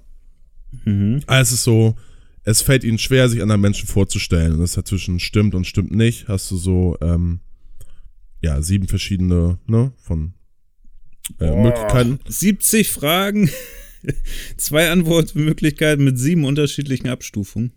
[0.85, 1.21] Mhm.
[1.27, 1.97] Ah, Es ist so,
[2.45, 4.53] es fällt ihnen schwer, sich anderen Menschen vorzustellen.
[4.55, 6.29] Und das dazwischen stimmt und stimmt nicht.
[6.29, 7.41] Hast du so, ähm,
[8.43, 10.35] ja, sieben verschiedene, ne, von
[11.39, 11.63] äh, Boah.
[11.63, 12.19] Möglichkeiten.
[12.29, 13.51] 70 Fragen,
[14.57, 17.73] zwei Antwortmöglichkeiten mit sieben unterschiedlichen Abstufungen.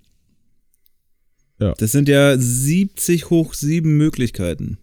[1.59, 1.73] Ja.
[1.77, 4.77] Das sind ja 70 hoch sieben Möglichkeiten.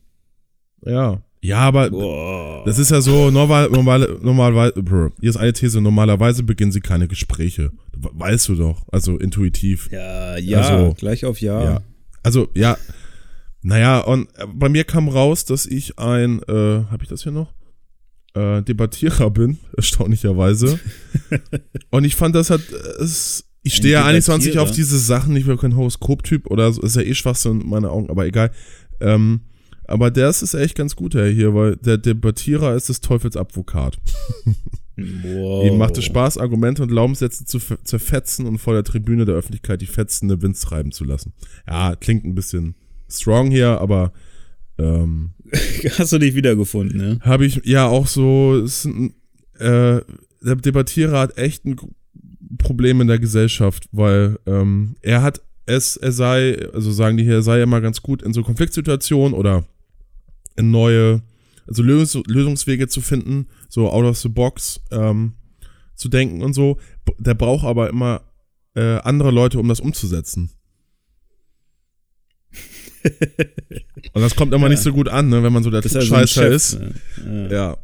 [0.84, 1.22] Ja.
[1.42, 2.64] Ja, aber Boah.
[2.66, 4.74] Das ist ja so, normal, normal, normalerweise,
[5.20, 7.72] hier ist eine These, normalerweise beginnen sie keine Gespräche.
[7.96, 9.90] We- Weißt du doch, also intuitiv.
[9.90, 11.62] ja, ja, Also, gleich auf Ja.
[11.64, 11.80] Ja.
[12.22, 12.76] Also, ja,
[13.62, 16.52] naja, und äh, bei mir kam raus, dass ich ein, äh,
[16.90, 17.54] habe ich das hier noch?
[18.34, 20.78] Äh, Debattierer bin, erstaunlicherweise.
[21.90, 24.70] und ich fand das halt, äh, es, ich stehe ja eigentlich sonst nicht Debattierer?
[24.70, 27.86] auf diese Sachen, ich bin kein Horoskop-Typ oder so, ist ja eh Schwachsinn in meinen
[27.86, 28.50] Augen, aber egal.
[29.00, 29.40] Ähm,
[29.90, 33.98] aber der ist echt ganz gut, der hier, weil der Debattierer ist des Teufels Advokat.
[34.96, 35.66] Wow.
[35.66, 39.80] Ihm macht es Spaß, Argumente und Glaubenssätze zu zerfetzen und vor der Tribüne der Öffentlichkeit
[39.80, 41.32] die fetzende Wind treiben zu lassen.
[41.66, 42.74] Ja, klingt ein bisschen
[43.08, 44.12] strong hier, aber
[44.78, 45.30] ähm,
[45.98, 47.18] Hast du dich wiedergefunden, ne?
[47.22, 49.14] habe ich ja auch so, sind,
[49.58, 50.00] äh,
[50.42, 51.76] der Debattierer hat echt ein
[52.58, 57.34] Problem in der Gesellschaft, weil ähm, er hat es, er sei, also sagen die hier,
[57.34, 59.64] er sei immer ganz gut in so Konfliktsituationen oder
[60.56, 61.22] in neue,
[61.66, 65.34] also Lös Lösungswege zu finden, so out of the box ähm,
[65.94, 66.78] zu denken und so.
[67.18, 68.22] Der braucht aber immer
[68.74, 70.50] äh, andere Leute, um das umzusetzen.
[74.12, 74.70] und das kommt immer Ja.
[74.70, 76.94] nicht so gut an, ne, wenn man so der Das ist ne?
[77.26, 77.48] Ja.
[77.50, 77.76] Ja.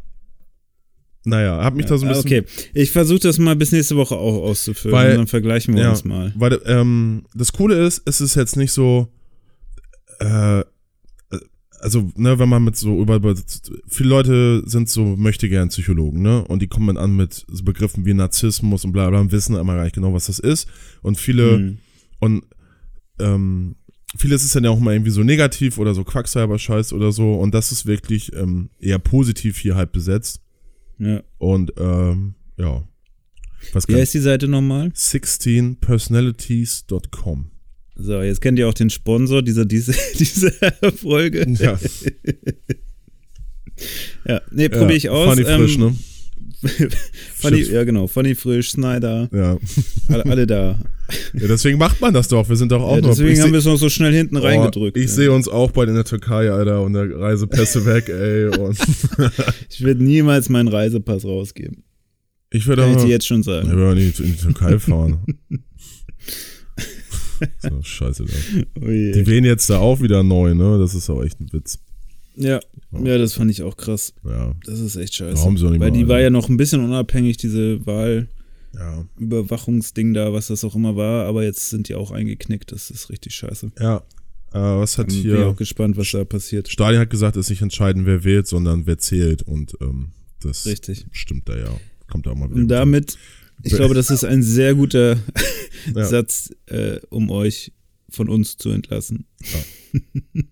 [1.25, 2.45] Naja, hab mich da so ein Ah, bisschen.
[2.45, 4.97] Okay, ich versuche das mal bis nächste Woche auch auszufüllen.
[4.97, 6.33] Weil- und dann vergleichen wir ja, uns mal.
[6.37, 9.09] Weil ähm, das Coole ist, es ist jetzt nicht so,
[10.21, 10.63] äh,
[11.81, 13.35] also, ne, wenn man mit so über, über
[13.89, 16.43] viele Leute sind so möchte gern Psychologen, ne?
[16.45, 19.57] Und die kommen dann an mit so Begriffen wie Narzissmus und bla bla und wissen
[19.57, 20.69] immer gar nicht genau, was das ist.
[21.03, 21.79] Und viele, Mhm.
[22.21, 22.45] und
[23.19, 23.75] ähm,
[24.17, 27.33] vieles ist dann ja auch mal irgendwie so negativ oder so Quacksalber-Scheiß oder so.
[27.35, 30.41] Und das ist wirklich ähm, eher positiv hier halt besetzt.
[30.99, 31.23] Ja.
[31.39, 32.83] Und ähm, ja.
[33.73, 34.89] Was Wie heißt die Seite nochmal?
[34.89, 37.51] 16personalities.com.
[37.99, 40.53] So, jetzt kennt ihr auch den Sponsor dieser, diese, dieser
[40.93, 41.47] Folge.
[41.59, 41.79] Ja,
[44.27, 45.29] Ja, nee, probiere ich aus.
[45.29, 45.95] Funny frisch, ne?
[47.35, 48.07] Funny, ja, genau.
[48.07, 49.59] Funny frisch, Snyder, Ja.
[50.09, 50.79] alle, alle da.
[51.35, 51.47] ja.
[51.49, 52.49] Deswegen macht man das doch.
[52.49, 53.11] Wir sind doch auch Ja, noch.
[53.11, 54.97] deswegen ich haben wir es noch so schnell hinten Oh, reingedrückt.
[54.97, 55.09] Ich ja.
[55.13, 58.51] sehe uns auch bald in der Türkei, Alter, und der Reisepässe weg, ey.
[59.71, 61.85] Ich werde niemals meinen Reisepass rausgeben.
[62.51, 63.05] ich würde ich auch.
[63.05, 63.71] dir jetzt schon Ich sagen.
[63.71, 65.19] würde auch nicht in die Türkei fahren.
[67.61, 68.25] so, scheiße.
[68.25, 68.33] Da.
[68.81, 68.87] Oh.
[68.87, 70.79] Die wählen jetzt da auch wieder neu, ne?
[70.79, 71.79] Das ist auch echt ein Witz.
[72.37, 72.61] Ja,
[72.93, 74.13] ja, das fand ich auch krass.
[74.25, 74.55] Ja.
[74.65, 75.37] Das ist echt scheiße.
[75.39, 78.27] Warum so nicht Weil mal, die war ja noch ein bisschen unabhängig, diese Ja.
[79.17, 81.27] Wahlüberwachungsding da, was das auch immer war.
[81.27, 82.73] Aber jetzt sind die auch eingeknickt.
[82.73, 83.73] Das ist richtig scheiße.
[83.81, 83.99] Ja.
[84.53, 85.47] Äh, was hat Bin hier.
[85.49, 86.69] auch gespannt, was da passiert.
[86.69, 89.43] Stalin hat gesagt, es ist nicht entscheidend, wer wählt, sondern wer zählt.
[89.43, 90.11] Und ähm,
[90.41, 91.07] das Richtig.
[91.13, 91.71] stimmt da ja.
[92.09, 92.61] Kommt da auch mal wieder.
[92.61, 93.19] Und damit,
[93.63, 95.17] ich glaube, das ist ein sehr guter
[95.95, 96.05] Ja.
[96.05, 97.73] Satz, äh, um euch
[98.11, 99.27] von uns zu entlassen.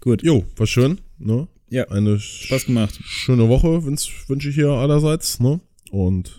[0.00, 1.48] Gut, Jo, war schön, ne?
[1.70, 1.84] Ja.
[1.88, 2.98] Eine Spaß gemacht.
[3.04, 5.60] schöne Woche wünsch- wünsche ich hier allerseits, ne?
[5.90, 6.38] Und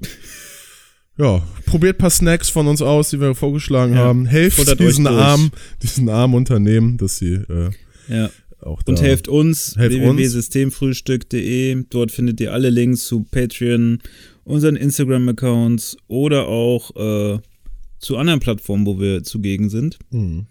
[1.17, 4.25] ja, probiert ein paar Snacks von uns aus, die wir vorgeschlagen Ja, haben.
[4.25, 5.51] Helft diesen armen,
[5.83, 7.69] diesen armen Unternehmen, dass sie äh,
[8.07, 8.29] Ja.
[8.61, 8.91] auch da.
[8.93, 10.17] Und helft uns, Helft uns.
[10.17, 11.83] www.systemfrühstück.de.
[11.89, 13.99] Dort findet ihr alle Links zu Patreon,
[14.45, 17.39] unseren Instagram-Accounts oder auch äh,
[17.99, 19.99] zu anderen Plattformen, wo wir zugegen sind.
[20.11, 20.45] Mhm.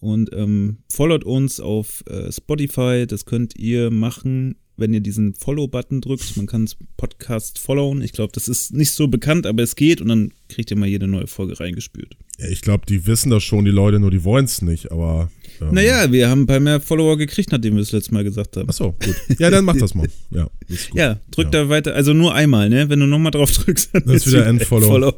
[0.00, 3.04] Und ähm, followt uns auf äh, Spotify.
[3.06, 6.36] Das könnt ihr machen, wenn ihr diesen Follow-Button drückt.
[6.36, 8.00] Man kann Podcast followen.
[8.02, 10.88] Ich glaube, das ist nicht so bekannt, aber es geht und dann kriegt ihr mal
[10.88, 12.16] jede neue Folge reingespült.
[12.38, 15.30] Ja, ich glaube, die wissen das schon, die Leute, nur die wollen es nicht, aber.
[15.60, 18.56] Ähm, Naja, wir haben ein paar mehr Follower gekriegt, nachdem wir es letztes Mal gesagt
[18.56, 18.68] haben.
[18.68, 19.16] Achso, gut.
[19.40, 20.06] Ja, dann mach das mal.
[20.30, 20.48] Ja.
[20.94, 21.64] Ja, drück Ja.
[21.64, 21.94] da weiter.
[21.96, 22.88] Also nur einmal, ne?
[22.88, 25.12] Wenn du nochmal drauf drückst, dann Das ist wieder Endfollow.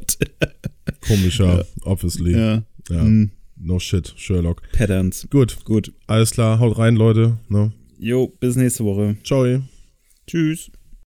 [1.07, 2.31] Komischer, obviously.
[2.31, 2.63] Ja.
[2.89, 3.01] Ja.
[3.01, 3.29] Hm,
[3.63, 4.61] No shit, Sherlock.
[4.71, 5.27] Patterns.
[5.29, 5.93] Gut, Gut.
[6.07, 7.37] alles klar, haut rein, Leute.
[7.47, 7.71] Ne?
[7.99, 9.17] Jo, bis nächste Woche.
[9.23, 9.45] Ciao.
[10.25, 10.71] Tschüss.